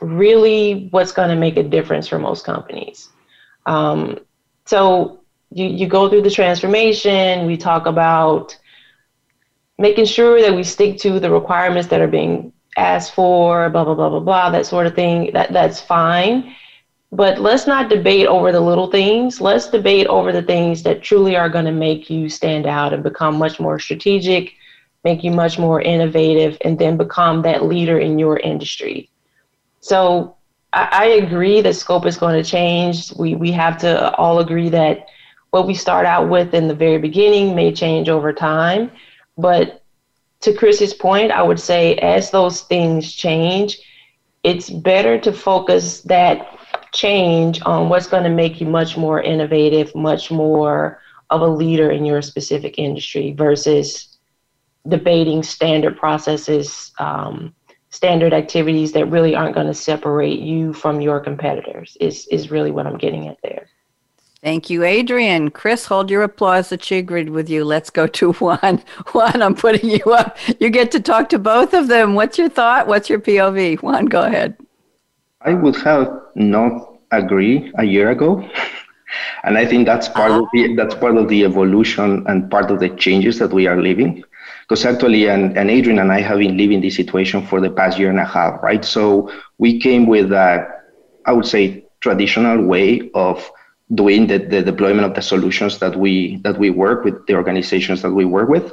really 0.00 0.88
what's 0.90 1.12
going 1.12 1.28
to 1.28 1.36
make 1.36 1.56
a 1.56 1.62
difference 1.62 2.08
for 2.08 2.18
most 2.18 2.44
companies. 2.44 3.08
Um, 3.66 4.18
so 4.64 5.20
you, 5.50 5.66
you 5.66 5.86
go 5.86 6.08
through 6.08 6.22
the 6.22 6.30
transformation, 6.30 7.46
we 7.46 7.56
talk 7.56 7.86
about 7.86 8.56
making 9.78 10.04
sure 10.06 10.40
that 10.40 10.54
we 10.54 10.62
stick 10.62 10.98
to 10.98 11.20
the 11.20 11.30
requirements 11.30 11.88
that 11.88 12.00
are 12.00 12.08
being 12.08 12.52
asked 12.76 13.14
for, 13.14 13.70
blah, 13.70 13.84
blah, 13.84 13.94
blah, 13.94 14.08
blah, 14.08 14.20
blah, 14.20 14.50
that 14.50 14.66
sort 14.66 14.86
of 14.86 14.94
thing. 14.94 15.30
That, 15.32 15.52
that's 15.52 15.80
fine. 15.80 16.54
But 17.14 17.40
let's 17.40 17.66
not 17.66 17.88
debate 17.88 18.26
over 18.26 18.52
the 18.52 18.60
little 18.60 18.90
things. 18.90 19.40
Let's 19.40 19.68
debate 19.68 20.06
over 20.08 20.32
the 20.32 20.42
things 20.42 20.82
that 20.82 21.02
truly 21.02 21.36
are 21.36 21.48
going 21.48 21.64
to 21.64 21.72
make 21.72 22.10
you 22.10 22.28
stand 22.28 22.66
out 22.66 22.92
and 22.92 23.02
become 23.02 23.38
much 23.38 23.60
more 23.60 23.78
strategic 23.78 24.54
make 25.04 25.22
you 25.22 25.30
much 25.30 25.58
more 25.58 25.80
innovative, 25.80 26.56
and 26.62 26.78
then 26.78 26.96
become 26.96 27.42
that 27.42 27.64
leader 27.64 27.98
in 27.98 28.18
your 28.18 28.38
industry. 28.38 29.10
So 29.80 30.36
I, 30.72 30.88
I 30.90 31.04
agree 31.04 31.60
that 31.60 31.74
scope 31.74 32.06
is 32.06 32.16
going 32.16 32.42
to 32.42 32.50
change. 32.50 33.12
We, 33.12 33.34
we 33.34 33.52
have 33.52 33.76
to 33.78 34.14
all 34.16 34.40
agree 34.40 34.70
that 34.70 35.06
what 35.50 35.66
we 35.66 35.74
start 35.74 36.06
out 36.06 36.28
with 36.28 36.54
in 36.54 36.66
the 36.66 36.74
very 36.74 36.98
beginning 36.98 37.54
may 37.54 37.70
change 37.72 38.08
over 38.08 38.32
time. 38.32 38.90
But 39.36 39.82
to 40.40 40.54
Chris's 40.54 40.94
point, 40.94 41.30
I 41.30 41.42
would 41.42 41.60
say 41.60 41.96
as 41.96 42.30
those 42.30 42.62
things 42.62 43.12
change, 43.12 43.78
it's 44.42 44.68
better 44.70 45.18
to 45.20 45.32
focus 45.32 46.00
that 46.02 46.58
change 46.94 47.60
on 47.66 47.88
what's 47.88 48.06
going 48.06 48.22
to 48.24 48.30
make 48.30 48.60
you 48.60 48.66
much 48.66 48.96
more 48.96 49.20
innovative, 49.20 49.94
much 49.94 50.30
more 50.30 51.02
of 51.30 51.40
a 51.40 51.46
leader 51.46 51.90
in 51.90 52.04
your 52.04 52.22
specific 52.22 52.78
industry 52.78 53.32
versus 53.32 54.16
debating 54.88 55.42
standard 55.42 55.96
processes, 55.96 56.92
um, 56.98 57.54
standard 57.90 58.32
activities 58.32 58.92
that 58.92 59.06
really 59.06 59.34
aren't 59.34 59.54
going 59.54 59.66
to 59.66 59.74
separate 59.74 60.38
you 60.38 60.72
from 60.72 61.00
your 61.00 61.20
competitors 61.20 61.96
is, 62.00 62.26
is 62.28 62.50
really 62.50 62.70
what 62.70 62.86
I'm 62.86 62.98
getting 62.98 63.28
at 63.28 63.38
there. 63.42 63.68
Thank 64.42 64.68
you, 64.68 64.84
Adrienne. 64.84 65.50
Chris, 65.50 65.86
hold 65.86 66.10
your 66.10 66.22
applause 66.22 66.70
she 66.80 66.98
agreed 66.98 67.30
with 67.30 67.48
you. 67.48 67.64
Let's 67.64 67.88
go 67.88 68.06
to 68.06 68.32
Juan. 68.40 68.82
Juan, 69.12 69.42
I'm 69.42 69.54
putting 69.54 69.88
you 69.90 70.04
up. 70.12 70.36
You 70.60 70.70
get 70.70 70.90
to 70.92 71.00
talk 71.00 71.30
to 71.30 71.38
both 71.38 71.72
of 71.72 71.88
them. 71.88 72.14
What's 72.14 72.38
your 72.38 72.50
thought? 72.50 72.86
What's 72.86 73.08
your 73.08 73.20
POV? 73.20 73.82
Juan, 73.82 74.04
go 74.04 74.22
ahead. 74.22 74.56
I 75.44 75.54
would 75.54 75.76
have 75.76 76.20
not 76.34 76.94
agree 77.12 77.70
a 77.76 77.84
year 77.84 78.10
ago. 78.10 78.48
and 79.44 79.58
I 79.58 79.66
think 79.66 79.86
that's 79.86 80.08
part 80.08 80.32
of 80.32 80.44
the 80.52 80.74
that's 80.74 80.94
part 80.94 81.16
of 81.16 81.28
the 81.28 81.44
evolution 81.44 82.24
and 82.26 82.50
part 82.50 82.70
of 82.70 82.80
the 82.80 82.88
changes 82.90 83.38
that 83.38 83.52
we 83.52 83.66
are 83.66 83.80
living 83.80 84.24
because 84.62 84.84
actually, 84.86 85.28
and, 85.28 85.56
and 85.58 85.70
Adrienne 85.70 85.98
and 85.98 86.10
I 86.10 86.20
have 86.20 86.38
been 86.38 86.56
living 86.56 86.80
this 86.80 86.96
situation 86.96 87.46
for 87.46 87.60
the 87.60 87.70
past 87.70 87.98
year 87.98 88.08
and 88.08 88.18
a 88.18 88.24
half, 88.24 88.62
right? 88.62 88.82
So 88.84 89.30
we 89.58 89.78
came 89.78 90.06
with 90.06 90.32
a, 90.32 90.66
I 91.26 91.32
would 91.32 91.46
say, 91.46 91.84
traditional 92.00 92.64
way 92.64 93.10
of 93.14 93.50
doing 93.94 94.26
the, 94.26 94.38
the 94.38 94.62
deployment 94.62 95.06
of 95.06 95.14
the 95.14 95.20
solutions 95.20 95.78
that 95.78 95.96
we 95.96 96.36
that 96.44 96.58
we 96.58 96.70
work 96.70 97.04
with 97.04 97.26
the 97.26 97.34
organizations 97.34 98.00
that 98.02 98.10
we 98.12 98.24
work 98.24 98.48
with 98.48 98.72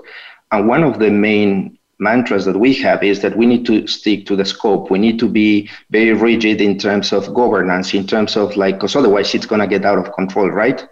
and 0.51 0.67
one 0.67 0.83
of 0.83 0.99
the 0.99 1.09
main 1.09 1.77
mantras 2.01 2.45
that 2.45 2.57
we 2.57 2.73
have 2.73 3.03
is 3.03 3.21
that 3.21 3.37
we 3.37 3.45
need 3.45 3.65
to 3.67 3.85
stick 3.87 4.25
to 4.25 4.35
the 4.35 4.43
scope. 4.43 4.89
We 4.89 4.97
need 4.97 5.19
to 5.19 5.29
be 5.29 5.69
very 5.91 6.13
rigid 6.13 6.59
in 6.59 6.77
terms 6.77 7.13
of 7.13 7.33
governance 7.33 7.93
in 7.93 8.07
terms 8.07 8.35
of 8.35 8.57
like 8.57 8.75
because 8.75 8.95
otherwise 8.95 9.33
it's 9.35 9.45
going 9.45 9.61
to 9.61 9.67
get 9.67 9.85
out 9.85 9.99
of 9.99 10.11
control 10.13 10.49
right? 10.49 10.85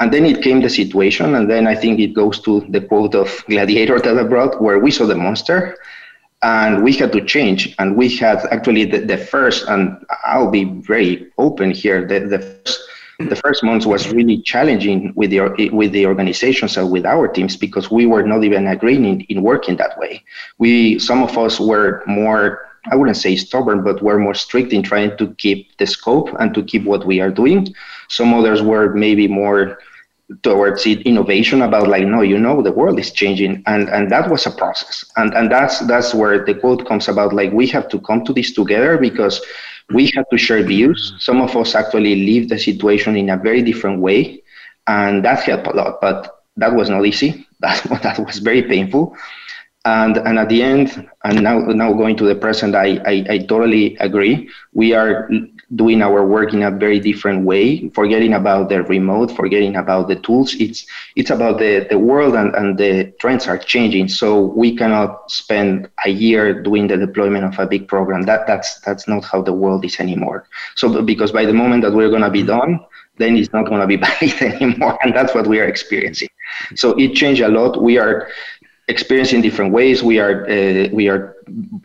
And 0.00 0.12
then 0.12 0.24
it 0.24 0.42
came 0.42 0.60
the 0.60 0.70
situation 0.70 1.34
and 1.34 1.50
then 1.50 1.66
i 1.66 1.74
think 1.74 2.00
it 2.00 2.14
goes 2.14 2.40
to 2.40 2.60
the 2.70 2.80
quote 2.80 3.14
of 3.14 3.28
gladiator 3.46 3.98
that 4.00 4.18
i 4.18 4.22
brought 4.22 4.60
where 4.62 4.78
we 4.78 4.90
saw 4.90 5.06
the 5.06 5.14
monster 5.14 5.76
and 6.42 6.82
we 6.82 6.92
had 6.92 7.12
to 7.12 7.24
change. 7.24 7.72
And 7.78 7.96
we 7.96 8.08
had 8.16 8.38
actually 8.50 8.84
the, 8.84 8.98
the 8.98 9.18
first 9.18 9.68
and 9.68 9.82
i'll 10.24 10.50
be 10.50 10.64
very 10.64 11.30
open 11.38 11.70
here 11.72 12.06
the, 12.06 12.20
the 12.20 12.38
first 12.38 12.80
the 13.18 13.36
first 13.36 13.62
months 13.62 13.86
was 13.86 14.12
really 14.12 14.40
challenging 14.42 15.12
with 15.14 15.30
the 15.30 15.70
with 15.72 15.92
the 15.92 16.06
organizations 16.06 16.76
and 16.76 16.90
with 16.90 17.04
our 17.04 17.28
teams 17.28 17.56
because 17.56 17.90
we 17.90 18.06
were 18.06 18.22
not 18.22 18.44
even 18.44 18.66
agreeing 18.66 19.04
in, 19.04 19.20
in 19.22 19.42
working 19.42 19.76
that 19.76 19.98
way. 19.98 20.22
We 20.58 20.98
some 20.98 21.22
of 21.22 21.36
us 21.38 21.60
were 21.60 22.02
more 22.06 22.68
I 22.90 22.96
wouldn't 22.96 23.16
say 23.16 23.36
stubborn, 23.36 23.84
but 23.84 24.02
we're 24.02 24.18
more 24.18 24.34
strict 24.34 24.72
in 24.72 24.82
trying 24.82 25.16
to 25.18 25.32
keep 25.34 25.76
the 25.76 25.86
scope 25.86 26.30
and 26.40 26.52
to 26.54 26.64
keep 26.64 26.84
what 26.84 27.06
we 27.06 27.20
are 27.20 27.30
doing. 27.30 27.72
Some 28.08 28.34
others 28.34 28.60
were 28.60 28.92
maybe 28.92 29.28
more 29.28 29.78
towards 30.42 30.86
innovation 30.86 31.62
about 31.62 31.88
like 31.88 32.06
no 32.06 32.22
you 32.22 32.38
know 32.38 32.62
the 32.62 32.72
world 32.72 32.98
is 32.98 33.12
changing 33.12 33.62
and 33.66 33.88
and 33.90 34.10
that 34.10 34.30
was 34.30 34.46
a 34.46 34.50
process 34.50 35.04
and 35.16 35.34
and 35.34 35.50
that's 35.50 35.80
that's 35.80 36.14
where 36.14 36.44
the 36.44 36.54
quote 36.54 36.86
comes 36.86 37.08
about 37.08 37.34
like 37.34 37.52
we 37.52 37.66
have 37.66 37.86
to 37.88 38.00
come 38.00 38.24
to 38.24 38.32
this 38.32 38.52
together 38.52 38.96
because 38.96 39.42
we 39.92 40.10
had 40.14 40.24
to 40.30 40.38
share 40.38 40.62
views. 40.62 41.10
Mm-hmm. 41.12 41.18
Some 41.20 41.40
of 41.40 41.56
us 41.56 41.74
actually 41.74 42.16
lived 42.16 42.50
the 42.50 42.58
situation 42.58 43.16
in 43.16 43.30
a 43.30 43.36
very 43.36 43.62
different 43.62 44.00
way, 44.00 44.42
and 44.86 45.24
that 45.24 45.42
helped 45.44 45.66
a 45.66 45.72
lot. 45.72 46.00
But 46.00 46.42
that 46.56 46.74
was 46.74 46.90
not 46.90 47.04
easy. 47.06 47.46
That 47.62 47.82
that 48.02 48.18
was 48.18 48.38
very 48.38 48.62
painful. 48.62 49.16
And 49.84 50.16
and 50.18 50.38
at 50.38 50.48
the 50.48 50.62
end, 50.62 51.08
and 51.24 51.42
now 51.42 51.58
now 51.58 51.92
going 51.92 52.16
to 52.16 52.24
the 52.24 52.34
present, 52.34 52.74
I 52.74 52.98
I, 53.06 53.24
I 53.30 53.38
totally 53.46 53.96
agree. 53.98 54.48
We 54.72 54.92
are 54.94 55.28
doing 55.74 56.02
our 56.02 56.26
work 56.26 56.52
in 56.52 56.62
a 56.62 56.70
very 56.70 57.00
different 57.00 57.44
way, 57.44 57.88
forgetting 57.90 58.34
about 58.34 58.68
the 58.68 58.82
remote, 58.82 59.30
forgetting 59.30 59.76
about 59.76 60.08
the 60.08 60.16
tools. 60.16 60.54
It's 60.54 60.86
it's 61.16 61.30
about 61.30 61.58
the, 61.58 61.86
the 61.88 61.98
world 61.98 62.34
and, 62.34 62.54
and 62.54 62.78
the 62.78 63.12
trends 63.20 63.46
are 63.46 63.58
changing. 63.58 64.08
So 64.08 64.40
we 64.40 64.76
cannot 64.76 65.30
spend 65.30 65.88
a 66.04 66.10
year 66.10 66.62
doing 66.62 66.88
the 66.88 66.96
deployment 66.96 67.44
of 67.44 67.58
a 67.58 67.66
big 67.66 67.88
program. 67.88 68.22
That 68.22 68.46
that's 68.46 68.80
that's 68.80 69.08
not 69.08 69.24
how 69.24 69.42
the 69.42 69.52
world 69.52 69.84
is 69.84 69.98
anymore. 70.00 70.46
So 70.76 71.02
because 71.02 71.32
by 71.32 71.46
the 71.46 71.54
moment 71.54 71.82
that 71.82 71.92
we're 71.92 72.10
gonna 72.10 72.30
be 72.30 72.42
done, 72.42 72.80
then 73.16 73.36
it's 73.36 73.52
not 73.52 73.66
gonna 73.66 73.86
be 73.86 73.96
valid 74.06 74.42
anymore. 74.42 74.98
And 75.02 75.14
that's 75.14 75.34
what 75.34 75.46
we 75.46 75.60
are 75.60 75.66
experiencing. 75.66 76.28
So 76.74 76.90
it 76.98 77.14
changed 77.14 77.40
a 77.40 77.48
lot. 77.48 77.82
We 77.82 77.98
are 77.98 78.28
experiencing 78.88 79.40
different 79.42 79.72
ways. 79.72 80.02
We 80.02 80.18
are 80.18 80.44
uh, 80.48 80.88
we 80.92 81.08
are 81.08 81.36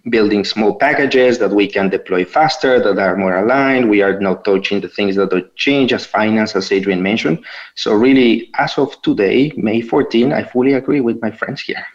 building 0.10 0.43
small 0.45 0.75
packages 0.75 1.38
that 1.39 1.51
we 1.51 1.67
can 1.67 1.89
deploy 1.89 2.25
faster, 2.25 2.79
that 2.81 2.97
are 2.99 3.15
more 3.17 3.36
aligned. 3.38 3.89
We 3.89 4.01
are 4.01 4.19
not 4.19 4.43
touching 4.43 4.81
the 4.81 4.88
things 4.89 5.15
that 5.15 5.29
don't 5.29 5.53
change 5.55 5.93
as 5.93 6.05
finance, 6.05 6.55
as 6.55 6.71
Adrienne 6.71 7.01
mentioned. 7.01 7.43
So 7.75 7.93
really, 7.93 8.49
as 8.57 8.77
of 8.77 9.01
today, 9.01 9.51
May 9.55 9.81
14, 9.81 10.33
I 10.33 10.43
fully 10.43 10.73
agree 10.73 11.01
with 11.01 11.21
my 11.21 11.31
friends 11.31 11.62
here. 11.62 11.86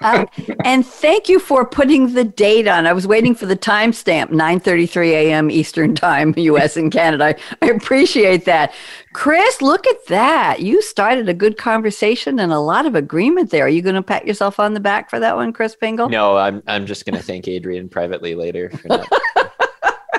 Uh, 0.00 0.26
and 0.64 0.86
thank 0.86 1.28
you 1.28 1.38
for 1.38 1.66
putting 1.66 2.14
the 2.14 2.24
date 2.24 2.66
on. 2.66 2.86
I 2.86 2.92
was 2.92 3.06
waiting 3.06 3.34
for 3.34 3.46
the 3.46 3.56
timestamp, 3.56 4.30
9:33 4.30 5.08
a.m. 5.10 5.50
Eastern 5.50 5.94
Time, 5.94 6.34
U.S. 6.36 6.76
and 6.76 6.90
Canada. 6.90 7.36
I 7.62 7.66
appreciate 7.66 8.44
that. 8.46 8.72
Chris, 9.12 9.60
look 9.60 9.86
at 9.86 10.06
that. 10.06 10.60
You 10.60 10.80
started 10.82 11.28
a 11.28 11.34
good 11.34 11.58
conversation 11.58 12.38
and 12.38 12.52
a 12.52 12.60
lot 12.60 12.86
of 12.86 12.94
agreement 12.94 13.50
there. 13.50 13.64
Are 13.64 13.68
you 13.68 13.82
going 13.82 13.96
to 13.96 14.02
pat 14.02 14.26
yourself 14.26 14.60
on 14.60 14.74
the 14.74 14.80
back 14.80 15.10
for 15.10 15.18
that 15.18 15.36
one, 15.36 15.52
Chris 15.52 15.76
Pingel? 15.76 16.10
No, 16.10 16.36
I'm 16.36 16.62
I'm 16.66 16.86
just 16.86 17.04
going 17.04 17.16
to 17.16 17.22
thank 17.22 17.48
Adrienne 17.48 17.88
privately 17.88 18.34
later 18.34 18.70
for 18.70 18.88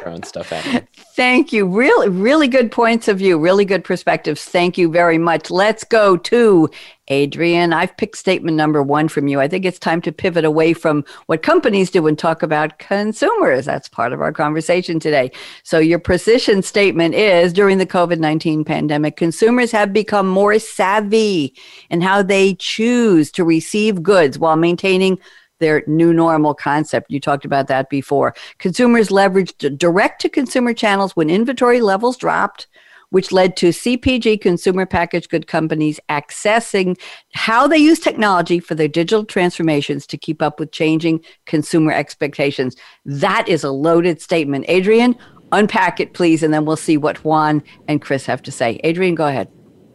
throwing 0.02 0.24
stuff 0.24 0.52
at 0.52 0.66
me. 0.66 0.88
Thank 1.16 1.54
you. 1.54 1.68
Really, 1.68 2.10
really 2.10 2.48
good 2.48 2.72
points 2.72 3.08
of 3.08 3.20
view, 3.20 3.38
really 3.38 3.66
good 3.66 3.84
perspectives. 3.84 4.44
Thank 4.44 4.78
you 4.78 4.90
very 4.90 5.18
much. 5.18 5.52
Let's 5.52 5.84
go 5.84 6.18
to 6.18 6.70
Adrienne. 7.12 7.74
I've 7.74 7.96
picked 7.98 8.18
statement 8.18 8.58
number 8.58 8.82
one 8.82 9.08
from 9.08 9.28
you. 9.28 9.40
I 9.40 9.48
think 9.48 9.66
it's 9.66 9.78
time 9.78 10.02
to 10.02 10.12
pivot 10.12 10.46
away 10.46 10.74
from 10.74 11.04
what 11.26 11.44
companies 11.44 11.92
do 11.92 12.08
and 12.08 12.18
talk 12.18 12.42
about 12.42 12.80
consumers. 12.80 13.66
That's 13.66 13.90
part 13.90 14.14
of 14.14 14.22
our 14.22 14.32
conversation 14.32 15.00
today. 15.00 15.32
So, 15.64 15.78
your 15.78 16.00
precision 16.00 16.62
statement 16.62 17.14
is 17.14 17.54
during 17.54 17.78
the 17.78 17.86
COVID 17.86 18.20
19 18.20 18.64
pandemic, 18.64 19.18
consumers 19.18 19.72
have 19.72 19.94
become 19.94 20.28
more 20.28 20.58
savvy 20.58 21.54
in 21.90 22.02
how 22.02 22.24
they 22.24 22.56
choose 22.56 23.32
to 23.32 23.44
receive 23.44 24.02
goods 24.02 24.40
while 24.40 24.56
maintaining 24.56 25.20
their 25.62 25.84
new 25.88 26.14
normal 26.14 26.54
concept. 26.54 27.10
You 27.10 27.22
talked 27.22 27.46
about 27.46 27.68
that 27.68 27.90
before. 27.90 28.36
Consumers 28.58 29.08
leveraged 29.08 29.78
direct 29.78 30.20
to 30.22 30.30
consumer 30.30 30.74
channels 30.74 31.16
when 31.16 31.30
inventory 31.30 31.80
levels 31.80 32.18
dropped, 32.18 32.68
which 33.12 33.32
led 33.32 33.56
to 33.58 33.70
CPG 33.70 34.42
consumer 34.42 34.86
packaged 34.86 35.30
good 35.30 35.48
companies 35.48 36.00
accessing 36.10 37.00
how 37.34 37.68
they 37.68 37.78
use 37.78 38.00
technology 38.00 38.60
for 38.60 38.76
their 38.76 38.88
digital 38.88 39.24
transformations 39.24 40.08
to 40.08 40.18
keep 40.18 40.42
up 40.42 40.60
with 40.60 40.72
changing 40.72 41.24
consumer 41.46 41.92
expectations. 41.92 42.76
That 43.06 43.48
is 43.48 43.64
a 43.64 43.72
loaded 43.72 44.22
statement. 44.22 44.68
Adrienne, 44.70 45.16
unpack 45.52 46.00
it, 46.00 46.14
please, 46.14 46.42
and 46.44 46.54
then 46.54 46.66
we'll 46.66 46.76
see 46.76 46.98
what 46.98 47.24
Juan 47.24 47.62
and 47.88 48.02
Chris 48.02 48.26
have 48.26 48.42
to 48.44 48.52
say. 48.52 48.80
Adrienne, 48.84 49.16
go 49.16 49.28
ahead. 49.28 49.50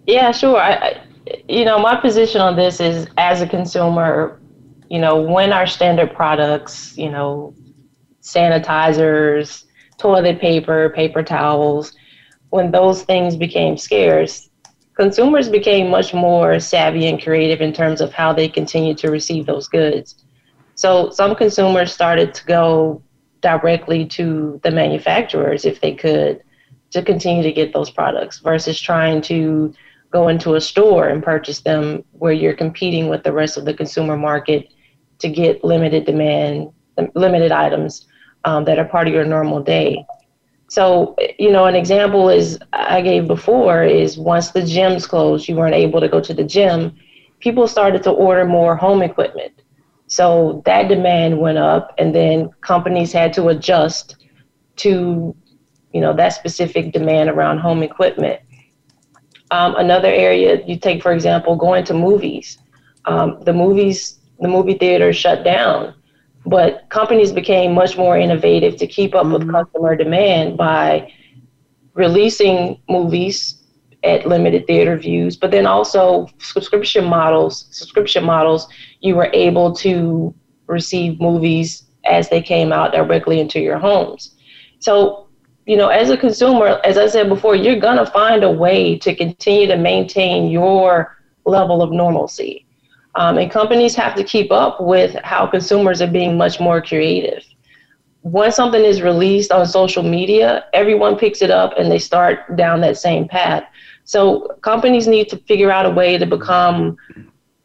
Yeah, 0.07 0.31
sure. 0.31 0.59
I, 0.59 0.73
I, 0.75 1.07
you 1.49 1.65
know, 1.65 1.79
my 1.79 1.97
position 1.97 2.41
on 2.41 2.55
this 2.55 2.81
is 2.81 3.09
as 3.17 3.41
a 3.41 3.49
consumer, 3.49 4.41
you 4.89 4.99
know, 4.99 5.21
when 5.21 5.53
our 5.53 5.67
standard 5.67 6.15
products, 6.15 6.97
you 6.97 7.11
know, 7.11 7.55
sanitizers, 8.23 9.65
toilet 9.99 10.41
paper, 10.41 10.91
paper 10.91 11.23
towels, 11.23 11.93
when 12.51 12.71
those 12.71 13.03
things 13.03 13.37
became 13.37 13.77
scarce, 13.77 14.49
consumers 14.95 15.49
became 15.49 15.91
much 15.91 16.15
more 16.15 16.59
savvy 16.61 17.07
and 17.07 17.23
creative 17.23 17.61
in 17.61 17.73
terms 17.73 18.01
of 18.01 18.13
how 18.13 18.33
they 18.33 18.49
continue 18.49 18.95
to 18.95 19.11
receive 19.11 19.47
those 19.47 19.69
goods. 19.69 20.25
So 20.75 21.11
some 21.11 21.35
consumers 21.35 21.93
started 21.93 22.35
to 22.35 22.45
go 22.47 23.03
directly 23.41 24.07
to 24.07 24.61
the 24.63 24.71
manufacturers 24.71 25.65
if 25.65 25.81
they 25.81 25.95
could 25.95 26.43
to 26.91 27.03
continue 27.03 27.43
to 27.43 27.53
get 27.53 27.73
those 27.73 27.91
products 27.91 28.39
versus 28.39 28.81
trying 28.81 29.21
to 29.21 29.75
go 30.11 30.29
into 30.29 30.55
a 30.55 30.61
store 30.61 31.09
and 31.09 31.23
purchase 31.23 31.61
them 31.61 32.05
where 32.13 32.33
you're 32.33 32.55
competing 32.55 33.09
with 33.09 33.23
the 33.23 33.33
rest 33.33 33.57
of 33.57 33.65
the 33.65 33.75
consumer 33.75 34.17
market 34.17 34.69
to 35.19 35.29
get 35.29 35.65
limited 35.65 36.05
demand, 36.05 36.71
limited 37.15 37.53
items 37.53 38.07
um, 38.45 38.65
that 38.65 38.79
are 38.79 38.85
part 38.85 39.09
of 39.09 39.15
your 39.15 39.25
normal 39.25 39.63
day. 39.63 40.05
So, 40.69 41.15
you 41.39 41.53
know, 41.53 41.67
an 41.67 41.77
example 41.77 42.29
is 42.29 42.59
I 42.73 43.01
gave 43.01 43.27
before 43.27 43.85
is 43.85 44.19
once 44.19 44.51
the 44.51 44.61
gyms 44.61 45.09
closed, 45.09 45.49
you 45.49 45.55
weren't 45.55 45.75
able 45.75 46.01
to 46.01 46.09
go 46.09 46.21
to 46.21 46.35
the 46.35 46.45
gym, 46.45 46.97
people 47.41 47.69
started 47.69 48.03
to 48.05 48.11
order 48.11 48.45
more 48.45 48.77
home 48.77 49.03
equipment. 49.03 49.63
So 50.09 50.63
that 50.67 50.89
demand 50.89 51.39
went 51.39 51.59
up, 51.59 51.95
and 51.99 52.15
then 52.15 52.51
companies 52.61 53.13
had 53.13 53.33
to 53.35 53.49
adjust 53.49 54.17
to, 54.77 55.35
you 55.93 56.01
know, 56.01 56.15
that 56.15 56.31
specific 56.31 56.93
demand 56.93 57.31
around 57.31 57.59
home 57.59 57.83
equipment. 57.83 58.41
Um, 59.51 59.77
another 59.77 60.09
area 60.09 60.63
you 60.67 60.79
take, 60.79 61.03
for 61.03 61.13
example, 61.13 61.57
going 61.57 61.85
to 61.85 61.95
movies. 61.95 62.59
Um, 63.05 63.41
the 63.43 63.53
movies 63.53 64.19
the 64.41 64.49
movie 64.49 64.75
theater 64.75 65.13
shut 65.13 65.45
down. 65.45 65.95
But 66.45 66.89
companies 66.91 67.33
became 67.33 67.75
much 67.75 67.97
more 67.97 68.17
innovative 68.17 68.77
to 68.77 68.87
keep 68.87 69.15
up 69.15 69.25
mm-hmm. 69.25 69.33
with 69.33 69.51
customer 69.51 69.97
demand 69.97 70.57
by 70.57 71.13
releasing 71.95 72.81
movies 72.89 73.63
at 74.05 74.27
limited 74.27 74.67
theater 74.67 74.97
views, 74.97 75.37
but 75.37 75.51
then 75.51 75.67
also 75.67 76.29
subscription 76.39 77.05
models. 77.05 77.67
Subscription 77.71 78.25
models, 78.25 78.69
you 79.01 79.17
were 79.17 79.31
able 79.33 79.75
to 79.75 80.33
receive 80.67 81.21
movies 81.21 81.85
as 82.05 82.29
they 82.29 82.41
came 82.41 82.73
out 82.73 82.93
directly 82.93 83.41
into 83.41 83.59
your 83.59 83.79
homes. 83.79 84.37
So, 84.79 85.29
you 85.67 85.77
know, 85.77 85.89
as 85.89 86.11
a 86.11 86.17
consumer, 86.17 86.81
as 86.85 86.97
I 86.97 87.09
said 87.09 87.29
before, 87.29 87.57
you're 87.57 87.81
gonna 87.81 88.07
find 88.07 88.45
a 88.45 88.51
way 88.51 88.97
to 88.99 89.15
continue 89.15 89.67
to 89.67 89.77
maintain 89.77 90.49
your 90.49 91.17
level 91.45 91.83
of 91.83 91.91
normalcy. 91.91 92.66
Um, 93.17 93.39
and 93.39 93.51
companies 93.51 93.95
have 93.95 94.15
to 94.17 94.25
keep 94.25 94.53
up 94.53 94.81
with 94.81 95.15
how 95.25 95.47
consumers 95.47 96.03
are 96.03 96.07
being 96.07 96.37
much 96.37 96.61
more 96.61 96.83
creative. 96.83 97.43
Once 98.23 98.57
something 98.57 98.85
is 98.85 99.01
released 99.01 99.51
on 99.51 99.67
social 99.67 100.03
media, 100.03 100.67
everyone 100.75 101.17
picks 101.17 101.41
it 101.41 101.51
up 101.51 101.73
and 101.79 101.91
they 101.91 101.99
start 101.99 102.57
down 102.57 102.81
that 102.83 102.99
same 102.99 103.27
path. 103.27 103.65
So 104.05 104.49
companies 104.61 105.09
need 105.09 105.29
to 105.31 105.39
figure 105.39 105.71
out 105.71 105.87
a 105.87 105.91
way 105.91 106.19
to 106.19 106.27
become 106.27 106.97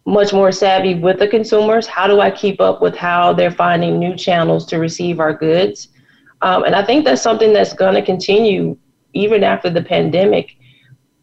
much 0.05 0.31
more 0.33 0.51
savvy 0.51 0.95
with 0.95 1.19
the 1.19 1.27
consumers. 1.27 1.85
How 1.85 2.07
do 2.07 2.21
I 2.21 2.31
keep 2.31 2.61
up 2.61 2.81
with 2.81 2.95
how 2.95 3.33
they're 3.33 3.51
finding 3.51 3.99
new 3.99 4.15
channels 4.15 4.65
to 4.67 4.77
receive 4.77 5.19
our 5.19 5.33
goods? 5.33 5.89
Um, 6.41 6.63
and 6.63 6.75
I 6.75 6.85
think 6.85 7.03
that's 7.05 7.21
something 7.21 7.53
that's 7.53 7.73
going 7.73 7.95
to 7.95 8.01
continue 8.01 8.77
even 9.13 9.43
after 9.43 9.69
the 9.69 9.83
pandemic 9.83 10.55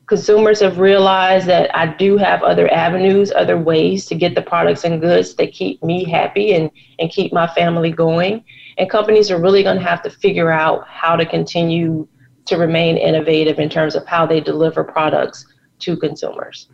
consumers 0.08 0.58
have 0.60 0.78
realized 0.78 1.46
that 1.46 1.74
I 1.76 1.86
do 1.86 2.16
have 2.16 2.42
other 2.42 2.72
avenues, 2.72 3.30
other 3.30 3.58
ways 3.58 4.06
to 4.06 4.14
get 4.14 4.34
the 4.34 4.40
products 4.40 4.84
and 4.84 5.00
goods 5.00 5.34
that 5.34 5.52
keep 5.52 5.82
me 5.84 6.02
happy 6.02 6.54
and, 6.54 6.70
and 6.98 7.10
keep 7.10 7.30
my 7.32 7.46
family 7.46 7.92
going. 7.92 8.42
And 8.78 8.88
companies 8.88 9.30
are 9.30 9.40
really 9.40 9.62
going 9.62 9.76
to 9.76 9.84
have 9.84 10.02
to 10.02 10.10
figure 10.10 10.50
out 10.50 10.88
how 10.88 11.14
to 11.14 11.26
continue 11.26 12.08
to 12.46 12.56
remain 12.56 12.96
innovative 12.96 13.58
in 13.58 13.68
terms 13.68 13.94
of 13.94 14.06
how 14.06 14.24
they 14.24 14.40
deliver 14.40 14.82
products 14.82 15.44
to 15.80 15.96
consumers. 15.96 16.68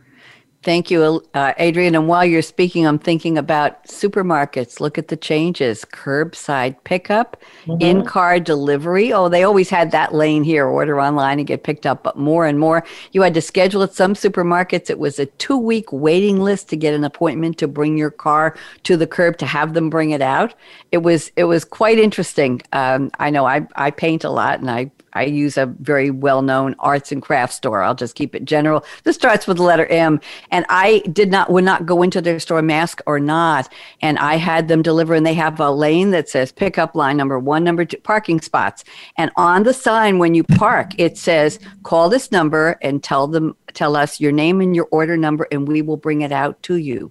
Thank 0.65 0.91
you, 0.91 1.23
uh, 1.35 1.53
Adrienne. 1.61 1.95
And 1.95 2.09
while 2.09 2.25
you're 2.25 2.41
speaking, 2.41 2.87
I'm 2.87 2.99
thinking 2.99 3.37
about 3.37 3.85
supermarkets. 3.85 4.81
Look 4.81 4.97
at 4.97 5.09
the 5.09 5.17
changes 5.17 5.85
curbside 5.85 6.77
pickup, 6.85 7.37
mm-hmm. 7.67 7.83
in 7.83 8.05
car 8.07 8.41
delivery. 8.41 9.13
Oh, 9.13 9.29
they 9.29 9.43
always 9.43 9.69
had 9.69 9.91
that 9.91 10.15
lane 10.15 10.43
here 10.43 10.67
order 10.67 10.99
online 10.99 11.39
and 11.39 11.47
get 11.47 11.65
picked 11.65 11.85
up, 11.85 12.03
but 12.03 12.17
more 12.17 12.47
and 12.47 12.59
more. 12.59 12.83
You 13.13 13.21
had 13.21 13.35
to 13.35 13.43
schedule 13.43 13.83
at 13.83 13.93
some 13.93 14.15
supermarkets. 14.15 14.89
It 14.89 14.99
was 14.99 15.19
a 15.19 15.27
two 15.27 15.59
week 15.59 15.93
waiting 15.93 16.41
list 16.41 16.71
to 16.71 16.77
get 16.77 16.95
an 16.95 17.05
appointment 17.05 17.59
to 17.59 17.69
bring 17.69 17.99
your 17.99 18.11
car 18.11 18.57
to 18.85 18.97
the 18.97 19.07
curb 19.07 19.37
to 19.39 19.47
have 19.47 19.75
them 19.75 19.91
bring 19.91 20.13
it 20.13 20.23
out. 20.23 20.55
It 20.93 20.99
was, 20.99 21.31
it 21.37 21.45
was 21.45 21.67
quite 21.67 21.99
interesting. 21.99 22.63
Um, 22.73 23.11
I 23.19 23.29
know 23.29 23.45
I, 23.45 23.67
I 23.77 23.91
paint 23.91 24.25
a 24.25 24.31
lot 24.31 24.61
and 24.61 24.71
I 24.71 24.91
I 25.15 25.25
use 25.25 25.57
a 25.57 25.67
very 25.67 26.11
well 26.11 26.43
known 26.43 26.75
arts 26.79 27.13
and 27.13 27.23
crafts 27.23 27.57
store. 27.57 27.83
I'll 27.83 27.95
just 27.95 28.15
keep 28.15 28.35
it 28.35 28.45
general. 28.45 28.85
This 29.05 29.17
starts 29.17 29.47
with 29.47 29.59
the 29.59 29.63
letter 29.63 29.87
M. 29.87 30.21
And 30.55 30.65
I 30.69 31.01
did 31.13 31.33
not, 31.33 31.51
would 31.51 31.65
not 31.65 31.85
go 31.85 32.01
into 32.05 32.21
their 32.21 32.39
store, 32.39 32.63
mask 32.63 33.01
or 33.09 33.19
not. 33.19 33.69
And 34.01 34.21
I 34.21 34.37
had 34.37 34.69
them 34.69 34.83
deliver, 34.83 35.13
and 35.13 35.27
they 35.27 35.35
have 35.35 35.59
a 35.59 35.73
lane 35.73 36.13
that 36.13 36.29
says 36.29 36.53
pickup 36.53 36.95
line 36.95 37.17
number 37.17 37.41
one, 37.41 37.65
number 37.65 37.85
two, 37.85 37.97
parking 37.97 38.41
spots. 38.41 38.85
And 39.19 39.33
on 39.35 39.65
the 39.65 39.75
sign, 39.75 40.21
when 40.21 40.37
you 40.37 40.45
park, 40.45 40.93
it 40.97 41.19
says, 41.19 41.59
call 41.83 42.09
this 42.09 42.31
number 42.31 42.79
and 42.83 43.03
tell 43.03 43.27
them, 43.27 43.57
tell 43.73 43.97
us 43.97 44.21
your 44.21 44.31
name 44.31 44.61
and 44.61 44.77
your 44.77 44.87
order 44.93 45.17
number, 45.17 45.49
and 45.51 45.67
we 45.67 45.83
will 45.83 45.97
bring 45.97 46.21
it 46.21 46.31
out 46.31 46.63
to 46.63 46.77
you. 46.77 47.11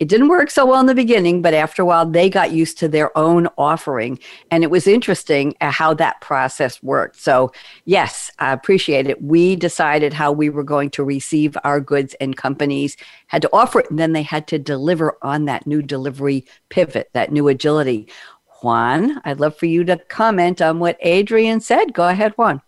It 0.00 0.08
didn't 0.08 0.28
work 0.28 0.50
so 0.50 0.66
well 0.66 0.80
in 0.80 0.86
the 0.86 0.94
beginning, 0.94 1.40
but 1.40 1.54
after 1.54 1.82
a 1.82 1.84
while, 1.84 2.04
they 2.04 2.28
got 2.28 2.50
used 2.50 2.78
to 2.78 2.88
their 2.88 3.16
own 3.16 3.48
offering. 3.56 4.18
And 4.50 4.64
it 4.64 4.70
was 4.70 4.88
interesting 4.88 5.54
uh, 5.60 5.70
how 5.70 5.94
that 5.94 6.20
process 6.20 6.82
worked. 6.82 7.20
So, 7.20 7.52
yes, 7.84 8.30
I 8.40 8.52
appreciate 8.52 9.06
it. 9.06 9.22
We 9.22 9.54
decided 9.54 10.12
how 10.12 10.32
we 10.32 10.50
were 10.50 10.64
going 10.64 10.90
to 10.90 11.04
receive 11.04 11.56
our 11.62 11.80
goods, 11.80 12.14
and 12.20 12.36
companies 12.36 12.96
had 13.28 13.42
to 13.42 13.50
offer 13.52 13.80
it, 13.80 13.90
and 13.90 13.98
then 13.98 14.12
they 14.12 14.22
had 14.22 14.48
to 14.48 14.58
deliver 14.58 15.16
on 15.22 15.44
that 15.44 15.66
new 15.66 15.80
delivery 15.80 16.44
pivot, 16.70 17.10
that 17.12 17.30
new 17.30 17.46
agility. 17.46 18.08
Juan, 18.62 19.20
I'd 19.24 19.40
love 19.40 19.56
for 19.56 19.66
you 19.66 19.84
to 19.84 19.98
comment 20.08 20.60
on 20.60 20.80
what 20.80 20.98
Adrienne 21.04 21.60
said. 21.60 21.92
Go 21.92 22.08
ahead, 22.08 22.32
Juan 22.32 22.62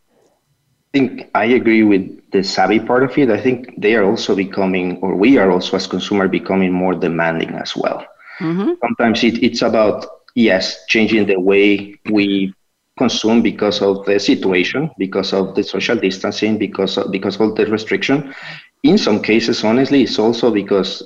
think 0.96 1.28
I 1.34 1.46
agree 1.60 1.84
with 1.92 2.04
the 2.30 2.42
savvy 2.42 2.80
part 2.80 3.02
of 3.02 3.16
it. 3.18 3.28
I 3.30 3.40
think 3.40 3.58
they 3.76 3.94
are 3.96 4.04
also 4.04 4.34
becoming, 4.34 4.98
or 5.02 5.14
we 5.14 5.36
are 5.36 5.50
also 5.50 5.76
as 5.76 5.86
consumer 5.86 6.26
becoming 6.28 6.72
more 6.72 6.94
demanding 6.94 7.50
as 7.64 7.76
well. 7.76 8.00
Mm-hmm. 8.40 8.72
Sometimes 8.80 9.22
it, 9.24 9.42
it's 9.42 9.62
about 9.62 10.06
yes, 10.34 10.86
changing 10.86 11.26
the 11.26 11.38
way 11.38 11.94
we 12.10 12.54
consume 12.96 13.42
because 13.42 13.82
of 13.82 14.06
the 14.06 14.18
situation, 14.18 14.90
because 14.96 15.32
of 15.34 15.54
the 15.54 15.62
social 15.62 15.96
distancing, 15.96 16.56
because 16.58 16.96
of, 16.96 17.12
because 17.12 17.38
of 17.40 17.54
the 17.56 17.66
restriction. 17.66 18.34
In 18.82 18.96
some 18.96 19.20
cases, 19.22 19.64
honestly, 19.64 20.02
it's 20.02 20.18
also 20.18 20.50
because 20.50 21.02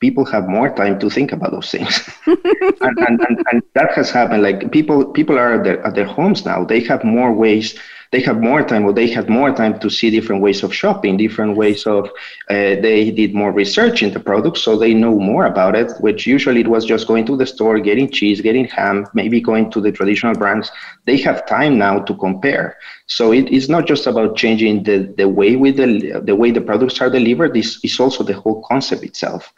people 0.00 0.24
have 0.24 0.48
more 0.48 0.70
time 0.74 0.98
to 0.98 1.08
think 1.10 1.32
about 1.32 1.50
those 1.52 1.70
things 1.70 2.10
and, 2.26 2.98
and, 3.06 3.20
and, 3.26 3.36
and, 3.50 3.62
that 3.74 3.90
has 3.94 4.10
happened 4.10 4.42
like 4.42 4.70
people 4.70 4.98
people 5.18 5.38
are 5.38 5.54
at 5.54 5.64
their, 5.64 5.78
at 5.86 5.94
their 5.94 6.04
homes 6.04 6.44
now 6.44 6.62
they 6.64 6.80
have 6.80 7.02
more 7.04 7.32
ways 7.32 7.78
they 8.14 8.22
have 8.28 8.40
more 8.40 8.62
time 8.62 8.84
or 8.84 8.92
they 8.92 9.08
had 9.18 9.28
more 9.28 9.50
time 9.60 9.74
to 9.80 9.90
see 9.90 10.08
different 10.08 10.40
ways 10.40 10.62
of 10.62 10.70
shopping 10.82 11.16
different 11.16 11.56
ways 11.56 11.80
of 11.96 12.02
uh, 12.54 12.72
they 12.86 13.10
did 13.10 13.34
more 13.34 13.52
research 13.62 13.96
in 14.04 14.10
the 14.12 14.20
product 14.30 14.56
so 14.56 14.70
they 14.76 14.94
know 14.94 15.18
more 15.18 15.46
about 15.46 15.74
it 15.82 15.90
which 16.06 16.20
usually 16.36 16.60
it 16.60 16.68
was 16.76 16.84
just 16.84 17.08
going 17.10 17.26
to 17.26 17.36
the 17.36 17.48
store 17.54 17.76
getting 17.80 18.08
cheese 18.18 18.40
getting 18.48 18.66
ham 18.76 18.96
maybe 19.14 19.40
going 19.40 19.70
to 19.70 19.80
the 19.80 19.90
traditional 19.90 20.34
brands. 20.34 20.70
They 21.06 21.18
have 21.18 21.46
time 21.46 21.78
now 21.78 21.98
to 22.08 22.14
compare. 22.14 22.76
So 23.06 23.32
it 23.32 23.48
is 23.48 23.68
not 23.68 23.86
just 23.86 24.06
about 24.06 24.36
changing 24.36 24.84
the, 24.84 24.98
the 25.20 25.28
way 25.28 25.56
with 25.56 25.76
the, 25.76 26.20
the 26.24 26.36
way 26.36 26.50
the 26.50 26.60
products 26.60 27.00
are 27.00 27.10
delivered 27.10 27.54
this 27.54 27.84
is 27.84 27.98
also 28.00 28.22
the 28.24 28.34
whole 28.34 28.62
concept 28.62 29.02
itself. 29.02 29.52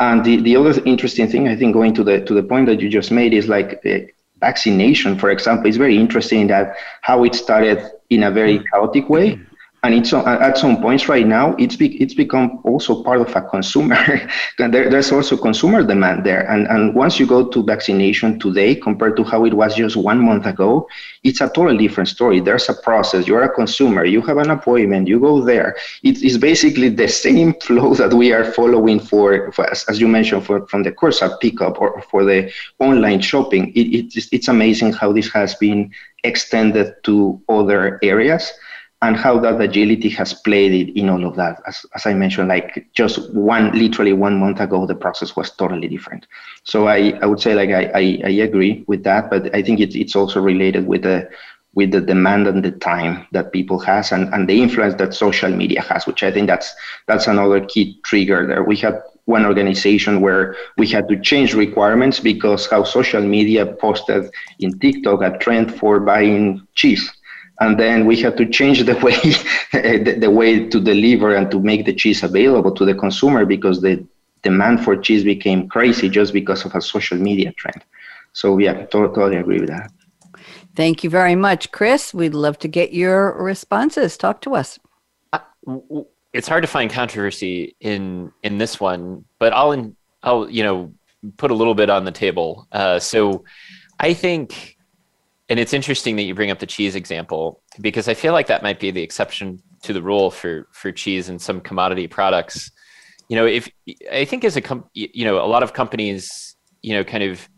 And 0.00 0.24
the, 0.24 0.36
the 0.46 0.56
other 0.56 0.74
interesting 0.84 1.28
thing 1.28 1.48
i 1.48 1.56
think 1.56 1.74
going 1.74 1.94
to 1.94 2.04
the 2.04 2.16
to 2.24 2.32
the 2.32 2.46
point 2.50 2.66
that 2.66 2.80
you 2.80 2.88
just 2.88 3.10
made 3.10 3.32
is 3.34 3.48
like 3.48 3.70
uh, 3.84 3.98
vaccination, 4.40 5.18
for 5.18 5.30
example, 5.30 5.68
is 5.68 5.76
very 5.76 5.96
interesting 5.96 6.46
that 6.48 6.76
how 7.02 7.24
it 7.24 7.34
started 7.34 7.82
in 8.10 8.22
a 8.22 8.30
very 8.30 8.58
mm-hmm. 8.58 8.64
chaotic 8.72 9.08
way 9.08 9.40
and 9.84 9.94
it's 9.94 10.12
at 10.12 10.58
some 10.58 10.80
points 10.82 11.08
right 11.08 11.26
now 11.26 11.54
it's 11.58 11.76
be, 11.76 11.96
it's 12.02 12.14
become 12.14 12.60
also 12.64 13.02
part 13.02 13.20
of 13.20 13.34
a 13.36 13.42
consumer 13.42 13.96
there, 14.58 14.90
there's 14.90 15.12
also 15.12 15.36
consumer 15.36 15.84
demand 15.84 16.24
there. 16.24 16.48
And 16.50 16.66
and 16.66 16.94
once 16.94 17.20
you 17.20 17.26
go 17.26 17.48
to 17.48 17.62
vaccination 17.62 18.38
today 18.38 18.74
compared 18.74 19.16
to 19.16 19.24
how 19.24 19.44
it 19.44 19.54
was 19.54 19.76
just 19.76 19.96
one 19.96 20.20
month 20.20 20.46
ago 20.46 20.88
it's 21.24 21.40
a 21.40 21.48
totally 21.48 21.76
different 21.76 22.08
story. 22.08 22.40
There's 22.40 22.68
a 22.68 22.74
process. 22.74 23.26
You're 23.26 23.42
a 23.42 23.52
consumer. 23.52 24.04
You 24.04 24.22
have 24.22 24.38
an 24.38 24.50
appointment. 24.50 25.08
You 25.08 25.20
go 25.20 25.42
there. 25.42 25.76
It 26.02 26.22
is 26.22 26.38
basically 26.38 26.88
the 26.88 27.08
same 27.08 27.54
flow 27.62 27.94
that 27.94 28.14
we 28.14 28.32
are 28.32 28.44
following 28.44 29.00
for, 29.00 29.52
for 29.52 29.68
as, 29.70 29.84
as, 29.88 30.00
you 30.00 30.08
mentioned 30.08 30.46
for, 30.46 30.66
from 30.68 30.84
the 30.84 30.92
curbside 30.92 31.38
pickup 31.40 31.80
or 31.80 32.00
for 32.02 32.24
the 32.24 32.50
online 32.78 33.20
shopping. 33.20 33.72
It, 33.74 34.14
it's, 34.16 34.28
it's 34.32 34.48
amazing 34.48 34.92
how 34.92 35.12
this 35.12 35.30
has 35.32 35.54
been 35.56 35.92
extended 36.24 36.94
to 37.04 37.40
other 37.48 37.98
areas 38.02 38.52
and 39.00 39.16
how 39.16 39.38
that 39.38 39.60
agility 39.60 40.08
has 40.08 40.34
played 40.34 40.96
in 40.96 41.08
all 41.08 41.24
of 41.24 41.36
that. 41.36 41.62
As, 41.66 41.86
as 41.94 42.04
I 42.04 42.14
mentioned, 42.14 42.48
like 42.48 42.88
just 42.94 43.32
one, 43.32 43.70
literally 43.78 44.12
one 44.12 44.38
month 44.40 44.60
ago, 44.60 44.86
the 44.86 44.94
process 44.94 45.36
was 45.36 45.52
totally 45.52 45.86
different. 45.86 46.26
So 46.64 46.88
I, 46.88 47.16
I 47.22 47.26
would 47.26 47.40
say 47.40 47.54
like 47.54 47.70
I, 47.70 47.84
I, 47.94 48.20
I 48.24 48.30
agree 48.30 48.84
with 48.88 49.04
that, 49.04 49.30
but 49.30 49.54
I 49.54 49.62
think 49.62 49.78
it's, 49.78 49.94
it's 49.94 50.16
also 50.16 50.40
related 50.40 50.86
with 50.88 51.02
the, 51.02 51.28
with 51.74 51.92
the 51.92 52.00
demand 52.00 52.48
and 52.48 52.64
the 52.64 52.72
time 52.72 53.24
that 53.30 53.52
people 53.52 53.78
has 53.78 54.10
and, 54.10 54.34
and 54.34 54.48
the 54.48 54.60
influence 54.60 54.96
that 54.96 55.14
social 55.14 55.50
media 55.50 55.80
has, 55.82 56.04
which 56.06 56.24
I 56.24 56.32
think 56.32 56.48
that's, 56.48 56.74
that's 57.06 57.28
another 57.28 57.64
key 57.66 58.00
trigger 58.02 58.48
there. 58.48 58.64
We 58.64 58.76
had 58.76 59.00
one 59.26 59.46
organization 59.46 60.20
where 60.20 60.56
we 60.76 60.88
had 60.88 61.08
to 61.08 61.20
change 61.20 61.54
requirements 61.54 62.18
because 62.18 62.66
how 62.66 62.82
social 62.82 63.22
media 63.22 63.64
posted 63.64 64.28
in 64.58 64.76
TikTok 64.80 65.22
a 65.22 65.38
trend 65.38 65.72
for 65.72 66.00
buying 66.00 66.66
cheese 66.74 67.12
and 67.60 67.78
then 67.78 68.06
we 68.06 68.16
had 68.16 68.36
to 68.36 68.46
change 68.46 68.82
the 68.84 68.94
way 69.02 69.98
the, 69.98 70.16
the, 70.18 70.30
way 70.30 70.68
to 70.68 70.80
deliver 70.80 71.34
and 71.34 71.50
to 71.50 71.60
make 71.60 71.84
the 71.84 71.92
cheese 71.92 72.22
available 72.22 72.72
to 72.72 72.84
the 72.84 72.94
consumer 72.94 73.44
because 73.44 73.80
the 73.80 74.04
demand 74.42 74.84
for 74.84 74.96
cheese 74.96 75.24
became 75.24 75.68
crazy 75.68 76.08
just 76.08 76.32
because 76.32 76.64
of 76.64 76.74
a 76.74 76.80
social 76.80 77.18
media 77.18 77.52
trend. 77.52 77.84
So 78.32 78.58
yeah 78.58 78.86
totally 78.86 79.36
agree 79.36 79.60
with 79.60 79.68
that. 79.68 79.90
Thank 80.76 81.02
you 81.02 81.10
very 81.10 81.34
much. 81.34 81.72
Chris 81.72 82.14
we'd 82.14 82.34
love 82.34 82.58
to 82.60 82.68
get 82.68 82.92
your 82.92 83.32
responses. 83.42 84.16
Talk 84.16 84.40
to 84.42 84.54
us. 84.54 84.78
Uh, 85.32 85.40
it's 86.32 86.48
hard 86.48 86.62
to 86.62 86.68
find 86.68 86.90
controversy 86.90 87.74
in 87.80 88.32
in 88.42 88.58
this 88.58 88.78
one 88.78 89.24
but 89.38 89.52
i'll 89.52 89.72
in, 89.72 89.96
i'll 90.22 90.48
you 90.48 90.62
know 90.62 90.92
put 91.36 91.50
a 91.50 91.54
little 91.54 91.74
bit 91.74 91.90
on 91.90 92.04
the 92.04 92.12
table. 92.12 92.68
Uh, 92.70 92.98
so 92.98 93.44
i 93.98 94.14
think 94.14 94.77
and 95.48 95.58
it's 95.58 95.72
interesting 95.72 96.16
that 96.16 96.22
you 96.22 96.34
bring 96.34 96.50
up 96.50 96.58
the 96.58 96.66
cheese 96.66 96.94
example 96.94 97.62
because 97.80 98.08
I 98.08 98.14
feel 98.14 98.32
like 98.32 98.48
that 98.48 98.62
might 98.62 98.78
be 98.78 98.90
the 98.90 99.02
exception 99.02 99.62
to 99.82 99.92
the 99.92 100.02
rule 100.02 100.30
for 100.30 100.68
for 100.72 100.92
cheese 100.92 101.28
and 101.28 101.40
some 101.40 101.60
commodity 101.60 102.06
products. 102.06 102.70
You 103.28 103.36
know, 103.36 103.46
if 103.46 103.68
I 104.12 104.24
think 104.24 104.44
as 104.44 104.56
a 104.56 104.60
com- 104.60 104.88
you 104.94 105.24
know, 105.24 105.42
a 105.42 105.46
lot 105.46 105.62
of 105.62 105.72
companies, 105.72 106.56
you 106.82 106.94
know, 106.94 107.04
kind 107.04 107.24
of 107.24 107.48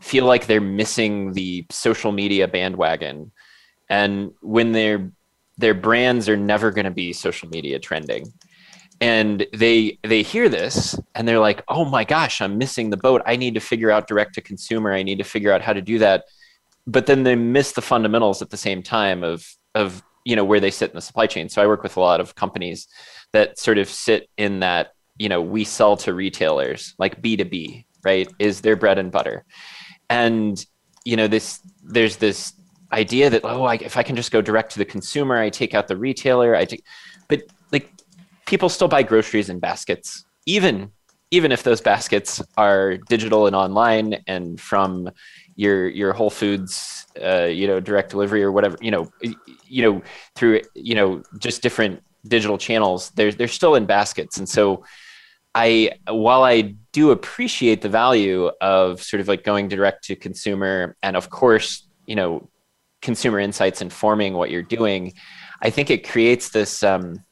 feel 0.00 0.24
like 0.24 0.46
they're 0.46 0.60
missing 0.60 1.32
the 1.32 1.66
social 1.70 2.12
media 2.12 2.46
bandwagon, 2.46 3.32
and 3.88 4.32
when 4.40 4.72
their 4.72 5.10
their 5.58 5.74
brands 5.74 6.28
are 6.28 6.36
never 6.36 6.70
going 6.70 6.84
to 6.84 6.90
be 6.90 7.12
social 7.12 7.48
media 7.48 7.78
trending, 7.80 8.32
and 9.00 9.46
they 9.52 9.98
they 10.04 10.22
hear 10.22 10.48
this 10.48 10.98
and 11.16 11.26
they're 11.26 11.40
like, 11.40 11.64
oh 11.68 11.84
my 11.84 12.04
gosh, 12.04 12.40
I'm 12.40 12.56
missing 12.56 12.90
the 12.90 12.96
boat. 12.96 13.22
I 13.26 13.34
need 13.34 13.54
to 13.54 13.60
figure 13.60 13.90
out 13.90 14.06
direct 14.06 14.34
to 14.34 14.40
consumer. 14.40 14.92
I 14.92 15.02
need 15.02 15.18
to 15.18 15.24
figure 15.24 15.52
out 15.52 15.62
how 15.62 15.72
to 15.72 15.82
do 15.82 15.98
that 15.98 16.24
but 16.86 17.06
then 17.06 17.24
they 17.24 17.34
miss 17.34 17.72
the 17.72 17.82
fundamentals 17.82 18.42
at 18.42 18.50
the 18.50 18.56
same 18.56 18.82
time 18.82 19.24
of 19.24 19.46
of 19.74 20.02
you 20.24 20.34
know 20.36 20.44
where 20.44 20.60
they 20.60 20.70
sit 20.70 20.90
in 20.90 20.96
the 20.96 21.00
supply 21.02 21.26
chain. 21.26 21.48
So 21.48 21.62
i 21.62 21.66
work 21.66 21.82
with 21.82 21.96
a 21.96 22.00
lot 22.00 22.20
of 22.20 22.34
companies 22.34 22.88
that 23.32 23.58
sort 23.58 23.78
of 23.78 23.88
sit 23.88 24.28
in 24.36 24.60
that 24.60 24.92
you 25.18 25.28
know 25.28 25.40
we 25.40 25.64
sell 25.64 25.96
to 25.98 26.14
retailers 26.14 26.94
like 26.98 27.22
b2b 27.22 27.84
right 28.04 28.28
is 28.38 28.60
their 28.60 28.76
bread 28.76 28.98
and 28.98 29.10
butter. 29.10 29.44
And 30.08 30.64
you 31.04 31.16
know 31.16 31.28
this 31.28 31.60
there's 31.82 32.16
this 32.16 32.52
idea 32.92 33.30
that 33.30 33.42
oh 33.44 33.64
I, 33.64 33.74
if 33.76 33.96
i 33.96 34.02
can 34.02 34.14
just 34.14 34.30
go 34.30 34.40
direct 34.40 34.72
to 34.72 34.78
the 34.78 34.84
consumer 34.84 35.38
i 35.38 35.50
take 35.50 35.74
out 35.74 35.88
the 35.88 35.96
retailer 35.96 36.54
i 36.54 36.64
take 36.64 36.84
but 37.28 37.42
like 37.72 37.90
people 38.46 38.68
still 38.68 38.88
buy 38.88 39.02
groceries 39.02 39.48
in 39.48 39.58
baskets 39.58 40.24
even 40.46 40.90
even 41.30 41.50
if 41.50 41.62
those 41.64 41.80
baskets 41.80 42.40
are 42.56 42.96
digital 43.08 43.46
and 43.46 43.56
online 43.56 44.22
and 44.26 44.60
from 44.60 45.10
your 45.56 45.88
your 45.88 46.12
Whole 46.12 46.30
Foods, 46.30 47.06
uh, 47.22 47.44
you 47.44 47.66
know, 47.66 47.80
direct 47.80 48.10
delivery 48.10 48.42
or 48.42 48.52
whatever, 48.52 48.76
you 48.80 48.90
know, 48.90 49.10
you 49.66 49.82
know, 49.82 50.02
through 50.34 50.60
you 50.74 50.94
know 50.94 51.22
just 51.38 51.62
different 51.62 52.02
digital 52.28 52.58
channels, 52.58 53.10
they're 53.10 53.32
they're 53.32 53.48
still 53.48 53.74
in 53.74 53.86
baskets, 53.86 54.36
and 54.38 54.48
so 54.48 54.84
I 55.54 55.92
while 56.08 56.44
I 56.44 56.74
do 56.92 57.10
appreciate 57.10 57.80
the 57.80 57.88
value 57.88 58.50
of 58.60 59.02
sort 59.02 59.20
of 59.20 59.28
like 59.28 59.42
going 59.42 59.68
direct 59.68 60.04
to 60.04 60.16
consumer, 60.16 60.96
and 61.02 61.16
of 61.16 61.30
course, 61.30 61.88
you 62.06 62.14
know, 62.14 62.50
consumer 63.00 63.40
insights 63.40 63.80
informing 63.80 64.34
what 64.34 64.50
you're 64.50 64.62
doing, 64.62 65.14
I 65.62 65.70
think 65.70 65.90
it 65.90 66.06
creates 66.06 66.50
this 66.50 66.82
um, 66.82 67.24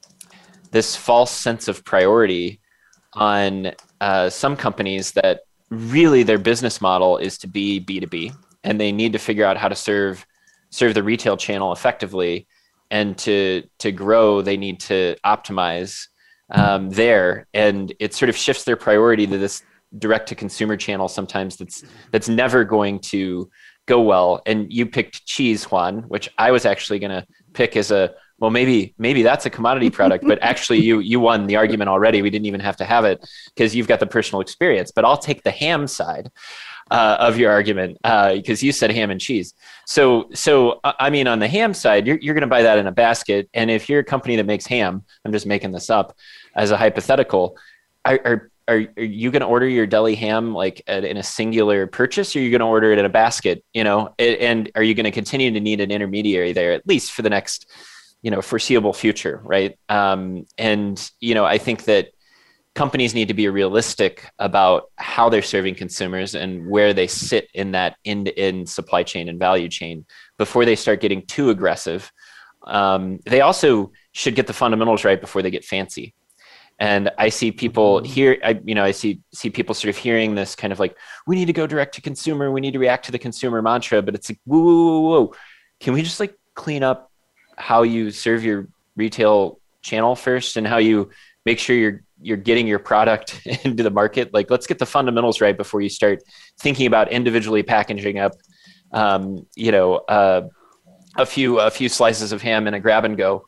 this 0.70 0.96
false 0.96 1.30
sense 1.30 1.68
of 1.68 1.84
priority 1.84 2.60
on 3.12 3.72
uh, 4.00 4.30
some 4.30 4.56
companies 4.56 5.12
that 5.12 5.40
really 5.70 6.22
their 6.22 6.38
business 6.38 6.80
model 6.80 7.16
is 7.18 7.38
to 7.38 7.46
be 7.46 7.80
B2B 7.80 8.34
and 8.62 8.80
they 8.80 8.92
need 8.92 9.12
to 9.12 9.18
figure 9.18 9.44
out 9.44 9.56
how 9.56 9.68
to 9.68 9.74
serve 9.74 10.26
serve 10.70 10.94
the 10.94 11.02
retail 11.02 11.36
channel 11.36 11.72
effectively. 11.72 12.46
And 12.90 13.16
to 13.18 13.62
to 13.78 13.92
grow 13.92 14.42
they 14.42 14.56
need 14.56 14.80
to 14.80 15.16
optimize 15.24 16.08
um, 16.50 16.90
there. 16.90 17.46
And 17.54 17.92
it 17.98 18.14
sort 18.14 18.28
of 18.28 18.36
shifts 18.36 18.64
their 18.64 18.76
priority 18.76 19.26
to 19.26 19.38
this 19.38 19.62
direct 19.98 20.28
to 20.28 20.34
consumer 20.34 20.76
channel 20.76 21.08
sometimes 21.08 21.56
that's 21.56 21.84
that's 22.10 22.28
never 22.28 22.64
going 22.64 22.98
to 22.98 23.50
go 23.86 24.00
well. 24.00 24.42
And 24.46 24.72
you 24.72 24.86
picked 24.86 25.26
cheese 25.26 25.64
juan 25.64 26.02
which 26.08 26.28
i 26.38 26.50
was 26.50 26.66
actually 26.66 26.98
going 26.98 27.10
to 27.10 27.26
pick 27.52 27.76
as 27.76 27.90
a 27.90 28.14
well 28.38 28.50
maybe 28.50 28.94
maybe 28.98 29.22
that's 29.22 29.46
a 29.46 29.50
commodity 29.50 29.90
product 29.90 30.24
but 30.26 30.38
actually 30.42 30.80
you 30.80 30.98
you 30.98 31.20
won 31.20 31.46
the 31.46 31.56
argument 31.56 31.88
already. 31.88 32.22
We 32.22 32.30
didn't 32.30 32.46
even 32.46 32.60
have 32.60 32.76
to 32.78 32.84
have 32.84 33.04
it 33.04 33.24
because 33.54 33.74
you've 33.74 33.88
got 33.88 34.00
the 34.00 34.06
personal 34.06 34.40
experience 34.40 34.90
but 34.90 35.04
i'll 35.04 35.18
take 35.18 35.42
the 35.42 35.50
ham 35.50 35.86
side 35.86 36.30
uh, 36.90 37.16
of 37.18 37.38
your 37.38 37.50
argument 37.50 37.96
because 38.02 38.62
uh, 38.62 38.66
you 38.66 38.70
said 38.70 38.90
ham 38.90 39.10
and 39.10 39.20
cheese. 39.20 39.54
So 39.86 40.28
so 40.34 40.80
i 40.84 41.10
mean 41.10 41.26
on 41.26 41.38
the 41.38 41.48
ham 41.48 41.74
side 41.74 42.06
you're, 42.06 42.18
you're 42.18 42.34
going 42.34 42.42
to 42.42 42.46
buy 42.46 42.62
that 42.62 42.78
in 42.78 42.86
a 42.86 42.92
basket 42.92 43.48
and 43.54 43.70
if 43.70 43.88
you're 43.88 44.00
a 44.00 44.04
company 44.04 44.36
that 44.36 44.46
makes 44.46 44.66
ham 44.66 45.04
i'm 45.24 45.32
just 45.32 45.46
making 45.46 45.72
this 45.72 45.90
up 45.90 46.16
as 46.54 46.70
a 46.70 46.76
hypothetical 46.76 47.56
are, 48.04 48.20
are 48.24 48.50
are, 48.66 48.78
you 48.96 49.30
going 49.30 49.40
to 49.40 49.46
order 49.46 49.68
your 49.68 49.86
deli 49.86 50.14
ham 50.14 50.54
like 50.54 50.80
in 50.88 51.16
a 51.18 51.22
singular 51.22 51.86
purchase 51.86 52.34
or 52.34 52.38
are 52.38 52.42
you 52.42 52.50
going 52.50 52.60
to 52.60 52.66
order 52.66 52.92
it 52.92 52.98
in 52.98 53.04
a 53.04 53.10
basket 53.10 53.62
you 53.74 53.84
know? 53.84 54.14
And 54.18 54.70
are 54.74 54.82
you 54.82 54.94
going 54.94 55.04
to 55.04 55.10
continue 55.10 55.50
to 55.50 55.60
need 55.60 55.80
an 55.80 55.90
intermediary 55.90 56.52
there 56.52 56.72
at 56.72 56.86
least 56.86 57.12
for 57.12 57.22
the 57.22 57.30
next 57.30 57.70
you 58.24 58.30
know 58.30 58.40
foreseeable 58.40 58.94
future 58.94 59.40
right 59.44 59.78
um, 59.90 60.46
and 60.58 61.10
you 61.20 61.34
know 61.34 61.44
i 61.44 61.58
think 61.58 61.84
that 61.84 62.08
companies 62.74 63.14
need 63.14 63.28
to 63.28 63.34
be 63.34 63.48
realistic 63.48 64.28
about 64.40 64.90
how 64.96 65.28
they're 65.28 65.42
serving 65.42 65.76
consumers 65.76 66.34
and 66.34 66.66
where 66.68 66.92
they 66.92 67.06
sit 67.06 67.48
in 67.54 67.70
that 67.70 67.96
end-to-end 68.04 68.68
supply 68.68 69.04
chain 69.04 69.28
and 69.28 69.38
value 69.38 69.68
chain 69.68 70.04
before 70.38 70.64
they 70.64 70.74
start 70.74 71.00
getting 71.00 71.24
too 71.26 71.50
aggressive 71.50 72.10
um, 72.66 73.20
they 73.26 73.42
also 73.42 73.92
should 74.12 74.34
get 74.34 74.46
the 74.46 74.54
fundamentals 74.54 75.04
right 75.04 75.20
before 75.20 75.42
they 75.42 75.50
get 75.50 75.64
fancy 75.64 76.14
and 76.78 77.10
i 77.18 77.28
see 77.28 77.52
people 77.52 78.00
mm-hmm. 78.00 78.06
here 78.06 78.38
I, 78.42 78.58
you 78.64 78.74
know 78.74 78.84
i 78.84 78.90
see 78.90 79.20
see 79.34 79.50
people 79.50 79.74
sort 79.74 79.90
of 79.90 79.98
hearing 79.98 80.34
this 80.34 80.56
kind 80.56 80.72
of 80.72 80.80
like 80.80 80.96
we 81.26 81.36
need 81.36 81.44
to 81.44 81.52
go 81.52 81.66
direct 81.66 81.94
to 81.96 82.00
consumer 82.00 82.50
we 82.50 82.62
need 82.62 82.72
to 82.72 82.78
react 82.78 83.04
to 83.04 83.12
the 83.12 83.18
consumer 83.18 83.60
mantra 83.60 84.00
but 84.00 84.14
it's 84.14 84.30
like 84.30 84.40
whoa 84.44 84.58
whoa 84.60 85.00
whoa, 85.00 85.00
whoa. 85.00 85.34
can 85.78 85.92
we 85.92 86.02
just 86.02 86.18
like 86.18 86.34
clean 86.54 86.82
up 86.82 87.10
how 87.56 87.82
you 87.82 88.10
serve 88.10 88.44
your 88.44 88.68
retail 88.96 89.58
channel 89.82 90.16
first 90.16 90.56
and 90.56 90.66
how 90.66 90.78
you 90.78 91.10
make 91.44 91.58
sure 91.58 91.76
you're 91.76 92.02
you're 92.20 92.36
getting 92.38 92.66
your 92.66 92.78
product 92.78 93.40
into 93.64 93.82
the 93.82 93.90
market. 93.90 94.32
Like 94.32 94.50
let's 94.50 94.66
get 94.66 94.78
the 94.78 94.86
fundamentals 94.86 95.40
right 95.40 95.56
before 95.56 95.80
you 95.80 95.88
start 95.88 96.22
thinking 96.58 96.86
about 96.86 97.12
individually 97.12 97.62
packaging 97.62 98.18
up 98.18 98.32
um, 98.92 99.46
you 99.54 99.72
know 99.72 99.96
uh, 99.96 100.48
a 101.16 101.26
few 101.26 101.60
a 101.60 101.70
few 101.70 101.88
slices 101.88 102.32
of 102.32 102.42
ham 102.42 102.66
in 102.66 102.74
a 102.74 102.80
grab 102.80 103.04
and 103.04 103.16
go 103.16 103.46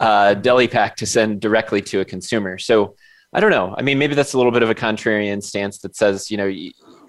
uh, 0.00 0.34
deli 0.34 0.68
pack 0.68 0.96
to 0.96 1.06
send 1.06 1.40
directly 1.40 1.80
to 1.80 2.00
a 2.00 2.04
consumer. 2.04 2.58
So 2.58 2.96
i 3.32 3.40
don't 3.40 3.50
know. 3.50 3.74
I 3.76 3.82
mean 3.82 3.98
maybe 3.98 4.14
that's 4.14 4.34
a 4.34 4.36
little 4.36 4.52
bit 4.52 4.62
of 4.62 4.70
a 4.70 4.74
contrarian 4.74 5.42
stance 5.42 5.78
that 5.78 5.96
says 5.96 6.30
you 6.30 6.36
know 6.36 6.52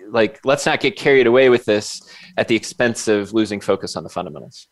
like 0.10 0.40
let's 0.46 0.66
not 0.66 0.80
get 0.80 0.96
carried 0.96 1.28
away 1.28 1.50
with 1.50 1.66
this 1.66 2.02
at 2.38 2.48
the 2.48 2.56
expense 2.56 3.08
of 3.08 3.34
losing 3.34 3.60
focus 3.60 3.96
on 3.96 4.04
the 4.04 4.10
fundamentals 4.10 4.68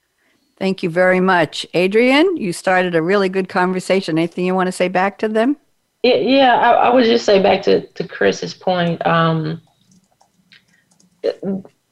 Thank 0.58 0.84
you 0.84 0.90
very 0.90 1.20
much. 1.20 1.66
Adrienne, 1.76 2.38
you 2.38 2.54
started 2.54 2.96
a 2.96 3.02
really 3.02 3.28
good 3.28 3.50
conversation. 3.50 4.18
Anything 4.18 4.46
you 4.46 4.56
want 4.56 4.68
to 4.68 4.72
say 4.72 4.88
back 4.88 5.18
to 5.20 5.28
them? 5.28 5.58
Yeah, 6.04 6.56
I, 6.56 6.72
I 6.72 6.94
would 6.94 7.06
just 7.06 7.26
say 7.26 7.42
back 7.42 7.62
to, 7.64 7.86
to 7.88 8.08
Chris's 8.08 8.54
point. 8.54 9.06
Um, 9.06 9.62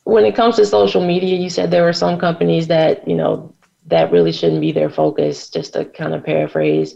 when 0.04 0.26
it 0.26 0.36
comes 0.36 0.56
to 0.58 0.66
social 0.66 1.06
media, 1.06 1.38
you 1.38 1.50
said 1.50 1.72
there 1.72 1.84
were 1.84 1.94
some 1.94 2.20
companies 2.20 2.68
that, 2.68 3.08
you 3.08 3.16
know, 3.16 3.54
that 3.88 4.12
really 4.12 4.32
shouldn't 4.32 4.62
be 4.62 4.72
their 4.72 4.90
focus, 4.90 5.50
just 5.50 5.74
to 5.74 5.86
kind 5.86 6.14
of 6.14 6.24
paraphrase. 6.24 6.96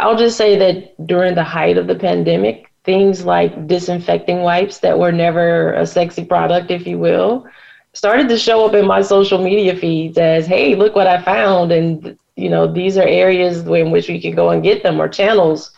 I'll 0.00 0.16
just 0.16 0.36
say 0.36 0.56
that 0.58 1.06
during 1.06 1.34
the 1.34 1.44
height 1.44 1.78
of 1.78 1.86
the 1.86 1.94
pandemic, 1.94 2.70
things 2.84 3.24
like 3.24 3.66
disinfecting 3.66 4.40
wipes 4.40 4.78
that 4.78 4.98
were 4.98 5.12
never 5.12 5.72
a 5.74 5.86
sexy 5.86 6.24
product, 6.24 6.70
if 6.70 6.86
you 6.86 6.98
will, 6.98 7.46
started 7.94 8.28
to 8.28 8.38
show 8.38 8.66
up 8.66 8.74
in 8.74 8.86
my 8.86 9.02
social 9.02 9.42
media 9.42 9.76
feeds 9.76 10.16
as, 10.18 10.46
hey, 10.46 10.74
look 10.74 10.94
what 10.94 11.06
I 11.06 11.22
found. 11.22 11.72
And, 11.72 12.18
you 12.36 12.48
know, 12.48 12.66
these 12.66 12.96
are 12.96 13.06
areas 13.06 13.58
in 13.58 13.90
which 13.90 14.08
you 14.08 14.20
can 14.20 14.34
go 14.34 14.50
and 14.50 14.62
get 14.62 14.82
them 14.82 15.00
or 15.00 15.08
channels 15.08 15.72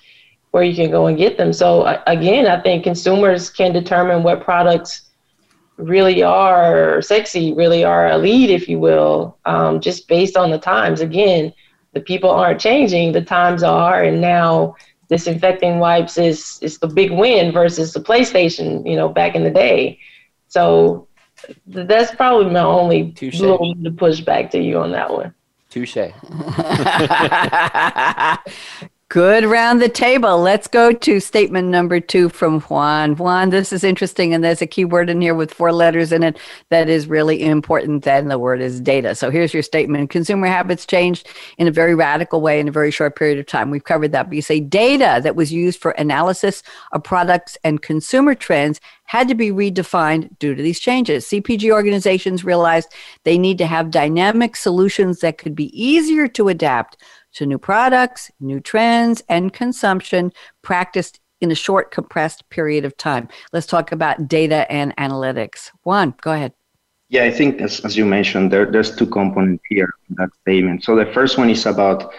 where 0.52 0.62
you 0.62 0.74
can 0.74 0.90
go 0.90 1.06
and 1.06 1.18
get 1.18 1.36
them. 1.36 1.52
So 1.52 2.00
again, 2.06 2.46
I 2.46 2.60
think 2.60 2.84
consumers 2.84 3.50
can 3.50 3.72
determine 3.72 4.22
what 4.22 4.44
products 4.44 5.10
really 5.76 6.22
are 6.22 7.02
sexy, 7.02 7.52
really 7.52 7.82
are 7.84 8.08
a 8.08 8.18
lead, 8.18 8.50
if 8.50 8.68
you 8.68 8.78
will, 8.78 9.36
um, 9.46 9.80
just 9.80 10.06
based 10.06 10.36
on 10.36 10.52
the 10.52 10.58
times. 10.58 11.00
Again, 11.00 11.52
the 11.92 12.00
people 12.00 12.30
aren't 12.30 12.60
changing, 12.60 13.10
the 13.10 13.22
times 13.22 13.64
are, 13.64 14.04
and 14.04 14.20
now 14.20 14.76
disinfecting 15.08 15.80
wipes 15.80 16.16
is 16.18 16.58
is 16.62 16.78
the 16.78 16.86
big 16.86 17.10
win 17.10 17.52
versus 17.52 17.92
the 17.92 18.00
PlayStation, 18.00 18.88
you 18.88 18.96
know, 18.96 19.08
back 19.08 19.34
in 19.34 19.42
the 19.42 19.50
day. 19.50 19.98
So 20.46 21.08
that's 21.66 22.14
probably 22.14 22.52
my 22.52 22.60
only 22.60 23.12
Touché. 23.12 23.40
little 23.40 23.74
to 23.74 23.90
push 23.90 24.20
back 24.20 24.50
to 24.52 24.58
you 24.58 24.78
on 24.78 24.92
that 24.92 25.10
one. 25.10 25.34
Touche. 25.70 25.96
Good 29.10 29.44
round 29.44 29.82
the 29.82 29.88
table. 29.90 30.38
Let's 30.38 30.66
go 30.66 30.90
to 30.90 31.20
statement 31.20 31.68
number 31.68 32.00
two 32.00 32.30
from 32.30 32.60
Juan. 32.62 33.14
Juan, 33.16 33.50
this 33.50 33.70
is 33.70 33.84
interesting, 33.84 34.32
and 34.32 34.42
there's 34.42 34.62
a 34.62 34.66
key 34.66 34.86
word 34.86 35.10
in 35.10 35.20
here 35.20 35.34
with 35.34 35.52
four 35.52 35.72
letters 35.72 36.10
in 36.10 36.22
it 36.22 36.38
that 36.70 36.88
is 36.88 37.06
really 37.06 37.42
important, 37.42 38.06
and 38.06 38.30
the 38.30 38.38
word 38.38 38.62
is 38.62 38.80
data. 38.80 39.14
So 39.14 39.30
here's 39.30 39.52
your 39.52 39.62
statement 39.62 40.08
Consumer 40.08 40.46
habits 40.46 40.86
changed 40.86 41.28
in 41.58 41.68
a 41.68 41.70
very 41.70 41.94
radical 41.94 42.40
way 42.40 42.58
in 42.58 42.66
a 42.66 42.72
very 42.72 42.90
short 42.90 43.14
period 43.14 43.38
of 43.38 43.46
time. 43.46 43.70
We've 43.70 43.84
covered 43.84 44.12
that, 44.12 44.28
but 44.28 44.36
you 44.36 44.42
say 44.42 44.58
data 44.58 45.20
that 45.22 45.36
was 45.36 45.52
used 45.52 45.80
for 45.80 45.90
analysis 45.92 46.62
of 46.92 47.04
products 47.04 47.58
and 47.62 47.82
consumer 47.82 48.34
trends 48.34 48.80
had 49.04 49.28
to 49.28 49.34
be 49.34 49.50
redefined 49.50 50.36
due 50.38 50.54
to 50.54 50.62
these 50.62 50.80
changes. 50.80 51.26
CPG 51.26 51.70
organizations 51.70 52.42
realized 52.42 52.88
they 53.24 53.36
need 53.36 53.58
to 53.58 53.66
have 53.66 53.90
dynamic 53.90 54.56
solutions 54.56 55.20
that 55.20 55.36
could 55.36 55.54
be 55.54 55.70
easier 55.78 56.26
to 56.28 56.48
adapt 56.48 56.96
to 57.34 57.46
new 57.46 57.58
products, 57.58 58.30
new 58.40 58.60
trends, 58.60 59.22
and 59.28 59.52
consumption 59.52 60.32
practiced 60.62 61.20
in 61.40 61.50
a 61.50 61.54
short, 61.54 61.90
compressed 61.90 62.48
period 62.48 62.84
of 62.84 62.96
time. 62.96 63.28
Let's 63.52 63.66
talk 63.66 63.92
about 63.92 64.28
data 64.28 64.70
and 64.72 64.96
analytics. 64.96 65.70
Juan, 65.84 66.14
go 66.20 66.32
ahead. 66.32 66.52
Yeah, 67.10 67.24
I 67.24 67.30
think 67.30 67.60
as, 67.60 67.80
as 67.80 67.96
you 67.96 68.06
mentioned, 68.06 68.50
there, 68.50 68.70
there's 68.70 68.96
two 68.96 69.06
components 69.06 69.62
here 69.68 69.90
that 70.10 70.30
statement. 70.40 70.84
So 70.84 70.96
the 70.96 71.06
first 71.06 71.36
one 71.38 71.50
is 71.50 71.66
about 71.66 72.12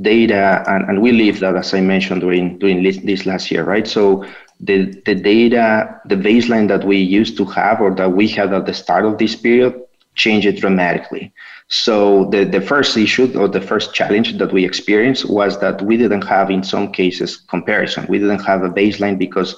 data, 0.00 0.64
and, 0.66 0.88
and 0.88 1.02
we 1.02 1.12
live 1.12 1.40
that, 1.40 1.56
as 1.56 1.74
I 1.74 1.80
mentioned 1.80 2.22
during 2.22 2.58
during 2.58 2.82
this 2.82 3.26
last 3.26 3.50
year, 3.50 3.64
right? 3.64 3.86
So 3.86 4.24
the 4.58 5.00
the 5.04 5.14
data, 5.14 6.00
the 6.06 6.16
baseline 6.16 6.68
that 6.68 6.84
we 6.84 6.96
used 6.96 7.36
to 7.36 7.44
have 7.44 7.80
or 7.80 7.94
that 7.94 8.12
we 8.12 8.28
had 8.28 8.52
at 8.52 8.66
the 8.66 8.74
start 8.74 9.04
of 9.04 9.18
this 9.18 9.36
period 9.36 9.74
changed 10.14 10.56
dramatically. 10.60 11.32
So 11.70 12.24
the, 12.26 12.44
the 12.44 12.60
first 12.60 12.96
issue 12.96 13.32
or 13.38 13.46
the 13.46 13.60
first 13.60 13.94
challenge 13.94 14.36
that 14.38 14.52
we 14.52 14.64
experienced 14.64 15.30
was 15.30 15.60
that 15.60 15.80
we 15.80 15.96
didn't 15.96 16.26
have, 16.26 16.50
in 16.50 16.64
some 16.64 16.90
cases, 16.90 17.36
comparison. 17.36 18.06
We 18.08 18.18
didn't 18.18 18.44
have 18.44 18.64
a 18.64 18.68
baseline 18.68 19.16
because 19.16 19.54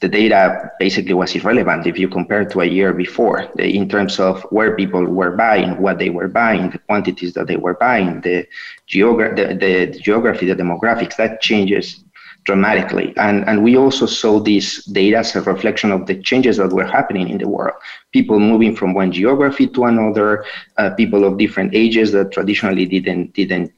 the 0.00 0.08
data 0.08 0.72
basically 0.80 1.14
was 1.14 1.32
irrelevant 1.36 1.86
if 1.86 1.96
you 1.96 2.08
compare 2.08 2.44
to 2.44 2.62
a 2.62 2.64
year 2.64 2.92
before 2.92 3.42
eh, 3.60 3.66
in 3.66 3.88
terms 3.88 4.18
of 4.18 4.42
where 4.50 4.74
people 4.74 5.04
were 5.04 5.36
buying, 5.36 5.80
what 5.80 6.00
they 6.00 6.10
were 6.10 6.26
buying, 6.26 6.70
the 6.70 6.78
quantities 6.78 7.32
that 7.34 7.46
they 7.46 7.56
were 7.56 7.74
buying, 7.74 8.20
the, 8.22 8.44
geogra- 8.88 9.36
the, 9.36 9.54
the 9.54 9.98
geography, 10.00 10.46
the 10.46 10.56
demographics, 10.56 11.14
that 11.14 11.40
changes 11.40 12.02
dramatically. 12.44 13.14
And, 13.16 13.48
and 13.48 13.62
we 13.62 13.76
also 13.76 14.06
saw 14.06 14.40
this 14.40 14.84
data 14.86 15.18
as 15.18 15.36
a 15.36 15.42
reflection 15.42 15.92
of 15.92 16.06
the 16.06 16.20
changes 16.22 16.56
that 16.56 16.72
were 16.72 16.86
happening 16.86 17.28
in 17.28 17.38
the 17.38 17.48
world. 17.48 17.74
People 18.12 18.40
moving 18.40 18.74
from 18.74 18.94
one 18.94 19.12
geography 19.12 19.66
to 19.68 19.84
another, 19.84 20.44
uh, 20.76 20.90
people 20.90 21.24
of 21.24 21.38
different 21.38 21.74
ages 21.74 22.12
that 22.12 22.32
traditionally 22.32 22.86
didn't 22.86 23.34
didn't 23.34 23.72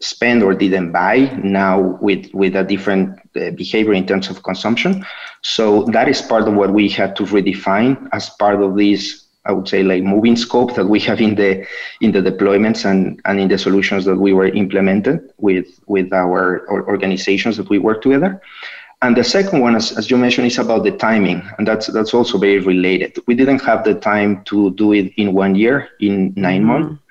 spend 0.00 0.42
or 0.42 0.54
didn't 0.54 0.92
buy 0.92 1.16
now 1.42 1.80
with 2.00 2.32
with 2.34 2.56
a 2.56 2.64
different 2.64 3.18
uh, 3.36 3.50
behavior 3.50 3.94
in 3.94 4.06
terms 4.06 4.28
of 4.28 4.42
consumption. 4.42 5.04
So 5.42 5.84
that 5.84 6.08
is 6.08 6.20
part 6.20 6.48
of 6.48 6.54
what 6.54 6.72
we 6.72 6.88
had 6.88 7.16
to 7.16 7.24
redefine 7.24 8.08
as 8.12 8.30
part 8.30 8.60
of 8.60 8.76
this 8.76 9.23
I 9.46 9.52
would 9.52 9.68
say 9.68 9.82
like 9.82 10.02
moving 10.02 10.36
scope 10.36 10.74
that 10.74 10.86
we 10.86 11.00
have 11.00 11.20
in 11.20 11.34
the 11.34 11.66
in 12.00 12.12
the 12.12 12.22
deployments 12.22 12.84
and, 12.84 13.20
and 13.24 13.40
in 13.40 13.48
the 13.48 13.58
solutions 13.58 14.04
that 14.06 14.16
we 14.16 14.32
were 14.32 14.48
implemented 14.48 15.32
with 15.38 15.80
with 15.86 16.12
our 16.12 16.66
organizations 16.68 17.56
that 17.58 17.68
we 17.68 17.78
work 17.78 18.02
together. 18.02 18.40
And 19.02 19.14
the 19.14 19.24
second 19.24 19.60
one, 19.60 19.76
as, 19.76 19.92
as 19.98 20.10
you 20.10 20.16
mentioned, 20.16 20.46
is 20.46 20.56
about 20.56 20.84
the 20.84 20.92
timing, 20.92 21.42
and 21.58 21.68
that's 21.68 21.88
that's 21.88 22.14
also 22.14 22.38
very 22.38 22.60
related. 22.60 23.18
We 23.26 23.34
didn't 23.34 23.62
have 23.62 23.84
the 23.84 23.94
time 23.96 24.42
to 24.44 24.70
do 24.70 24.94
it 24.94 25.12
in 25.18 25.34
one 25.34 25.54
year, 25.54 25.90
in 26.00 26.32
9 26.36 26.60
mm-hmm. 26.60 26.66
months, 26.66 27.02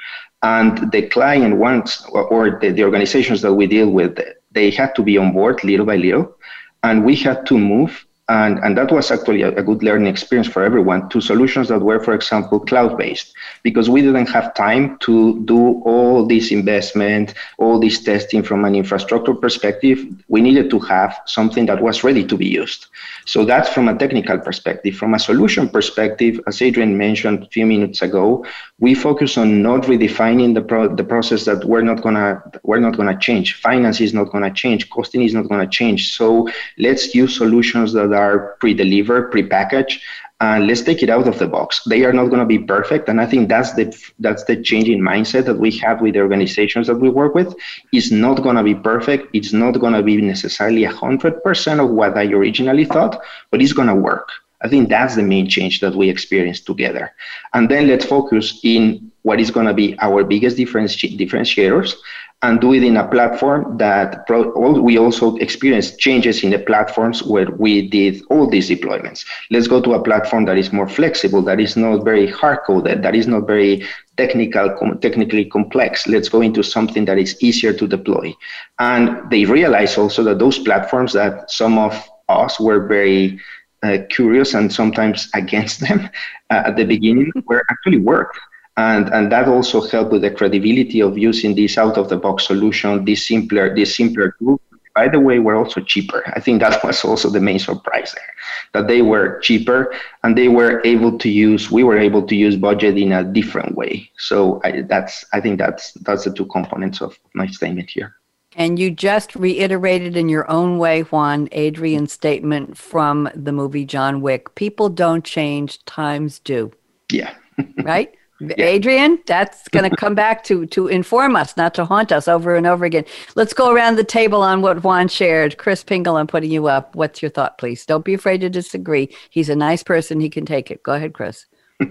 and 0.42 0.92
the 0.92 1.04
client 1.10 1.58
wants 1.58 2.04
or, 2.10 2.24
or 2.26 2.60
the, 2.60 2.72
the 2.72 2.84
organizations 2.84 3.42
that 3.44 3.54
we 3.54 3.68
deal 3.68 3.90
with, 3.90 4.20
they 4.52 4.72
had 4.72 4.96
to 4.96 5.04
be 5.04 5.18
on 5.18 5.34
board 5.34 5.64
little 5.64 5.86
by 5.86 5.98
little, 5.98 6.36
and 6.84 7.06
we 7.06 7.16
had 7.16 7.46
to 7.46 7.58
move 7.58 8.06
and, 8.30 8.58
and 8.60 8.78
that 8.78 8.90
was 8.90 9.12
actually 9.12 9.42
a, 9.42 9.50
a, 9.50 9.62
good 9.62 9.84
learning 9.84 10.08
experience 10.08 10.48
for 10.48 10.64
everyone 10.64 11.10
to 11.10 11.20
solutions 11.20 11.68
that 11.68 11.80
were, 11.80 12.00
for 12.00 12.14
example, 12.14 12.58
cloud 12.58 12.98
based, 12.98 13.34
because 13.64 13.90
we 13.90 14.02
didn't 14.02 14.28
have 14.30 14.54
time 14.54 14.98
to 15.00 15.44
do 15.44 15.82
all 15.84 16.26
this 16.26 16.50
investment, 16.52 17.34
all 17.58 17.82
this 17.82 18.02
testing 18.02 18.42
from 18.42 18.64
an 18.64 18.76
infrastructure 18.76 19.34
perspective. 19.34 20.06
We 20.30 20.40
needed 20.40 20.70
to 20.70 20.80
have 20.80 21.20
something 21.26 21.66
that 21.66 21.82
was 21.82 22.06
ready 22.06 22.26
to 22.26 22.38
be 22.38 22.48
used. 22.48 22.88
So 23.26 23.44
that's 23.44 23.68
from 23.68 23.90
a 23.90 23.98
technical 23.98 24.40
perspective. 24.40 24.96
From 24.96 25.14
a 25.16 25.20
solution 25.20 25.68
perspective, 25.68 26.40
as 26.48 26.62
Adrienne 26.62 26.98
mentioned 26.98 27.44
a 27.44 27.48
few 27.48 27.66
minutes 27.66 28.02
ago, 28.02 28.46
we 28.80 28.96
focus 28.96 29.38
on 29.38 29.62
not 29.62 29.84
redefining 29.84 30.54
the, 30.54 30.62
pro- 30.62 30.96
the 30.96 31.04
process 31.04 31.44
that 31.44 31.66
we're 31.66 31.82
not 31.82 32.02
gonna 32.02 32.42
we're 32.64 32.80
not 32.80 32.96
gonna 32.96 33.18
change. 33.18 33.56
Finance 33.56 34.00
is 34.00 34.14
not 34.14 34.32
gonna 34.32 34.54
change. 34.54 34.90
Costing 34.90 35.24
is 35.24 35.34
not 35.34 35.50
gonna 35.50 35.68
change. 35.68 36.16
So 36.16 36.48
let's 36.78 37.14
use 37.14 37.36
solutions 37.36 37.92
that 37.94 38.13
are 38.14 38.56
pre-delivered, 38.60 39.32
pre-packaged, 39.32 40.02
and 40.42 40.68
let's 40.68 40.82
take 40.82 41.02
it 41.02 41.10
out 41.10 41.28
of 41.28 41.40
the 41.40 41.48
box. 41.48 41.82
They 41.86 42.04
are 42.04 42.12
not 42.12 42.28
going 42.28 42.40
to 42.40 42.46
be 42.46 42.60
perfect, 42.60 43.08
and 43.08 43.22
I 43.22 43.26
think 43.26 43.48
that's 43.48 43.74
the 43.74 43.96
that's 44.20 44.44
the 44.44 44.62
changing 44.62 45.00
mindset 45.00 45.46
that 45.46 45.60
we 45.60 45.72
have 45.80 46.02
with 46.02 46.16
the 46.16 46.22
organizations 46.22 46.88
that 46.88 46.96
we 46.96 47.10
work 47.10 47.34
with. 47.34 47.56
It's 47.92 48.12
not 48.12 48.44
going 48.44 48.58
to 48.58 48.64
be 48.64 48.76
perfect. 48.76 49.30
It's 49.34 49.54
not 49.54 49.80
going 49.80 49.94
to 49.94 50.04
be 50.04 50.18
necessarily 50.22 50.84
hundred 50.84 51.42
percent 51.44 51.80
of 51.80 51.90
what 51.90 52.18
I 52.18 52.26
originally 52.26 52.86
thought, 52.86 53.22
but 53.52 53.62
it's 53.62 53.74
going 53.74 53.88
to 53.88 53.96
work. 53.96 54.30
I 54.64 54.70
think 54.70 54.90
that's 54.90 55.16
the 55.16 55.24
main 55.24 55.48
change 55.50 55.82
that 55.82 55.96
we 55.96 56.10
experience 56.10 56.62
together. 56.62 57.12
And 57.54 57.70
then 57.70 57.88
let's 57.88 58.06
focus 58.06 58.60
in 58.64 59.12
what 59.24 59.40
is 59.40 59.52
going 59.52 59.68
to 59.68 59.74
be 59.74 59.98
our 60.00 60.24
biggest 60.24 60.58
differenti- 60.58 61.18
differentiators 61.20 61.96
and 62.44 62.60
do 62.60 62.74
it 62.74 62.84
in 62.84 62.98
a 62.98 63.08
platform 63.08 63.78
that 63.78 64.28
pro- 64.28 64.52
we 64.82 64.98
also 64.98 65.38
experienced 65.38 65.98
changes 65.98 66.44
in 66.44 66.52
the 66.52 66.60
platforms 66.60 67.24
where 67.24 67.50
we 67.58 67.88
did 67.88 68.22
all 68.30 68.50
these 68.50 68.70
deployments. 68.70 69.26
Let's 69.50 69.68
go 69.68 69.82
to 69.82 69.94
a 69.94 70.04
platform 70.04 70.46
that 70.46 70.58
is 70.58 70.74
more 70.74 70.88
flexible, 70.88 71.42
that 71.44 71.62
is 71.62 71.78
not 71.78 72.04
very 72.04 72.28
hard 72.28 72.60
coded, 72.68 73.02
that 73.02 73.16
is 73.16 73.28
not 73.28 73.48
very 73.48 73.86
technical, 74.18 74.76
com- 74.78 75.00
technically 75.00 75.46
complex. 75.46 76.06
Let's 76.06 76.28
go 76.28 76.42
into 76.42 76.64
something 76.64 77.06
that 77.06 77.18
is 77.18 77.42
easier 77.42 77.72
to 77.74 77.88
deploy. 77.88 78.34
And 78.78 79.30
they 79.32 79.46
realize 79.46 79.98
also 79.98 80.22
that 80.24 80.40
those 80.40 80.60
platforms 80.60 81.14
that 81.14 81.50
some 81.50 81.78
of 81.78 82.10
us 82.28 82.60
were 82.60 82.88
very 82.88 83.40
uh, 83.84 83.98
curious 84.10 84.54
and 84.54 84.72
sometimes 84.72 85.30
against 85.34 85.82
them 85.82 86.10
uh, 86.50 86.64
at 86.66 86.76
the 86.76 86.86
beginning 86.86 87.32
were 87.46 87.64
actually 87.70 88.00
worked. 88.00 88.40
And 88.76 89.10
and 89.14 89.32
that 89.32 89.48
also 89.48 89.82
helped 89.82 90.12
with 90.12 90.24
the 90.24 90.32
credibility 90.32 91.02
of 91.02 91.16
using 91.16 91.54
this 91.54 91.78
out 91.78 91.98
of 91.98 92.10
the 92.10 92.18
box 92.18 92.48
solution 92.48 93.06
this 93.06 93.28
simpler 93.28 93.76
this 93.76 93.96
simpler 93.96 94.36
tool. 94.40 94.60
By 94.96 95.08
the 95.08 95.20
way 95.20 95.40
were 95.40 95.56
also 95.56 95.82
cheaper. 95.82 96.24
I 96.36 96.40
think 96.40 96.60
that 96.62 96.84
was 96.84 97.04
also 97.04 97.30
the 97.30 97.40
main 97.40 97.60
surprise 97.60 98.14
there 98.14 98.34
that 98.74 98.88
they 98.88 99.02
were 99.02 99.40
cheaper 99.40 99.94
and 100.24 100.36
they 100.36 100.48
were 100.48 100.82
able 100.86 101.18
to 101.20 101.30
use 101.30 101.70
we 101.70 101.84
were 101.84 102.00
able 102.00 102.24
to 102.24 102.36
use 102.36 102.56
budget 102.56 102.98
in 102.98 103.12
a 103.12 103.24
different 103.24 103.76
way. 103.76 104.10
So 104.18 104.60
I, 104.64 104.82
that's 104.82 105.24
i 105.34 105.40
think 105.40 105.60
that's 105.60 105.94
that's 106.06 106.24
the 106.24 106.34
two 106.34 106.46
components 106.48 107.00
of 107.02 107.18
my 107.36 107.46
statement 107.48 107.92
here 107.92 108.16
and 108.56 108.80
you 108.80 108.92
just 108.92 109.36
reiterated 109.36 110.16
in 110.16 110.30
your 110.30 110.50
own 110.50 110.78
way, 110.78 111.02
Juan, 111.02 111.50
Adrienne's 111.54 112.14
statement 112.14 112.78
from 112.78 113.30
the 113.36 113.52
movie 113.52 113.86
John 113.86 114.22
Wick. 114.22 114.56
People 114.56 114.90
don't 114.90 115.24
change, 115.24 115.84
times 115.86 116.40
do. 116.40 116.72
Yeah. 117.12 117.34
right? 117.84 118.14
Yeah. 118.40 118.66
Adrienne, 118.66 119.20
that's 119.26 119.68
going 119.70 119.90
to 119.90 119.96
come 119.96 120.16
back 120.16 120.44
to 120.46 120.66
to 120.68 120.88
inform 120.88 121.36
us, 121.36 121.56
not 121.56 121.74
to 121.76 121.86
haunt 121.86 122.12
us 122.12 122.28
over 122.28 122.56
and 122.56 122.68
over 122.68 122.86
again. 122.86 123.06
Let's 123.36 123.54
go 123.54 123.72
around 123.72 123.96
the 123.96 124.04
table 124.04 124.42
on 124.42 124.62
what 124.62 124.84
Juan 124.84 125.08
shared. 125.08 125.58
Chris 125.58 125.84
Pingel, 125.84 126.20
I'm 126.20 126.28
putting 126.28 126.52
you 126.52 126.68
up. 126.68 126.96
What's 126.96 127.22
your 127.22 127.32
thought, 127.32 127.58
please? 127.58 127.86
Don't 127.86 128.06
be 128.06 128.14
afraid 128.14 128.42
to 128.42 128.50
disagree. 128.50 129.16
He's 129.30 129.50
a 129.50 129.56
nice 129.56 129.84
person. 129.84 130.20
He 130.20 130.30
can 130.30 130.46
take 130.46 130.72
it. 130.72 130.84
Go 130.84 130.94
ahead, 130.94 131.14
Chris. 131.14 131.46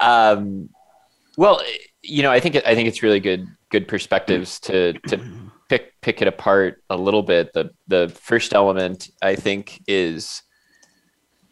um, 0.00 0.68
well, 1.36 1.60
you 2.08 2.22
know, 2.22 2.30
I 2.30 2.40
think 2.40 2.56
I 2.56 2.74
think 2.74 2.88
it's 2.88 3.02
really 3.02 3.20
good 3.20 3.46
good 3.70 3.88
perspectives 3.88 4.60
to 4.60 4.92
to 5.08 5.20
pick 5.68 6.00
pick 6.00 6.22
it 6.22 6.28
apart 6.28 6.82
a 6.90 6.96
little 6.96 7.22
bit. 7.22 7.52
The 7.52 7.70
the 7.88 8.08
first 8.08 8.54
element 8.54 9.10
I 9.22 9.34
think 9.34 9.82
is 9.86 10.42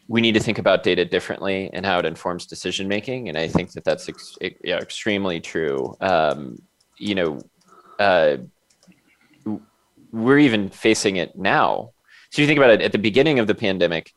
we 0.07 0.21
need 0.21 0.33
to 0.33 0.39
think 0.39 0.59
about 0.59 0.83
data 0.83 1.03
differently 1.03 1.69
and 1.73 1.85
how 1.85 1.97
it 1.99 2.05
informs 2.05 2.45
decision 2.45 2.87
making. 2.87 3.27
And 3.27 3.37
I 3.37 3.47
think 3.47 3.71
that 3.71 3.83
that's 3.83 4.07
ex- 4.07 4.37
yeah, 4.63 4.77
extremely 4.77 5.39
true. 5.39 5.95
Um, 5.99 6.59
you 6.97 7.15
know, 7.15 7.39
uh, 7.99 8.37
we're 10.11 10.37
even 10.37 10.69
facing 10.69 11.15
it 11.15 11.35
now. 11.35 11.91
So 12.29 12.41
you 12.41 12.47
think 12.47 12.57
about 12.57 12.69
it 12.69 12.81
at 12.81 12.91
the 12.91 12.99
beginning 12.99 13.39
of 13.39 13.47
the 13.47 13.55
pandemic, 13.55 14.13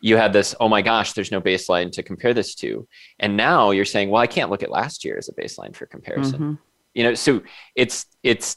you 0.00 0.16
had 0.16 0.32
this, 0.32 0.54
oh 0.60 0.68
my 0.68 0.82
gosh, 0.82 1.12
there's 1.12 1.32
no 1.32 1.40
baseline 1.40 1.90
to 1.92 2.02
compare 2.02 2.34
this 2.34 2.54
to. 2.56 2.86
And 3.18 3.36
now 3.36 3.70
you're 3.70 3.84
saying, 3.84 4.10
well, 4.10 4.22
I 4.22 4.26
can't 4.26 4.50
look 4.50 4.62
at 4.62 4.70
last 4.70 5.04
year 5.04 5.18
as 5.18 5.28
a 5.28 5.32
baseline 5.32 5.74
for 5.74 5.86
comparison. 5.86 6.34
Mm-hmm. 6.34 6.54
You 6.94 7.04
know, 7.04 7.14
so 7.14 7.42
it's, 7.74 8.06
it's, 8.22 8.56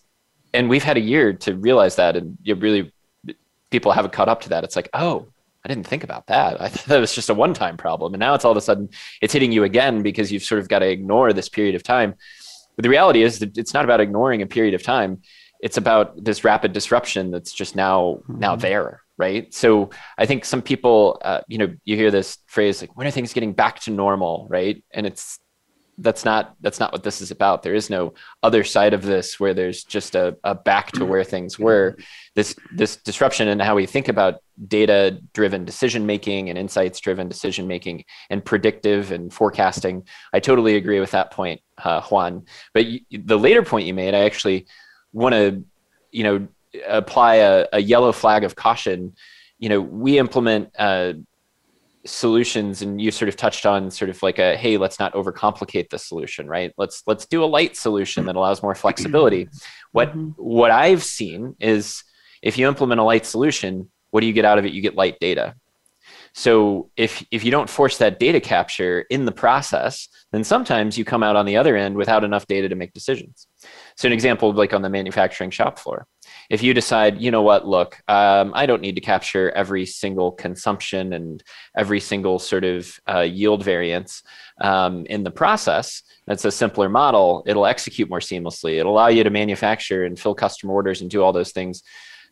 and 0.53 0.69
we've 0.69 0.83
had 0.83 0.97
a 0.97 1.01
year 1.01 1.33
to 1.33 1.55
realize 1.55 1.95
that. 1.95 2.15
And 2.15 2.37
you 2.43 2.55
really, 2.55 2.93
people 3.69 3.91
haven't 3.91 4.13
caught 4.13 4.29
up 4.29 4.41
to 4.41 4.49
that. 4.49 4.63
It's 4.63 4.75
like, 4.75 4.89
oh, 4.93 5.27
I 5.63 5.69
didn't 5.69 5.87
think 5.87 6.03
about 6.03 6.27
that. 6.27 6.61
I 6.61 6.67
thought 6.69 6.85
that 6.87 6.99
was 6.99 7.15
just 7.15 7.29
a 7.29 7.33
one 7.33 7.53
time 7.53 7.77
problem. 7.77 8.13
And 8.13 8.19
now 8.19 8.33
it's 8.33 8.45
all 8.45 8.51
of 8.51 8.57
a 8.57 8.61
sudden 8.61 8.89
it's 9.21 9.33
hitting 9.33 9.51
you 9.51 9.63
again 9.63 10.03
because 10.03 10.31
you've 10.31 10.43
sort 10.43 10.59
of 10.59 10.67
got 10.67 10.79
to 10.79 10.89
ignore 10.89 11.33
this 11.33 11.49
period 11.49 11.75
of 11.75 11.83
time. 11.83 12.15
But 12.75 12.83
the 12.83 12.89
reality 12.89 13.23
is 13.23 13.39
that 13.39 13.57
it's 13.57 13.73
not 13.73 13.83
about 13.83 13.99
ignoring 13.99 14.41
a 14.41 14.47
period 14.47 14.73
of 14.73 14.83
time. 14.83 15.21
It's 15.61 15.77
about 15.77 16.23
this 16.23 16.43
rapid 16.43 16.73
disruption 16.73 17.31
that's 17.31 17.53
just 17.53 17.75
now 17.75 18.19
mm-hmm. 18.23 18.39
now 18.39 18.55
there, 18.55 19.00
right? 19.21 19.53
So 19.53 19.91
I 20.17 20.25
think 20.25 20.45
some 20.45 20.61
people, 20.61 21.21
uh, 21.23 21.41
you 21.47 21.59
know, 21.59 21.69
you 21.85 21.95
hear 21.95 22.11
this 22.11 22.39
phrase 22.47 22.81
like, 22.81 22.97
"When 22.97 23.07
are 23.07 23.11
things 23.11 23.33
getting 23.33 23.53
back 23.53 23.79
to 23.81 23.91
normal?" 23.91 24.47
Right? 24.49 24.83
And 24.91 25.05
it's 25.05 25.39
that's 25.97 26.25
not 26.25 26.55
that's 26.61 26.79
not 26.79 26.91
what 26.91 27.03
this 27.03 27.21
is 27.21 27.31
about 27.31 27.61
there 27.61 27.75
is 27.75 27.89
no 27.89 28.13
other 28.41 28.63
side 28.63 28.93
of 28.93 29.03
this 29.03 29.39
where 29.39 29.53
there's 29.53 29.83
just 29.83 30.15
a, 30.15 30.35
a 30.43 30.55
back 30.55 30.91
to 30.91 31.05
where 31.05 31.23
things 31.23 31.59
were 31.59 31.95
this 32.33 32.55
this 32.75 32.95
disruption 32.95 33.47
in 33.47 33.59
how 33.59 33.75
we 33.75 33.85
think 33.85 34.07
about 34.07 34.41
data 34.67 35.19
driven 35.33 35.65
decision 35.65 36.05
making 36.05 36.49
and 36.49 36.57
insights 36.57 36.99
driven 36.99 37.27
decision 37.27 37.67
making 37.67 38.03
and 38.29 38.43
predictive 38.43 39.11
and 39.11 39.33
forecasting 39.33 40.03
i 40.33 40.39
totally 40.39 40.75
agree 40.75 40.99
with 40.99 41.11
that 41.11 41.29
point 41.31 41.61
uh, 41.83 42.01
juan 42.01 42.43
but 42.73 42.85
the 43.11 43.37
later 43.37 43.61
point 43.61 43.85
you 43.85 43.93
made 43.93 44.15
i 44.15 44.23
actually 44.23 44.65
want 45.13 45.33
to 45.33 45.63
you 46.11 46.23
know 46.23 46.47
apply 46.87 47.35
a, 47.35 47.67
a, 47.73 47.79
yellow 47.79 48.11
flag 48.11 48.43
of 48.43 48.55
caution 48.55 49.13
you 49.59 49.69
know 49.69 49.81
we 49.81 50.17
implement 50.17 50.69
uh, 50.79 51.13
solutions 52.05 52.81
and 52.81 52.99
you 52.99 53.11
sort 53.11 53.29
of 53.29 53.35
touched 53.35 53.65
on 53.65 53.91
sort 53.91 54.09
of 54.09 54.21
like 54.23 54.39
a 54.39 54.57
hey 54.57 54.77
let's 54.77 54.99
not 54.99 55.13
overcomplicate 55.13 55.89
the 55.89 55.99
solution 55.99 56.47
right? 56.47 56.73
Let's 56.77 57.03
let's 57.05 57.25
do 57.25 57.43
a 57.43 57.45
light 57.45 57.77
solution 57.77 58.25
that 58.25 58.35
allows 58.35 58.63
more 58.63 58.75
flexibility. 58.75 59.49
What 59.91 60.09
mm-hmm. 60.09 60.29
what 60.37 60.71
i've 60.71 61.03
seen 61.03 61.55
is 61.59 62.03
if 62.41 62.57
you 62.57 62.67
implement 62.67 63.01
a 63.01 63.03
light 63.03 63.25
solution 63.25 63.89
what 64.09 64.21
do 64.21 64.27
you 64.27 64.33
get 64.33 64.45
out 64.45 64.57
of 64.57 64.65
it? 64.65 64.73
You 64.73 64.81
get 64.81 64.95
light 64.95 65.19
data. 65.19 65.55
So 66.33 66.89
if 66.97 67.25
if 67.29 67.43
you 67.43 67.51
don't 67.51 67.69
force 67.69 67.97
that 67.97 68.19
data 68.19 68.39
capture 68.39 69.01
in 69.09 69.25
the 69.25 69.31
process 69.31 70.07
then 70.31 70.43
sometimes 70.43 70.97
you 70.97 71.05
come 71.05 71.23
out 71.23 71.35
on 71.35 71.45
the 71.45 71.57
other 71.57 71.75
end 71.75 71.95
without 71.95 72.23
enough 72.23 72.47
data 72.47 72.69
to 72.69 72.75
make 72.75 72.93
decisions. 72.93 73.47
So 73.95 74.07
an 74.07 74.13
example 74.13 74.53
like 74.53 74.73
on 74.73 74.81
the 74.81 74.89
manufacturing 74.89 75.51
shop 75.51 75.77
floor 75.77 76.07
if 76.49 76.63
you 76.63 76.73
decide, 76.73 77.21
you 77.21 77.31
know 77.31 77.41
what, 77.41 77.67
look, 77.67 78.01
um, 78.07 78.51
I 78.55 78.65
don't 78.65 78.81
need 78.81 78.95
to 78.95 79.01
capture 79.01 79.51
every 79.51 79.85
single 79.85 80.31
consumption 80.31 81.13
and 81.13 81.43
every 81.77 81.99
single 81.99 82.39
sort 82.39 82.63
of 82.63 82.99
uh, 83.09 83.21
yield 83.21 83.63
variance 83.63 84.23
um, 84.59 85.05
in 85.07 85.23
the 85.23 85.31
process, 85.31 86.03
that's 86.27 86.45
a 86.45 86.51
simpler 86.51 86.89
model. 86.89 87.43
It'll 87.47 87.65
execute 87.65 88.09
more 88.09 88.19
seamlessly. 88.19 88.79
It'll 88.79 88.93
allow 88.93 89.07
you 89.07 89.23
to 89.23 89.29
manufacture 89.29 90.05
and 90.05 90.19
fill 90.19 90.35
customer 90.35 90.73
orders 90.73 91.01
and 91.01 91.09
do 91.09 91.23
all 91.23 91.33
those 91.33 91.51
things. 91.51 91.83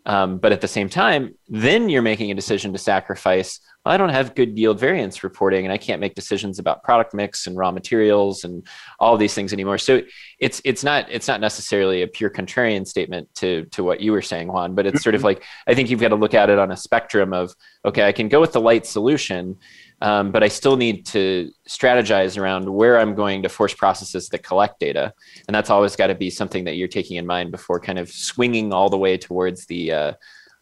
Um, 0.10 0.40
but 0.40 0.52
at 0.52 0.60
the 0.60 0.68
same 0.68 0.90
time, 0.90 1.36
then 1.48 1.88
you're 1.88 2.02
making 2.02 2.32
a 2.32 2.34
decision 2.34 2.74
to 2.74 2.80
sacrifice 2.80 3.60
Well, 3.86 3.94
I 3.94 3.98
don't 3.98 4.10
have 4.10 4.34
good 4.34 4.58
yield 4.58 4.80
variance 4.80 5.24
reporting 5.24 5.66
and 5.68 5.72
I 5.72 5.78
can't 5.78 6.02
make 6.02 6.16
decisions 6.16 6.58
about 6.58 6.82
product 6.82 7.14
mix 7.14 7.46
and 7.46 7.56
raw 7.56 7.70
materials 7.72 8.44
and 8.44 8.66
all 9.00 9.18
these 9.18 9.36
things 9.36 9.54
anymore. 9.54 9.78
So 9.78 10.02
it's 10.40 10.64
it's 10.66 10.84
not 10.84 11.06
it's 11.12 11.28
not 11.28 11.42
necessarily 11.42 12.02
a 12.02 12.08
pure 12.08 12.32
contrarian 12.32 12.88
statement 12.88 13.30
to 13.36 13.66
to 13.66 13.84
what 13.84 14.00
you 14.00 14.12
were 14.12 14.24
saying, 14.24 14.48
Juan, 14.48 14.74
but 14.74 14.88
it's 14.88 15.04
sort 15.04 15.14
of 15.14 15.20
mm-hmm. 15.20 15.28
like 15.28 15.44
I 15.68 15.76
think 15.76 15.92
you've 15.92 16.02
got 16.02 16.10
to 16.10 16.16
look 16.16 16.34
at 16.34 16.50
it 16.50 16.58
on 16.58 16.72
a 16.72 16.78
spectrum 16.78 17.32
of 17.32 17.54
okay, 17.86 18.08
I 18.08 18.12
can 18.12 18.30
go 18.30 18.42
with 18.42 18.54
the 18.54 18.62
light 18.62 18.88
solution, 18.88 19.58
um, 20.02 20.32
but 20.32 20.44
I 20.44 20.48
still 20.48 20.78
need 20.78 21.06
to 21.08 21.52
strategize 21.68 22.38
around 22.38 22.70
where 22.70 23.00
I'm 23.00 23.16
going 23.16 23.44
to 23.44 23.50
force 23.50 23.74
processes 23.74 24.30
that 24.30 24.44
collect 24.44 24.80
data, 24.80 25.14
and 25.48 25.56
that's 25.56 25.70
always 25.70 25.96
got 25.96 26.08
to 26.08 26.16
be 26.16 26.30
something 26.30 26.64
that 26.66 26.76
you're 26.76 26.88
taking 26.88 27.18
in 27.18 27.26
mind 27.26 27.52
before 27.52 27.80
kind 27.80 28.00
of 28.00 28.10
swinging 28.10 28.72
all 28.72 28.90
the 28.90 28.98
way 28.98 29.18
towards 29.18 29.66
the 29.66 29.92
uh, 29.92 30.14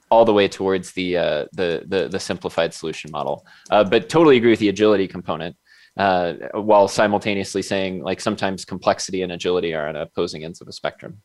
all 0.10 0.26
the 0.26 0.34
way 0.34 0.48
towards 0.48 0.92
the 0.94 1.18
uh, 1.18 1.46
the, 1.54 1.84
the, 1.88 2.08
the 2.08 2.20
simplified 2.20 2.74
solution 2.74 3.12
model. 3.12 3.46
Uh, 3.70 3.84
but 3.84 4.10
totally 4.10 4.38
agree 4.38 4.52
with 4.52 4.60
the 4.60 4.70
agility 4.70 5.08
component, 5.08 5.56
uh, 5.98 6.34
while 6.54 6.88
simultaneously 6.88 7.62
saying 7.62 8.02
like 8.02 8.20
sometimes 8.20 8.66
complexity 8.66 9.22
and 9.22 9.32
agility 9.32 9.74
are 9.74 9.88
on 9.88 9.96
opposing 9.96 10.44
ends 10.44 10.62
of 10.62 10.68
a 10.68 10.72
spectrum. 10.72 11.22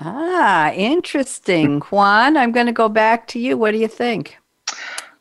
Ah, 0.00 0.70
interesting, 0.72 1.80
Juan. 1.80 2.36
I'm 2.36 2.52
going 2.52 2.66
to 2.66 2.72
go 2.72 2.88
back 2.88 3.26
to 3.28 3.40
you. 3.40 3.56
What 3.56 3.72
do 3.72 3.78
you 3.78 3.88
think? 3.88 4.38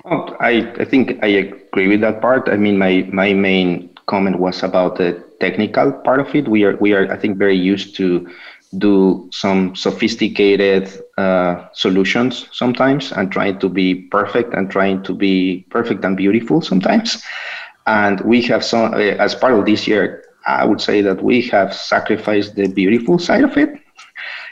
I 0.08 0.72
I 0.80 0.86
think 0.86 1.20
I 1.24 1.28
agree 1.28 1.88
with 1.88 2.02
that 2.02 2.22
part. 2.22 2.50
I 2.50 2.58
mean, 2.58 2.78
my 2.78 3.08
my 3.12 3.34
main 3.34 3.90
comment 4.06 4.40
was 4.40 4.64
about 4.64 4.98
the 4.98 5.24
technical 5.40 5.92
part 5.92 6.20
of 6.20 6.34
it. 6.34 6.48
We 6.48 6.64
are 6.64 6.76
we 6.78 6.94
are 6.94 7.12
I 7.12 7.18
think 7.18 7.38
very 7.38 7.58
used 7.58 7.96
to 7.98 8.28
do 8.78 9.30
some 9.32 9.76
sophisticated 9.76 10.90
uh, 11.18 11.68
solutions 11.74 12.48
sometimes 12.52 13.12
and 13.14 13.32
trying 13.32 13.60
to 13.60 13.70
be 13.70 13.96
perfect 14.12 14.54
and 14.54 14.70
trying 14.70 15.04
to 15.04 15.14
be 15.14 15.66
perfect 15.70 16.04
and 16.04 16.18
beautiful 16.18 16.62
sometimes. 16.62 17.24
And 17.86 18.20
we 18.22 18.42
have 18.44 18.66
some, 18.66 18.94
uh, 18.94 18.98
as 18.98 19.34
part 19.36 19.54
of 19.54 19.66
this 19.66 19.88
year, 19.88 20.26
I 20.46 20.66
would 20.66 20.82
say 20.82 21.02
that 21.02 21.24
we 21.24 21.44
have 21.44 21.74
sacrificed 21.74 22.56
the 22.56 22.68
beautiful 22.68 23.18
side 23.20 23.46
of 23.46 23.58
it 23.58 23.70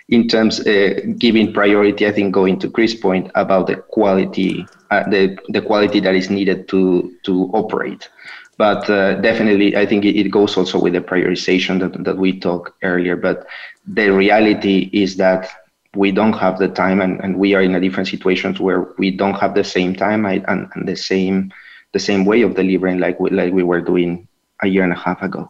in 0.09 0.27
terms 0.27 0.65
uh, 0.67 0.99
giving 1.17 1.53
priority. 1.53 2.07
I 2.07 2.11
think 2.11 2.33
going 2.33 2.59
to 2.59 2.69
Chris' 2.69 2.93
point 2.93 3.31
about 3.35 3.67
the 3.67 3.77
quality, 3.77 4.65
uh, 4.91 5.07
the 5.09 5.37
the 5.49 5.61
quality 5.61 5.99
that 6.01 6.15
is 6.15 6.29
needed 6.29 6.67
to 6.69 7.13
to 7.23 7.49
operate. 7.53 8.09
But 8.57 8.89
uh, 8.89 9.15
definitely, 9.15 9.75
I 9.75 9.85
think 9.85 10.05
it, 10.05 10.29
goes 10.31 10.55
also 10.55 10.79
with 10.79 10.93
the 10.93 11.01
prioritization 11.01 11.79
that, 11.81 12.05
that 12.05 12.17
we 12.17 12.39
talked 12.39 12.71
earlier. 12.83 13.17
But 13.17 13.45
the 13.85 14.13
reality 14.13 14.89
is 14.93 15.17
that 15.17 15.49
we 15.95 16.11
don't 16.11 16.33
have 16.33 16.59
the 16.59 16.67
time 16.67 17.01
and, 17.01 17.19
and 17.21 17.37
we 17.37 17.55
are 17.55 17.61
in 17.61 17.73
a 17.75 17.79
different 17.79 18.07
situations 18.07 18.59
where 18.59 18.93
we 18.97 19.11
don't 19.11 19.35
have 19.35 19.55
the 19.55 19.63
same 19.63 19.95
time 19.95 20.25
and, 20.25 20.45
and 20.47 20.87
the 20.87 20.95
same 20.95 21.51
the 21.93 21.99
same 21.99 22.25
way 22.25 22.41
of 22.41 22.55
delivering 22.55 22.99
like 22.99 23.19
we, 23.19 23.29
like 23.29 23.53
we 23.53 23.63
were 23.63 23.79
doing 23.79 24.27
a 24.61 24.67
year 24.67 24.83
and 24.83 24.91
a 24.91 24.97
half 24.97 25.21
ago 25.21 25.49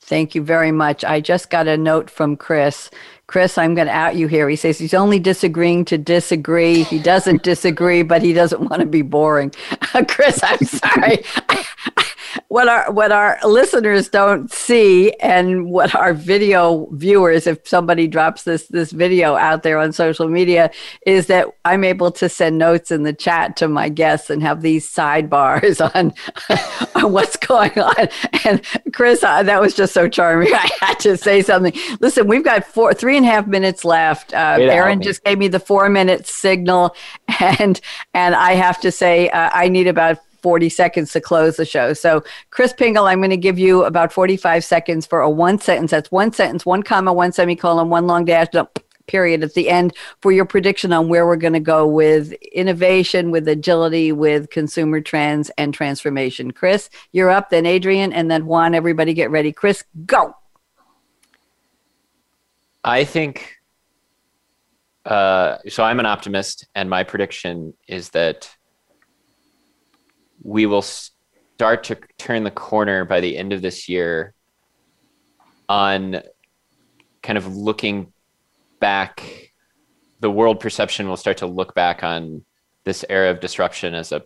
thank 0.00 0.34
you 0.34 0.42
very 0.42 0.72
much 0.72 1.04
i 1.04 1.20
just 1.20 1.50
got 1.50 1.68
a 1.68 1.76
note 1.76 2.08
from 2.08 2.36
chris 2.36 2.90
chris 3.26 3.58
i'm 3.58 3.74
going 3.74 3.86
to 3.86 3.92
out 3.92 4.16
you 4.16 4.26
here. 4.26 4.48
He 4.48 4.56
says 4.56 4.78
he's 4.78 4.94
only 4.94 5.18
disagreeing 5.18 5.84
to 5.86 5.98
disagree. 5.98 6.82
He 6.82 6.98
doesn't 6.98 7.42
disagree 7.42 8.02
but 8.02 8.22
he 8.22 8.32
doesn't 8.32 8.60
want 8.60 8.80
to 8.80 8.86
be 8.86 9.02
boring. 9.02 9.52
Chris 10.08 10.40
i'm 10.42 10.58
sorry. 10.58 11.24
What 12.48 12.68
our 12.68 12.92
what 12.92 13.12
our 13.12 13.38
listeners 13.44 14.08
don't 14.08 14.52
see 14.52 15.12
and 15.20 15.66
what 15.66 15.94
our 15.94 16.14
video 16.14 16.88
viewers 16.92 17.46
if 17.46 17.66
somebody 17.66 18.06
drops 18.06 18.44
this 18.44 18.68
this 18.68 18.92
video 18.92 19.34
out 19.34 19.62
there 19.62 19.78
on 19.78 19.92
social 19.92 20.28
media 20.28 20.70
is 21.06 21.26
that 21.26 21.48
I'm 21.64 21.82
able 21.82 22.10
to 22.12 22.28
send 22.28 22.58
notes 22.58 22.90
in 22.90 23.02
the 23.02 23.12
chat 23.12 23.56
to 23.58 23.68
my 23.68 23.88
guests 23.88 24.30
and 24.30 24.42
have 24.42 24.62
these 24.62 24.88
sidebars 24.88 25.80
on 25.94 26.12
on 26.94 27.12
what's 27.12 27.36
going 27.36 27.78
on. 27.78 28.08
And 28.44 28.62
Chris 28.92 29.24
uh, 29.24 29.42
that 29.42 29.60
was 29.60 29.74
just 29.74 29.92
so 29.92 30.08
charming. 30.08 30.54
I 30.54 30.70
had 30.80 31.00
to 31.00 31.16
say 31.16 31.42
something. 31.42 31.72
Listen 32.00 32.28
we've 32.28 32.44
got 32.44 32.64
four 32.64 32.94
three 32.94 33.15
and 33.16 33.26
a 33.26 33.28
half 33.28 33.46
minutes 33.46 33.84
left 33.84 34.32
uh, 34.32 34.56
Aaron 34.60 35.00
just 35.00 35.24
gave 35.24 35.38
me 35.38 35.48
the 35.48 35.60
four 35.60 35.88
minute 35.88 36.26
signal 36.26 36.94
and 37.40 37.80
and 38.14 38.34
I 38.34 38.52
have 38.52 38.80
to 38.80 38.90
say 38.90 39.28
uh, 39.30 39.50
I 39.52 39.68
need 39.68 39.86
about 39.86 40.18
40 40.42 40.68
seconds 40.68 41.12
to 41.12 41.20
close 41.20 41.56
the 41.56 41.64
show. 41.64 41.92
So, 41.92 42.22
Chris 42.50 42.72
Pingel, 42.72 43.10
I'm 43.10 43.18
going 43.18 43.30
to 43.30 43.36
give 43.36 43.58
you 43.58 43.82
about 43.82 44.12
45 44.12 44.62
seconds 44.62 45.04
for 45.04 45.20
a 45.20 45.28
one 45.28 45.58
sentence. 45.58 45.90
That's 45.90 46.12
one 46.12 46.32
sentence, 46.32 46.64
one 46.64 46.84
comma, 46.84 47.12
one 47.12 47.32
semicolon, 47.32 47.88
one 47.88 48.06
long 48.06 48.26
dash, 48.26 48.46
no, 48.54 48.68
period 49.06 49.42
at 49.42 49.54
the 49.54 49.68
end 49.68 49.92
for 50.20 50.32
your 50.32 50.44
prediction 50.44 50.92
on 50.92 51.08
where 51.08 51.26
we're 51.26 51.36
going 51.36 51.52
to 51.52 51.60
go 51.60 51.86
with 51.86 52.32
innovation, 52.52 53.30
with 53.30 53.48
agility, 53.48 54.12
with 54.12 54.50
consumer 54.50 55.00
trends 55.00 55.50
and 55.58 55.74
transformation. 55.74 56.52
Chris, 56.52 56.90
you're 57.12 57.30
up, 57.30 57.50
then 57.50 57.66
Adrienne, 57.66 58.12
and 58.12 58.30
then 58.30 58.46
Juan. 58.46 58.74
Everybody 58.74 59.14
get 59.14 59.30
ready. 59.30 59.52
Chris, 59.52 59.84
go. 60.06 60.36
I 62.86 63.04
think 63.04 63.56
uh, 65.04 65.58
so. 65.68 65.82
I'm 65.82 65.98
an 65.98 66.06
optimist, 66.06 66.68
and 66.76 66.88
my 66.88 67.02
prediction 67.02 67.74
is 67.88 68.10
that 68.10 68.48
we 70.40 70.66
will 70.66 70.82
start 70.82 71.82
to 71.84 71.98
turn 72.16 72.44
the 72.44 72.50
corner 72.52 73.04
by 73.04 73.18
the 73.18 73.36
end 73.36 73.52
of 73.52 73.60
this 73.60 73.88
year 73.88 74.34
on 75.68 76.22
kind 77.24 77.36
of 77.36 77.56
looking 77.56 78.12
back 78.78 79.50
the 80.20 80.30
world 80.30 80.60
perception 80.60 81.08
will 81.08 81.16
start 81.16 81.38
to 81.38 81.46
look 81.46 81.74
back 81.74 82.04
on 82.04 82.44
this 82.84 83.04
era 83.10 83.30
of 83.30 83.40
disruption 83.40 83.94
as 83.94 84.12
a 84.12 84.22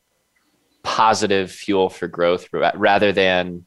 positive 0.82 1.50
fuel 1.50 1.88
for 1.88 2.08
growth 2.08 2.46
rather 2.74 3.10
than 3.10 3.64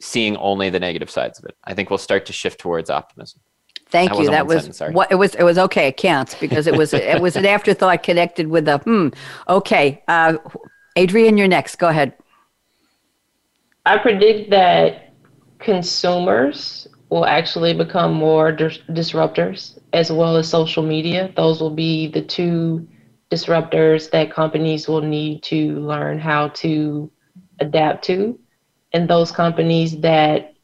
seeing 0.00 0.36
only 0.36 0.70
the 0.70 0.78
negative 0.78 1.10
sides 1.10 1.40
of 1.40 1.44
it. 1.46 1.56
I 1.64 1.74
think 1.74 1.90
we'll 1.90 1.98
start 1.98 2.26
to 2.26 2.32
shift 2.32 2.60
towards 2.60 2.88
optimism. 2.88 3.40
Thank 3.90 4.12
that 4.12 4.20
you. 4.20 4.30
That 4.30 4.46
was 4.46 4.64
sentence, 4.64 4.94
what 4.94 5.10
it 5.10 5.16
was. 5.16 5.34
It 5.34 5.42
was 5.42 5.58
okay. 5.58 5.88
It 5.88 5.96
counts 5.96 6.34
because 6.34 6.66
it 6.66 6.76
was 6.76 6.94
it 6.94 7.20
was 7.20 7.36
an 7.36 7.46
afterthought 7.46 8.02
connected 8.02 8.48
with 8.48 8.66
the 8.66 8.78
hmm. 8.78 9.08
Okay, 9.48 10.02
uh, 10.08 10.38
Adrienne, 10.96 11.36
you're 11.36 11.48
next. 11.48 11.76
Go 11.76 11.88
ahead. 11.88 12.14
I 13.86 13.98
predict 13.98 14.50
that 14.50 15.12
consumers 15.58 16.86
will 17.08 17.26
actually 17.26 17.74
become 17.74 18.14
more 18.14 18.52
dis- 18.52 18.78
disruptors 18.90 19.78
as 19.92 20.12
well 20.12 20.36
as 20.36 20.48
social 20.48 20.82
media. 20.82 21.32
Those 21.36 21.60
will 21.60 21.74
be 21.74 22.06
the 22.06 22.22
two 22.22 22.86
disruptors 23.30 24.10
that 24.10 24.32
companies 24.32 24.88
will 24.88 25.00
need 25.00 25.42
to 25.44 25.78
learn 25.80 26.18
how 26.18 26.48
to 26.48 27.10
adapt 27.60 28.04
to. 28.04 28.38
And 28.92 29.08
those 29.08 29.30
companies 29.30 30.00
that 30.00 30.54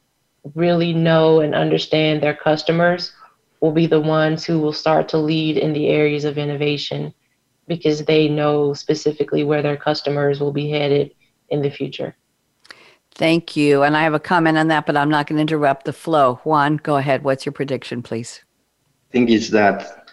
really 0.55 0.93
know 0.93 1.41
and 1.41 1.55
understand 1.55 2.21
their 2.21 2.35
customers 2.35 3.11
will 3.59 3.71
be 3.71 3.87
the 3.87 3.99
ones 3.99 4.45
who 4.45 4.59
will 4.59 4.73
start 4.73 5.09
to 5.09 5.17
lead 5.17 5.57
in 5.57 5.73
the 5.73 5.87
areas 5.87 6.25
of 6.25 6.37
innovation 6.37 7.13
because 7.67 8.05
they 8.05 8.27
know 8.27 8.73
specifically 8.73 9.43
where 9.43 9.61
their 9.61 9.77
customers 9.77 10.39
will 10.39 10.53
be 10.53 10.69
headed 10.69 11.13
in 11.49 11.61
the 11.61 11.69
future. 11.69 12.15
Thank 13.11 13.55
you. 13.55 13.81
And 13.81 13.97
I 13.97 14.03
have 14.03 14.13
a 14.13 14.19
comment 14.19 14.57
on 14.57 14.67
that, 14.67 14.85
but 14.85 14.95
I'm 14.95 15.09
not 15.09 15.27
going 15.27 15.37
to 15.37 15.41
interrupt 15.41 15.85
the 15.85 15.93
flow. 15.93 16.39
Juan, 16.43 16.77
go 16.77 16.97
ahead. 16.97 17.23
What's 17.23 17.45
your 17.45 17.53
prediction, 17.53 18.03
please? 18.03 18.43
I 19.09 19.11
think 19.11 19.29
it's 19.29 19.49
that 19.49 20.07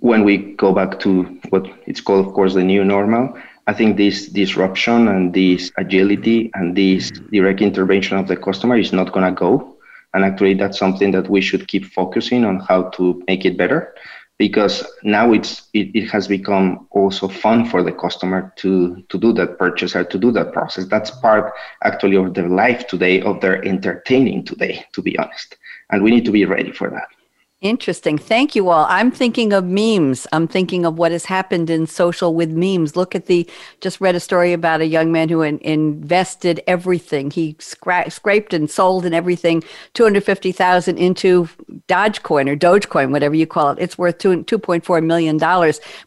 when 0.00 0.24
we 0.24 0.54
go 0.54 0.72
back 0.72 0.98
to 1.00 1.22
what 1.50 1.66
it's 1.86 2.00
called, 2.00 2.26
of 2.26 2.34
course, 2.34 2.54
the 2.54 2.64
new 2.64 2.84
normal, 2.84 3.38
I 3.68 3.74
think 3.74 3.96
this 3.96 4.26
disruption 4.26 5.08
and 5.08 5.32
this 5.32 5.70
agility 5.76 6.50
and 6.54 6.76
this 6.76 7.10
direct 7.30 7.60
intervention 7.60 8.18
of 8.18 8.26
the 8.26 8.36
customer 8.36 8.76
is 8.76 8.92
not 8.92 9.12
going 9.12 9.26
to 9.26 9.38
go. 9.38 9.77
And 10.14 10.24
actually, 10.24 10.54
that's 10.54 10.78
something 10.78 11.10
that 11.12 11.28
we 11.28 11.40
should 11.40 11.68
keep 11.68 11.84
focusing 11.86 12.44
on 12.44 12.60
how 12.60 12.84
to 12.90 13.22
make 13.26 13.44
it 13.44 13.56
better. 13.56 13.94
Because 14.38 14.86
now 15.02 15.32
it's 15.32 15.68
it, 15.74 15.90
it 15.94 16.10
has 16.10 16.28
become 16.28 16.86
also 16.92 17.26
fun 17.26 17.64
for 17.64 17.82
the 17.82 17.92
customer 17.92 18.52
to 18.56 19.02
to 19.08 19.18
do 19.18 19.32
that 19.32 19.58
purchase 19.58 19.96
or 19.96 20.04
to 20.04 20.18
do 20.18 20.30
that 20.32 20.52
process. 20.52 20.86
That's 20.86 21.10
part 21.10 21.52
actually 21.82 22.16
of 22.16 22.34
their 22.34 22.48
life 22.48 22.86
today 22.86 23.20
of 23.20 23.40
their 23.40 23.64
entertaining 23.64 24.44
today 24.44 24.86
to 24.92 25.02
be 25.02 25.18
honest. 25.18 25.56
And 25.90 26.04
we 26.04 26.12
need 26.12 26.24
to 26.24 26.30
be 26.30 26.44
ready 26.44 26.70
for 26.70 26.88
that 26.88 27.08
Interesting. 27.60 28.18
Thank 28.18 28.54
you 28.54 28.68
all. 28.68 28.86
I'm 28.88 29.10
thinking 29.10 29.52
of 29.52 29.64
memes. 29.64 30.28
I'm 30.30 30.46
thinking 30.46 30.86
of 30.86 30.96
what 30.96 31.10
has 31.10 31.24
happened 31.24 31.68
in 31.70 31.88
social 31.88 32.32
with 32.32 32.50
memes. 32.50 32.94
Look 32.94 33.16
at 33.16 33.26
the, 33.26 33.50
just 33.80 34.00
read 34.00 34.14
a 34.14 34.20
story 34.20 34.52
about 34.52 34.80
a 34.80 34.86
young 34.86 35.10
man 35.10 35.28
who 35.28 35.42
in, 35.42 35.58
invested 35.58 36.62
everything. 36.68 37.32
He 37.32 37.54
scra- 37.54 38.12
scraped 38.12 38.52
and 38.54 38.70
sold 38.70 39.04
and 39.04 39.12
everything, 39.12 39.64
250,000 39.94 40.98
into 40.98 41.48
Dogecoin 41.88 42.48
or 42.48 42.54
Dogecoin, 42.54 43.10
whatever 43.10 43.34
you 43.34 43.44
call 43.44 43.70
it. 43.72 43.78
It's 43.80 43.98
worth 43.98 44.18
two, 44.18 44.44
$2.4 44.44 45.04
million. 45.04 45.36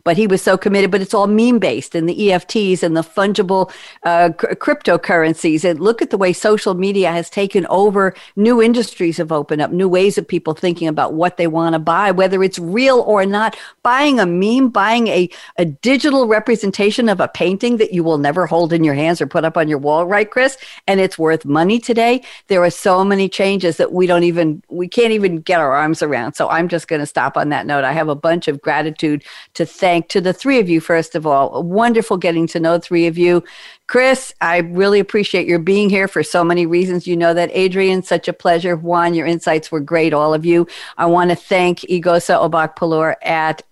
But 0.06 0.16
he 0.16 0.28
was 0.28 0.42
so 0.42 0.58
committed, 0.58 0.90
but 0.90 1.02
it's 1.02 1.14
all 1.14 1.28
meme 1.28 1.60
based 1.60 1.96
and 1.96 2.08
the 2.08 2.18
NFTs 2.18 2.82
and 2.82 2.96
the 2.96 3.02
fungible 3.02 3.70
uh, 4.04 4.30
cryptocurrencies. 4.30 5.70
And 5.70 5.82
look 5.82 6.02
at 6.02 6.12
the 6.12 6.18
way 6.18 6.32
social 6.32 6.76
media 6.76 7.12
has 7.12 7.30
taken 7.30 7.66
over. 7.68 8.16
New 8.38 8.62
industries 8.62 9.18
have 9.18 9.34
opened 9.34 9.62
up, 9.62 9.72
new 9.72 9.90
ways 9.90 10.18
of 10.18 10.26
people 10.26 10.54
thinking 10.54 10.88
about 10.88 11.12
what 11.12 11.40
they 11.42 11.48
want 11.48 11.74
to 11.74 11.80
buy, 11.80 12.12
whether 12.12 12.44
it's 12.44 12.60
real 12.60 13.00
or 13.00 13.26
not. 13.26 13.58
Buying 13.82 14.20
a 14.20 14.28
meme, 14.28 14.70
buying 14.70 15.08
a, 15.08 15.28
a 15.58 15.66
digital 15.66 16.28
representation 16.28 17.10
of 17.10 17.20
a 17.20 17.28
painting 17.28 17.78
that 17.78 17.94
you 17.94 18.04
will 18.04 18.20
never 18.20 18.46
hold 18.46 18.72
in 18.72 18.84
your 18.84 18.94
hands 18.94 19.20
or 19.20 19.26
put 19.26 19.44
up 19.44 19.58
on 19.58 19.68
your 19.68 19.80
wall, 19.80 20.06
right, 20.06 20.30
Chris? 20.30 20.56
And 20.86 21.00
it's 21.00 21.18
worth 21.18 21.44
money 21.44 21.80
today. 21.80 22.22
There 22.48 22.64
are 22.64 22.70
so 22.70 23.04
many 23.04 23.28
changes 23.28 23.78
that 23.78 23.92
we 23.92 24.06
don't 24.06 24.24
even, 24.24 24.62
we 24.70 24.88
can't 24.88 25.14
even 25.14 25.42
get 25.42 25.60
our 25.60 25.74
arms 25.74 26.04
around. 26.04 26.34
So 26.34 26.48
I'm 26.48 26.68
just 26.68 26.88
going 26.88 27.00
to 27.00 27.08
stop 27.08 27.36
on 27.38 27.50
that 27.50 27.66
note. 27.66 27.84
I 27.84 27.94
have 27.94 28.08
a 28.08 28.16
bunch 28.16 28.48
of 28.48 28.62
gratitude 28.62 29.24
to 29.56 29.66
thank 29.66 30.10
to 30.10 30.22
the 30.22 30.34
three 30.34 30.60
of 30.60 30.70
you, 30.70 30.80
first 30.80 31.16
of 31.16 31.26
all. 31.26 31.64
Wonderful 31.64 32.18
getting 32.18 32.46
to 32.48 32.60
know 32.60 32.78
three 32.78 33.08
of 33.08 33.18
you. 33.18 33.44
Chris, 33.92 34.34
I 34.40 34.60
really 34.60 35.02
appreciate 35.02 35.48
your 35.48 35.60
being 35.60 35.90
here 35.90 36.08
for 36.08 36.24
so 36.24 36.46
many 36.46 36.66
reasons. 36.66 37.08
You 37.08 37.18
know 37.18 37.34
that. 37.34 37.54
Adrienne, 37.54 38.04
such 38.04 38.30
a 38.30 38.32
pleasure. 38.32 38.78
Juan, 38.78 39.14
your 39.14 39.28
insights 39.28 39.70
were 39.70 39.82
great, 39.82 40.14
all 40.14 40.34
of 40.34 40.46
you. 40.46 40.66
I 40.98 41.08
want 41.08 41.30
to 41.32 41.36
thank 41.36 41.80
Igosa 41.80 42.40
Obak 42.40 43.18
at 43.22 43.64